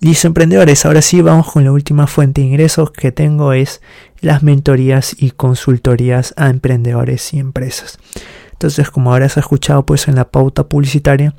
Listo 0.00 0.28
emprendedores, 0.28 0.86
ahora 0.86 1.02
sí 1.02 1.20
vamos 1.22 1.50
con 1.50 1.64
la 1.64 1.72
última 1.72 2.06
fuente 2.06 2.40
de 2.40 2.46
ingresos 2.46 2.92
que 2.92 3.10
tengo 3.10 3.52
es 3.52 3.82
las 4.20 4.44
mentorías 4.44 5.16
y 5.18 5.32
consultorías 5.32 6.34
a 6.36 6.50
emprendedores 6.50 7.34
y 7.34 7.40
empresas. 7.40 7.98
Entonces, 8.52 8.90
como 8.90 9.12
habrás 9.12 9.36
escuchado 9.36 9.84
pues 9.84 10.06
en 10.06 10.14
la 10.14 10.30
pauta 10.30 10.68
publicitaria, 10.68 11.34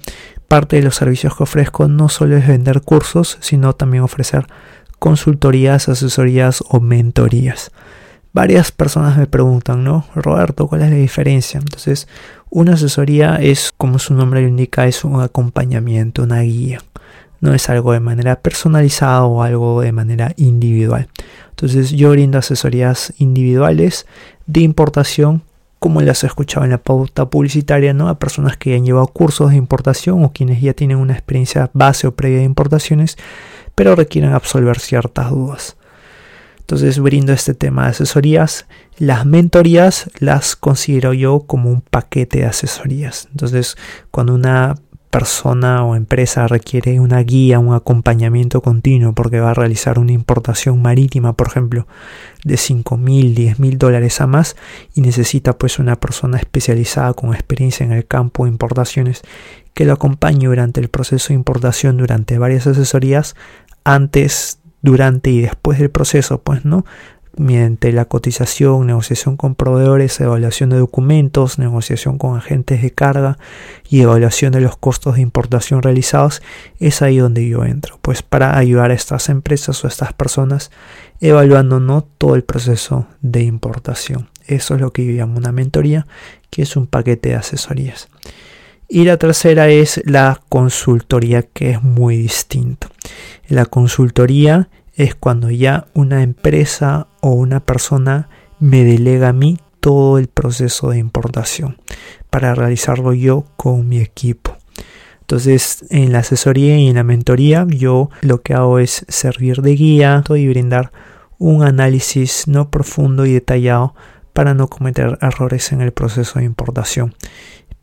parte 0.49 0.76
de 0.76 0.82
los 0.82 0.95
servicios 0.95 1.38
que 1.38 1.43
ofrezco 1.43 1.88
no 1.88 2.10
solo 2.10 2.36
es 2.36 2.45
vender 2.45 2.82
cursos, 2.82 3.38
sino 3.39 3.72
también 3.72 4.03
ofrecer 4.03 4.45
consultorías, 4.99 5.88
asesorías 5.88 6.62
o 6.68 6.82
mentorías. 6.82 7.72
Varias 8.34 8.74
personas 8.74 9.18
me 9.18 9.26
preguntan, 9.26 9.86
¿no? 9.86 10.05
Roberto, 10.16 10.68
¿cuál 10.68 10.82
es 10.82 10.89
la 10.89 10.97
diferencia? 10.97 11.62
Entonces, 11.62 12.10
una 12.49 12.74
asesoría 12.74 13.38
es, 13.38 13.72
como 13.78 13.99
su 13.99 14.14
nombre 14.14 14.41
lo 14.41 14.49
indica, 14.49 14.86
es 14.86 15.05
un 15.05 15.22
acompañamiento, 15.22 16.24
una 16.24 16.41
guía. 16.41 16.80
No 17.42 17.54
es 17.54 17.70
algo 17.70 17.94
de 17.94 18.00
manera 18.00 18.42
personalizada 18.42 19.24
o 19.26 19.44
algo 19.44 19.82
de 19.82 19.92
manera 19.92 20.34
individual. 20.38 21.08
Entonces, 21.50 21.92
yo 21.92 22.12
brindo 22.12 22.38
asesorías 22.38 23.14
individuales 23.18 24.06
de 24.46 24.62
importación 24.62 25.44
como 25.80 26.02
las 26.02 26.26
he 26.26 26.28
escuchado 26.28 26.66
en 26.66 26.72
la 26.72 26.78
pauta 26.78 27.30
publicitaria, 27.30 27.94
¿no? 27.94 28.10
A 28.10 28.20
personas 28.20 28.58
que 28.58 28.76
han 28.76 28.86
llevado 28.86 29.08
cursos 29.08 29.52
de 29.52 29.56
importación 29.56 30.26
o 30.26 30.34
quienes 30.34 30.62
ya 30.62 30.74
tienen 30.74 30.98
una 30.98 31.14
experiencia 31.14 31.70
base 31.74 32.06
o 32.06 32.16
previa 32.16 32.40
de 32.40 32.44
importaciones 32.44 33.18
pero 33.80 33.96
requieren 33.96 34.34
absolver 34.34 34.78
ciertas 34.78 35.30
dudas. 35.30 35.78
Entonces 36.58 37.00
brindo 37.00 37.32
este 37.32 37.54
tema 37.54 37.86
de 37.86 37.92
asesorías. 37.92 38.66
Las 38.98 39.26
mentorías 39.26 40.10
las 40.20 40.58
considero 40.58 41.14
yo 41.14 41.46
como 41.48 41.70
un 41.72 41.80
paquete 41.80 42.40
de 42.40 42.46
asesorías. 42.48 43.30
Entonces 43.32 43.78
cuando 44.12 44.36
una 44.36 44.76
persona 45.10 45.84
o 45.84 45.95
empresa 45.95 46.47
requiere 46.47 46.99
una 46.99 47.20
guía, 47.24 47.60
un 47.60 47.74
acompañamiento 47.74 48.62
continuo 48.62 49.14
porque 49.14 49.39
va 49.39 49.51
a 49.51 49.53
realizar 49.53 49.97
una 49.97 50.12
importación 50.12 50.82
marítima, 50.82 51.34
por 51.34 51.47
ejemplo, 51.47 51.88
de 52.43 52.57
5 52.57 52.97
mil, 52.97 53.34
10 53.34 53.60
mil 53.60 53.78
dólares 53.78 54.22
a 54.22 54.28
más 54.28 54.55
y 54.93 55.01
necesita 55.01 55.57
pues 55.57 55.80
una 55.80 55.95
persona 55.95 56.38
especializada 56.38 57.14
con 57.14 57.34
experiencia 57.34 57.86
en 57.86 57.91
el 57.91 58.05
campo 58.05 58.45
de 58.45 58.51
importaciones 58.51 59.22
que 59.74 59.86
lo 59.86 59.93
acompañe 59.93 60.47
durante 60.47 60.80
el 60.80 60.89
proceso 60.89 61.30
de 61.30 61.36
importación 61.36 61.97
durante 61.97 62.38
varias 62.38 62.68
asesorías, 62.68 63.36
antes, 63.84 64.60
durante 64.82 65.30
y 65.32 65.41
después 65.41 65.80
del 65.80 65.89
proceso, 65.89 66.41
pues, 66.41 66.66
¿no? 66.66 66.86
Mediante 67.38 67.91
la 67.91 68.05
cotización, 68.05 68.88
negociación 68.88 69.38
con 69.38 69.55
proveedores, 69.55 70.19
evaluación 70.19 70.69
de 70.71 70.77
documentos, 70.77 71.57
negociación 71.57 72.17
con 72.17 72.38
agentes 72.38 72.82
de 72.82 72.91
carga 72.91 73.38
y 73.89 74.01
evaluación 74.01 74.51
de 74.51 74.61
los 74.61 74.75
costos 74.75 75.15
de 75.15 75.21
importación 75.21 75.82
realizados, 75.82 76.41
es 76.80 77.01
ahí 77.01 77.17
donde 77.17 77.47
yo 77.47 77.63
entro, 77.63 77.97
pues 78.01 78.23
para 78.23 78.57
ayudar 78.57 78.91
a 78.91 78.95
estas 78.95 79.30
empresas 79.30 79.84
o 79.84 79.88
a 79.88 79.89
estas 79.89 80.11
personas 80.13 80.71
evaluando 81.21 81.80
no 81.80 82.01
todo 82.01 82.36
el 82.36 82.43
proceso 82.43 83.07
de 83.21 83.43
importación. 83.43 84.30
Eso 84.45 84.75
es 84.75 84.82
lo 84.82 84.91
que 84.91 85.05
yo 85.05 85.11
llamo 85.11 85.38
una 85.38 85.51
mentoría, 85.51 86.07
que 86.49 86.63
es 86.63 86.75
un 86.75 86.88
paquete 86.88 87.30
de 87.30 87.36
asesorías. 87.36 88.09
Y 88.88 89.03
la 89.03 89.17
tercera 89.17 89.69
es 89.69 90.01
la 90.05 90.41
consultoría, 90.49 91.43
que 91.43 91.69
es 91.71 91.84
muy 91.84 92.17
distinto. 92.17 92.88
La 93.47 93.65
consultoría 93.65 94.69
es 95.00 95.16
cuando 95.16 95.50
ya 95.50 95.88
una 95.93 96.24
empresa 96.24 97.08
o 97.22 97.32
una 97.32 97.62
persona 97.62 98.28
me 98.60 98.84
delega 98.84 99.30
a 99.30 99.34
mí 99.34 99.58
todo 99.80 100.18
el 100.18 100.28
proceso 100.28 100.89
de 100.89 100.97
importación 100.97 101.78
para 102.30 102.54
realizarlo 102.54 103.14
yo 103.14 103.45
con 103.56 103.88
mi 103.88 104.00
equipo. 104.00 104.58
Entonces, 105.22 105.86
en 105.89 106.12
la 106.12 106.20
asesoría 106.20 106.78
y 106.78 106.89
en 106.89 106.95
la 106.95 107.04
mentoría, 107.04 107.66
yo 107.70 108.10
lo 108.22 108.41
que 108.41 108.54
hago 108.54 108.78
es 108.78 109.06
servir 109.08 109.62
de 109.62 109.76
guía 109.76 110.22
y 110.28 110.47
brindar 110.50 110.91
un 111.38 111.64
análisis 111.64 112.50
no 112.50 112.70
profundo 112.70 113.26
y 113.26 113.32
detallado 113.32 113.95
para 114.34 114.54
no 114.54 114.68
cometer 114.68 115.18
errores 115.22 115.72
en 115.72 115.80
el 115.80 115.93
proceso 115.93 116.39
de 116.39 116.45
importación. 116.45 117.16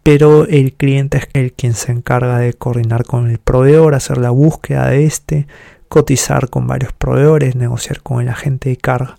Pero 0.02 0.46
el 0.46 0.74
cliente 0.74 1.16
es 1.16 1.28
el 1.32 1.54
quien 1.54 1.72
se 1.72 1.92
encarga 1.92 2.38
de 2.38 2.52
coordinar 2.52 3.04
con 3.04 3.30
el 3.30 3.38
proveedor, 3.38 3.94
hacer 3.94 4.18
la 4.18 4.30
búsqueda 4.30 4.90
de 4.90 5.06
este, 5.06 5.46
cotizar 5.96 6.50
con 6.50 6.66
varios 6.66 6.92
proveedores, 6.92 7.56
negociar 7.56 8.02
con 8.02 8.20
el 8.20 8.28
agente 8.28 8.68
de 8.68 8.76
carga 8.76 9.16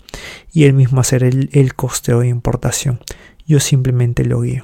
y 0.53 0.65
él 0.65 0.73
mismo 0.73 1.01
hacer 1.01 1.23
el, 1.23 1.49
el 1.51 1.73
costeo 1.73 2.19
de 2.19 2.28
importación. 2.28 2.99
Yo 3.47 3.59
simplemente 3.59 4.23
lo 4.23 4.41
guío. 4.41 4.61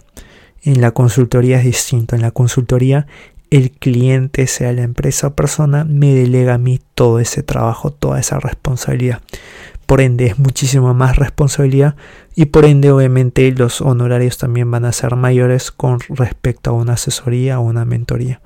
En 0.61 0.79
la 0.79 0.91
consultoría 0.91 1.57
es 1.57 1.65
distinto. 1.65 2.15
En 2.15 2.21
la 2.21 2.29
consultoría 2.29 3.07
el 3.49 3.71
cliente, 3.71 4.45
sea 4.45 4.73
la 4.73 4.83
empresa 4.83 5.25
o 5.25 5.33
persona, 5.33 5.85
me 5.85 6.13
delega 6.13 6.53
a 6.53 6.57
mí 6.59 6.79
todo 6.93 7.19
ese 7.19 7.41
trabajo, 7.41 7.89
toda 7.91 8.19
esa 8.19 8.39
responsabilidad. 8.39 9.21
Por 9.87 9.99
ende 9.99 10.27
es 10.27 10.37
muchísima 10.37 10.93
más 10.93 11.15
responsabilidad 11.15 11.95
y 12.35 12.45
por 12.45 12.65
ende 12.65 12.91
obviamente 12.91 13.51
los 13.53 13.81
honorarios 13.81 14.37
también 14.37 14.69
van 14.69 14.85
a 14.85 14.91
ser 14.91 15.15
mayores 15.15 15.71
con 15.71 15.99
respecto 16.09 16.69
a 16.69 16.73
una 16.73 16.93
asesoría 16.93 17.59
o 17.59 17.63
una 17.63 17.85
mentoría. 17.85 18.39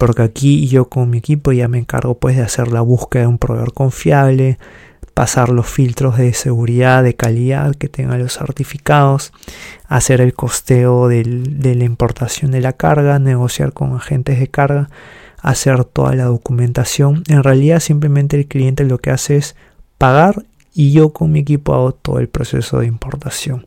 Porque 0.00 0.22
aquí 0.22 0.66
yo 0.66 0.86
con 0.86 1.10
mi 1.10 1.18
equipo 1.18 1.52
ya 1.52 1.68
me 1.68 1.76
encargo 1.76 2.18
pues 2.18 2.34
de 2.34 2.42
hacer 2.42 2.68
la 2.68 2.80
búsqueda 2.80 3.24
de 3.24 3.28
un 3.28 3.36
proveedor 3.36 3.74
confiable, 3.74 4.56
pasar 5.12 5.50
los 5.50 5.66
filtros 5.66 6.16
de 6.16 6.32
seguridad, 6.32 7.04
de 7.04 7.16
calidad 7.16 7.74
que 7.74 7.90
tengan 7.90 8.18
los 8.18 8.32
certificados, 8.32 9.34
hacer 9.88 10.22
el 10.22 10.32
costeo 10.32 11.08
de 11.08 11.74
la 11.76 11.84
importación 11.84 12.50
de 12.50 12.62
la 12.62 12.72
carga, 12.72 13.18
negociar 13.18 13.74
con 13.74 13.94
agentes 13.94 14.40
de 14.40 14.48
carga, 14.48 14.88
hacer 15.42 15.84
toda 15.84 16.14
la 16.14 16.24
documentación. 16.24 17.22
En 17.28 17.42
realidad 17.42 17.80
simplemente 17.80 18.38
el 18.38 18.46
cliente 18.46 18.84
lo 18.84 18.96
que 18.96 19.10
hace 19.10 19.36
es 19.36 19.54
pagar 19.98 20.46
y 20.72 20.92
yo 20.92 21.10
con 21.10 21.30
mi 21.30 21.40
equipo 21.40 21.74
hago 21.74 21.92
todo 21.92 22.20
el 22.20 22.30
proceso 22.30 22.80
de 22.80 22.86
importación. 22.86 23.66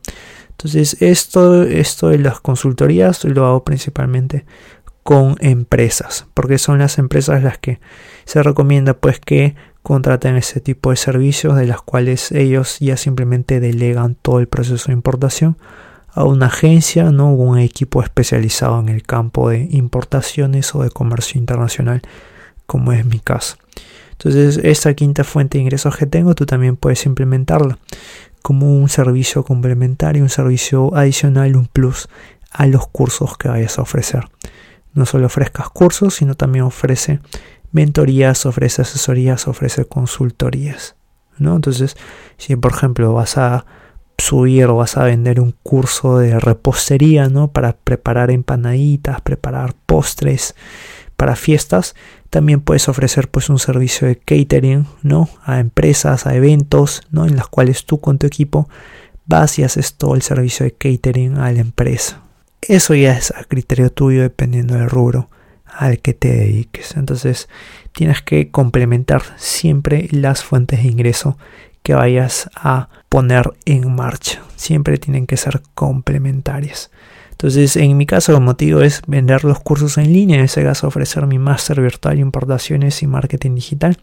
Entonces 0.50 0.98
esto, 1.00 1.62
esto 1.62 2.10
de 2.10 2.18
las 2.18 2.40
consultorías 2.40 3.24
lo 3.26 3.46
hago 3.46 3.64
principalmente 3.64 4.46
con 5.04 5.36
empresas, 5.42 6.26
porque 6.34 6.58
son 6.58 6.80
las 6.80 6.98
empresas 6.98 7.44
las 7.44 7.58
que 7.58 7.80
se 8.26 8.42
recomienda 8.42 8.94
pues 8.94 9.20
que 9.20 9.56
contraten 9.84 10.38
ese 10.38 10.62
tipo 10.62 10.92
de 10.92 10.96
servicios 10.96 11.58
de 11.58 11.68
las 11.68 11.82
cuales 11.82 12.32
ellos 12.32 12.78
ya 12.80 12.96
simplemente 12.96 13.60
delegan 13.60 14.16
todo 14.16 14.40
el 14.40 14.48
proceso 14.48 14.88
de 14.88 14.94
importación 14.94 15.58
a 16.14 16.24
una 16.24 16.46
agencia 16.46 17.12
¿no? 17.12 17.32
o 17.32 17.34
un 17.34 17.60
equipo 17.60 18.02
especializado 18.02 18.80
en 18.80 18.88
el 18.88 19.04
campo 19.04 19.50
de 19.50 19.68
importaciones 19.72 20.74
o 20.74 20.84
de 20.84 20.90
comercio 20.90 21.38
internacional 21.38 22.02
como 22.66 22.94
es 22.94 23.06
mi 23.06 23.20
caso. 23.20 23.58
Entonces 24.12 24.58
esta 24.64 24.94
quinta 24.94 25.26
fuente 25.26 25.58
de 25.58 25.64
ingresos 25.64 25.98
que 25.98 26.06
tengo 26.06 26.34
tú 26.34 26.46
también 26.46 26.78
puedes 26.78 27.06
implementarla 27.06 27.78
como 28.42 28.74
un 28.74 28.88
servicio 28.88 29.44
complementario, 29.44 30.24
un 30.24 30.30
servicio 30.30 30.96
adicional, 30.96 31.58
un 31.58 31.66
plus 31.66 32.08
a 32.52 32.68
los 32.68 32.88
cursos 32.88 33.38
que 33.38 33.50
vayas 33.50 33.80
a 33.80 33.82
ofrecer. 33.82 34.26
No 34.94 35.06
solo 35.06 35.28
ofrezcas 35.28 35.70
cursos, 35.70 36.16
sino 36.16 36.36
también 36.36 36.66
ofrece 36.66 37.20
mentorías, 37.72 38.46
ofrece 38.46 38.84
asesorías, 38.84 39.48
ofrece 39.48 39.86
consultorías. 39.86 40.96
¿no? 41.38 41.56
Entonces, 41.56 41.98
si 42.38 42.56
por 42.56 42.74
ejemplo 42.74 43.14
vas 43.14 43.38
a 43.38 43.66
subir 44.18 44.66
o 44.66 44.78
vas 44.78 44.98
a 44.98 45.04
vender 45.04 45.40
un 45.40 45.56
curso 45.64 46.20
de 46.20 46.40
repostería, 46.40 47.30
¿no? 47.30 47.52
Para 47.52 47.74
preparar 47.74 48.32
empanaditas, 48.32 49.22
preparar 49.22 49.74
postres 49.86 50.56
para 51.18 51.36
fiestas, 51.36 51.96
también 52.30 52.62
puedes 52.62 52.88
ofrecer 52.90 53.30
pues 53.30 53.50
un 53.50 53.60
servicio 53.60 54.08
de 54.08 54.18
catering, 54.18 54.86
¿no? 55.02 55.30
A 55.44 55.60
empresas, 55.60 56.26
a 56.26 56.36
eventos, 56.36 57.04
¿no? 57.12 57.26
En 57.26 57.36
las 57.36 57.48
cuales 57.48 57.86
tú 57.86 58.00
con 58.00 58.18
tu 58.18 58.28
equipo 58.28 58.70
vas 59.26 59.58
y 59.60 59.64
haces 59.64 59.96
todo 59.96 60.16
el 60.16 60.22
servicio 60.22 60.66
de 60.66 60.74
catering 60.74 61.38
a 61.38 61.52
la 61.52 61.60
empresa. 61.60 62.23
Eso 62.68 62.94
ya 62.96 63.14
es 63.14 63.32
a 63.32 63.44
criterio 63.44 63.92
tuyo 63.92 64.22
dependiendo 64.22 64.76
del 64.76 64.90
rubro 64.90 65.30
al 65.66 66.00
que 66.00 66.14
te 66.14 66.30
dediques. 66.30 66.96
Entonces 66.96 67.50
tienes 67.92 68.22
que 68.22 68.52
complementar 68.52 69.22
siempre 69.38 70.08
las 70.12 70.44
fuentes 70.44 70.84
de 70.84 70.90
ingreso 70.90 71.38
que 71.84 71.94
vayas 71.94 72.50
a 72.56 72.90
poner 73.10 73.52
en 73.66 73.94
marcha. 73.94 74.42
Siempre 74.56 74.98
tienen 74.98 75.28
que 75.28 75.38
ser 75.38 75.62
complementarias. 75.74 76.92
Entonces, 77.32 77.76
en 77.76 77.98
mi 77.98 78.06
caso, 78.06 78.34
el 78.34 78.42
motivo 78.42 78.80
es 78.80 79.02
vender 79.06 79.44
los 79.44 79.60
cursos 79.60 79.98
en 79.98 80.14
línea, 80.14 80.38
en 80.38 80.46
ese 80.46 80.64
caso 80.64 80.88
ofrecer 80.88 81.28
mi 81.28 81.40
máster 81.40 81.82
virtual 81.82 82.20
importaciones 82.20 83.04
y 83.04 83.08
marketing 83.08 83.56
digital 83.56 83.98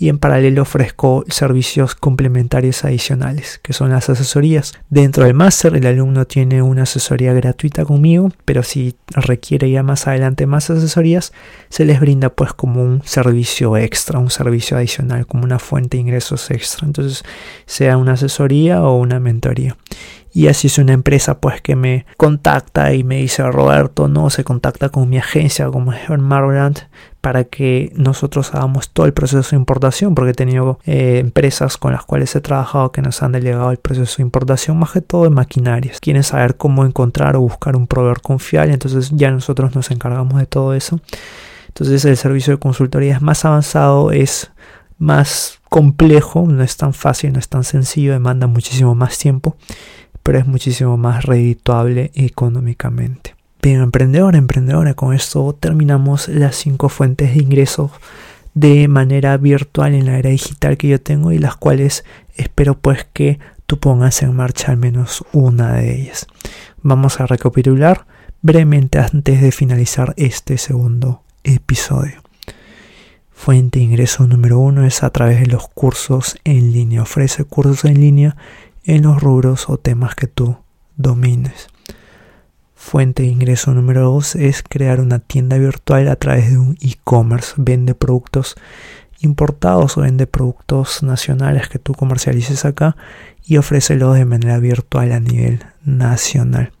y 0.00 0.08
en 0.08 0.18
paralelo 0.18 0.62
ofrezco 0.62 1.24
servicios 1.28 1.94
complementarios 1.94 2.86
adicionales, 2.86 3.60
que 3.62 3.74
son 3.74 3.90
las 3.90 4.08
asesorías. 4.08 4.72
Dentro 4.88 5.24
del 5.24 5.34
máster 5.34 5.76
el 5.76 5.86
alumno 5.86 6.26
tiene 6.26 6.62
una 6.62 6.84
asesoría 6.84 7.34
gratuita 7.34 7.84
conmigo, 7.84 8.32
pero 8.46 8.62
si 8.62 8.96
requiere 9.08 9.70
ya 9.70 9.82
más 9.82 10.06
adelante 10.06 10.46
más 10.46 10.70
asesorías, 10.70 11.34
se 11.68 11.84
les 11.84 12.00
brinda 12.00 12.30
pues 12.30 12.54
como 12.54 12.82
un 12.82 13.02
servicio 13.04 13.76
extra, 13.76 14.18
un 14.18 14.30
servicio 14.30 14.78
adicional, 14.78 15.26
como 15.26 15.44
una 15.44 15.58
fuente 15.58 15.98
de 15.98 16.00
ingresos 16.00 16.50
extra. 16.50 16.86
Entonces, 16.86 17.22
sea 17.66 17.98
una 17.98 18.12
asesoría 18.14 18.82
o 18.82 18.96
una 18.96 19.20
mentoría. 19.20 19.76
Y 20.32 20.46
así 20.46 20.68
es 20.68 20.78
una 20.78 20.92
empresa 20.92 21.40
pues 21.40 21.60
que 21.60 21.76
me 21.76 22.06
contacta 22.16 22.94
y 22.94 23.04
me 23.04 23.16
dice 23.16 23.42
Roberto, 23.42 24.08
no, 24.08 24.30
se 24.30 24.44
contacta 24.44 24.88
con 24.88 25.08
mi 25.10 25.18
agencia 25.18 25.66
como 25.66 25.92
es 25.92 26.08
Marland 26.08 26.88
para 27.20 27.44
que 27.44 27.92
nosotros 27.94 28.54
hagamos 28.54 28.90
todo 28.90 29.06
el 29.06 29.12
proceso 29.12 29.50
de 29.50 29.56
importación 29.56 30.14
porque 30.14 30.30
he 30.30 30.34
tenido 30.34 30.78
eh, 30.86 31.18
empresas 31.18 31.76
con 31.76 31.92
las 31.92 32.04
cuales 32.04 32.34
he 32.34 32.40
trabajado 32.40 32.92
que 32.92 33.02
nos 33.02 33.22
han 33.22 33.32
delegado 33.32 33.70
el 33.70 33.76
proceso 33.78 34.16
de 34.16 34.22
importación 34.22 34.78
más 34.78 34.92
que 34.92 35.00
todo 35.00 35.24
de 35.24 35.30
maquinarias. 35.30 36.00
Quieren 36.00 36.22
saber 36.22 36.56
cómo 36.56 36.84
encontrar 36.84 37.36
o 37.36 37.40
buscar 37.40 37.76
un 37.76 37.86
proveedor 37.86 38.22
confiable, 38.22 38.72
entonces 38.72 39.10
ya 39.12 39.30
nosotros 39.30 39.74
nos 39.74 39.90
encargamos 39.90 40.38
de 40.38 40.46
todo 40.46 40.74
eso. 40.74 41.00
Entonces 41.68 42.04
el 42.04 42.16
servicio 42.16 42.54
de 42.54 42.58
consultoría 42.58 43.16
es 43.16 43.22
más 43.22 43.44
avanzado, 43.44 44.12
es 44.12 44.50
más 44.98 45.60
complejo, 45.68 46.46
no 46.48 46.62
es 46.62 46.76
tan 46.76 46.92
fácil, 46.94 47.32
no 47.32 47.38
es 47.38 47.48
tan 47.48 47.64
sencillo, 47.64 48.12
demanda 48.12 48.46
muchísimo 48.46 48.94
más 48.94 49.16
tiempo 49.18 49.56
pero 50.22 50.38
es 50.38 50.46
muchísimo 50.46 50.96
más 50.96 51.24
redituable 51.24 52.10
económicamente. 52.14 53.34
Bien, 53.62 53.82
emprendedor, 53.82 54.36
emprendedora, 54.36 54.94
con 54.94 55.12
esto 55.12 55.54
terminamos 55.58 56.28
las 56.28 56.56
cinco 56.56 56.88
fuentes 56.88 57.34
de 57.34 57.42
ingresos 57.42 57.90
de 58.54 58.88
manera 58.88 59.36
virtual 59.36 59.94
en 59.94 60.06
la 60.06 60.18
era 60.18 60.30
digital 60.30 60.78
que 60.78 60.88
yo 60.88 60.98
tengo 60.98 61.30
y 61.30 61.38
las 61.38 61.56
cuales 61.56 62.04
espero 62.36 62.78
pues 62.78 63.06
que 63.12 63.38
tú 63.66 63.78
pongas 63.78 64.22
en 64.22 64.34
marcha 64.34 64.72
al 64.72 64.78
menos 64.78 65.24
una 65.32 65.74
de 65.74 65.94
ellas. 65.94 66.26
Vamos 66.80 67.20
a 67.20 67.26
recapitular 67.26 68.06
brevemente 68.40 68.98
antes 68.98 69.42
de 69.42 69.52
finalizar 69.52 70.14
este 70.16 70.56
segundo 70.56 71.22
episodio. 71.44 72.22
Fuente 73.30 73.78
de 73.78 73.84
ingreso 73.84 74.26
número 74.26 74.58
uno 74.58 74.86
es 74.86 75.02
a 75.02 75.10
través 75.10 75.38
de 75.38 75.46
los 75.46 75.68
cursos 75.68 76.38
en 76.44 76.72
línea. 76.72 77.02
Ofrece 77.02 77.44
cursos 77.44 77.84
en 77.84 78.00
línea 78.00 78.36
en 78.84 79.02
los 79.02 79.22
rubros 79.22 79.68
o 79.68 79.76
temas 79.76 80.14
que 80.14 80.28
tú 80.28 80.56
domines. 80.96 81.68
Fuente 82.82 83.22
de 83.22 83.28
ingreso 83.28 83.72
número 83.72 84.10
2 84.10 84.36
es 84.36 84.64
crear 84.66 85.00
una 85.00 85.18
tienda 85.18 85.58
virtual 85.58 86.08
a 86.08 86.16
través 86.16 86.50
de 86.50 86.58
un 86.58 86.78
e-commerce. 86.80 87.52
Vende 87.58 87.94
productos 87.94 88.56
importados 89.20 89.98
o 89.98 90.00
vende 90.00 90.26
productos 90.26 91.02
nacionales 91.02 91.68
que 91.68 91.78
tú 91.78 91.92
comercialices 91.92 92.64
acá 92.64 92.96
y 93.44 93.58
ofrécelos 93.58 94.16
de 94.16 94.24
manera 94.24 94.58
virtual 94.58 95.12
a 95.12 95.20
nivel 95.20 95.62
nacional. 95.84 96.72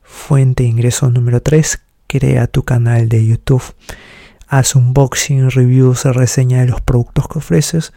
Fuente 0.00 0.62
de 0.62 0.68
ingreso 0.70 1.10
número 1.10 1.42
3. 1.42 1.82
Crea 2.06 2.46
tu 2.46 2.62
canal 2.62 3.08
de 3.08 3.26
YouTube. 3.26 3.64
Haz 4.46 4.76
unboxing, 4.76 5.50
reviews, 5.50 6.04
reseña 6.04 6.60
de 6.60 6.68
los 6.68 6.80
productos 6.80 7.26
que 7.28 7.40
ofreces 7.40 7.92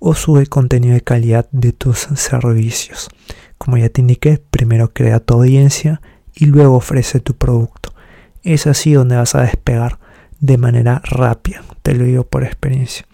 o 0.00 0.14
sube 0.14 0.46
contenido 0.46 0.92
de 0.92 1.00
calidad 1.00 1.48
de 1.50 1.72
tus 1.72 2.08
servicios. 2.14 3.08
Como 3.56 3.78
ya 3.78 3.88
te 3.88 4.02
indiqué, 4.02 4.40
primero 4.50 4.92
crea 4.92 5.18
tu 5.18 5.34
audiencia 5.34 6.02
y 6.34 6.46
luego 6.46 6.76
ofrece 6.76 7.20
tu 7.20 7.34
producto. 7.34 7.94
Es 8.42 8.66
así 8.66 8.92
donde 8.92 9.16
vas 9.16 9.34
a 9.34 9.42
despegar 9.42 9.98
de 10.40 10.58
manera 10.58 11.00
rápida, 11.04 11.62
te 11.82 11.94
lo 11.94 12.04
digo 12.04 12.24
por 12.24 12.44
experiencia. 12.44 13.06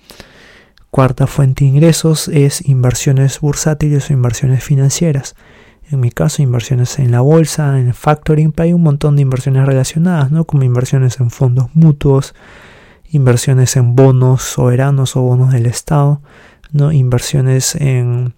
Cuarta 0.91 1.27
fuente 1.29 1.65
de 1.65 1.71
ingresos 1.71 2.27
es 2.29 2.67
inversiones 2.67 3.39
bursátiles 3.41 4.11
o 4.11 4.13
inversiones 4.13 4.65
financieras. 4.65 5.37
En 5.89 6.01
mi 6.01 6.11
caso, 6.11 6.43
inversiones 6.43 6.99
en 6.99 7.13
la 7.13 7.21
bolsa, 7.21 7.79
en 7.79 7.95
factoring, 7.95 8.53
hay 8.57 8.73
un 8.73 8.83
montón 8.83 9.17
de 9.17 9.23
inversiones 9.23 9.67
relacionadas, 9.67 10.33
¿no? 10.33 10.45
Como 10.45 10.65
inversiones 10.65 11.21
en 11.21 11.31
fondos 11.31 11.69
mutuos, 11.75 12.35
inversiones 13.11 13.77
en 13.77 13.97
bonos 13.97 14.43
soberanos 14.43 15.17
o 15.17 15.23
bonos 15.23 15.53
del 15.53 15.67
Estado, 15.67 16.21
¿no? 16.73 16.93
inversiones 16.93 17.75
en 17.75 18.35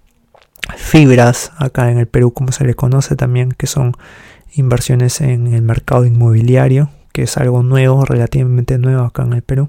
fibras, 0.77 1.53
acá 1.57 1.91
en 1.91 1.99
el 1.99 2.07
Perú 2.07 2.33
como 2.33 2.53
se 2.53 2.65
le 2.65 2.75
conoce 2.75 3.17
también, 3.17 3.51
que 3.51 3.67
son 3.67 3.95
inversiones 4.55 5.21
en 5.21 5.53
el 5.53 5.63
mercado 5.63 6.05
inmobiliario, 6.05 6.91
que 7.13 7.23
es 7.23 7.37
algo 7.37 7.63
nuevo, 7.63 8.05
relativamente 8.05 8.79
nuevo 8.79 9.03
acá 9.03 9.23
en 9.23 9.33
el 9.35 9.43
Perú. 9.43 9.69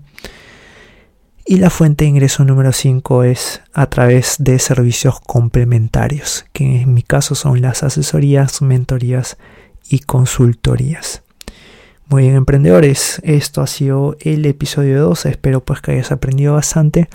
Y 1.45 1.57
la 1.57 1.69
fuente 1.69 2.05
de 2.05 2.09
ingreso 2.09 2.45
número 2.45 2.71
5 2.71 3.23
es 3.25 3.61
a 3.73 3.87
través 3.87 4.37
de 4.39 4.59
servicios 4.59 5.19
complementarios, 5.19 6.45
que 6.53 6.81
en 6.81 6.93
mi 6.93 7.03
caso 7.03 7.35
son 7.35 7.61
las 7.61 7.83
asesorías, 7.83 8.61
mentorías 8.61 9.37
y 9.89 9.99
consultorías. 9.99 11.21
Muy 12.07 12.23
bien, 12.23 12.35
emprendedores, 12.35 13.19
esto 13.23 13.61
ha 13.61 13.67
sido 13.67 14.15
el 14.21 14.45
episodio 14.45 15.01
2. 15.01 15.25
Espero 15.25 15.63
pues 15.63 15.81
que 15.81 15.91
hayas 15.91 16.11
aprendido 16.11 16.53
bastante, 16.53 17.09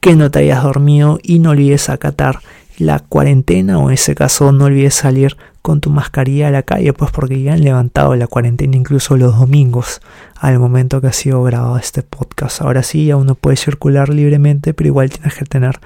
que 0.00 0.14
no 0.14 0.30
te 0.30 0.40
hayas 0.40 0.62
dormido 0.62 1.18
y 1.22 1.38
no 1.38 1.50
olvides 1.50 1.88
acatar 1.88 2.40
la 2.76 2.98
cuarentena 2.98 3.78
o 3.78 3.88
en 3.88 3.94
ese 3.94 4.14
caso 4.14 4.52
no 4.52 4.64
olvides 4.64 4.94
salir 4.94 5.36
con 5.64 5.80
tu 5.80 5.88
mascarilla 5.88 6.48
a 6.48 6.50
la 6.50 6.62
calle, 6.62 6.92
pues 6.92 7.10
porque 7.10 7.40
ya 7.40 7.54
han 7.54 7.64
levantado 7.64 8.14
la 8.16 8.26
cuarentena 8.26 8.76
incluso 8.76 9.16
los 9.16 9.38
domingos 9.38 10.02
al 10.36 10.58
momento 10.58 11.00
que 11.00 11.06
ha 11.06 11.12
sido 11.14 11.42
grabado 11.42 11.78
este 11.78 12.02
podcast. 12.02 12.60
Ahora 12.60 12.82
sí, 12.82 13.10
aún 13.10 13.26
no 13.26 13.34
puedes 13.34 13.60
circular 13.60 14.10
libremente, 14.10 14.74
pero 14.74 14.88
igual 14.88 15.08
tienes 15.08 15.34
que 15.34 15.46
tener 15.46 15.80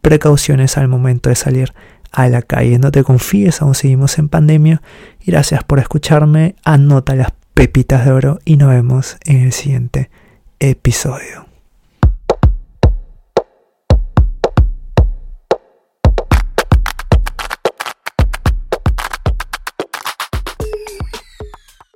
precauciones 0.00 0.78
al 0.78 0.88
momento 0.88 1.28
de 1.28 1.36
salir 1.36 1.74
a 2.10 2.26
la 2.30 2.40
calle. 2.40 2.78
No 2.78 2.90
te 2.90 3.04
confíes, 3.04 3.60
aún 3.60 3.74
seguimos 3.74 4.18
en 4.18 4.30
pandemia. 4.30 4.80
Gracias 5.26 5.62
por 5.62 5.78
escucharme. 5.78 6.54
Anota 6.64 7.14
las 7.14 7.34
pepitas 7.52 8.06
de 8.06 8.12
oro 8.12 8.38
y 8.46 8.56
nos 8.56 8.70
vemos 8.70 9.18
en 9.26 9.42
el 9.42 9.52
siguiente 9.52 10.08
episodio. 10.58 11.47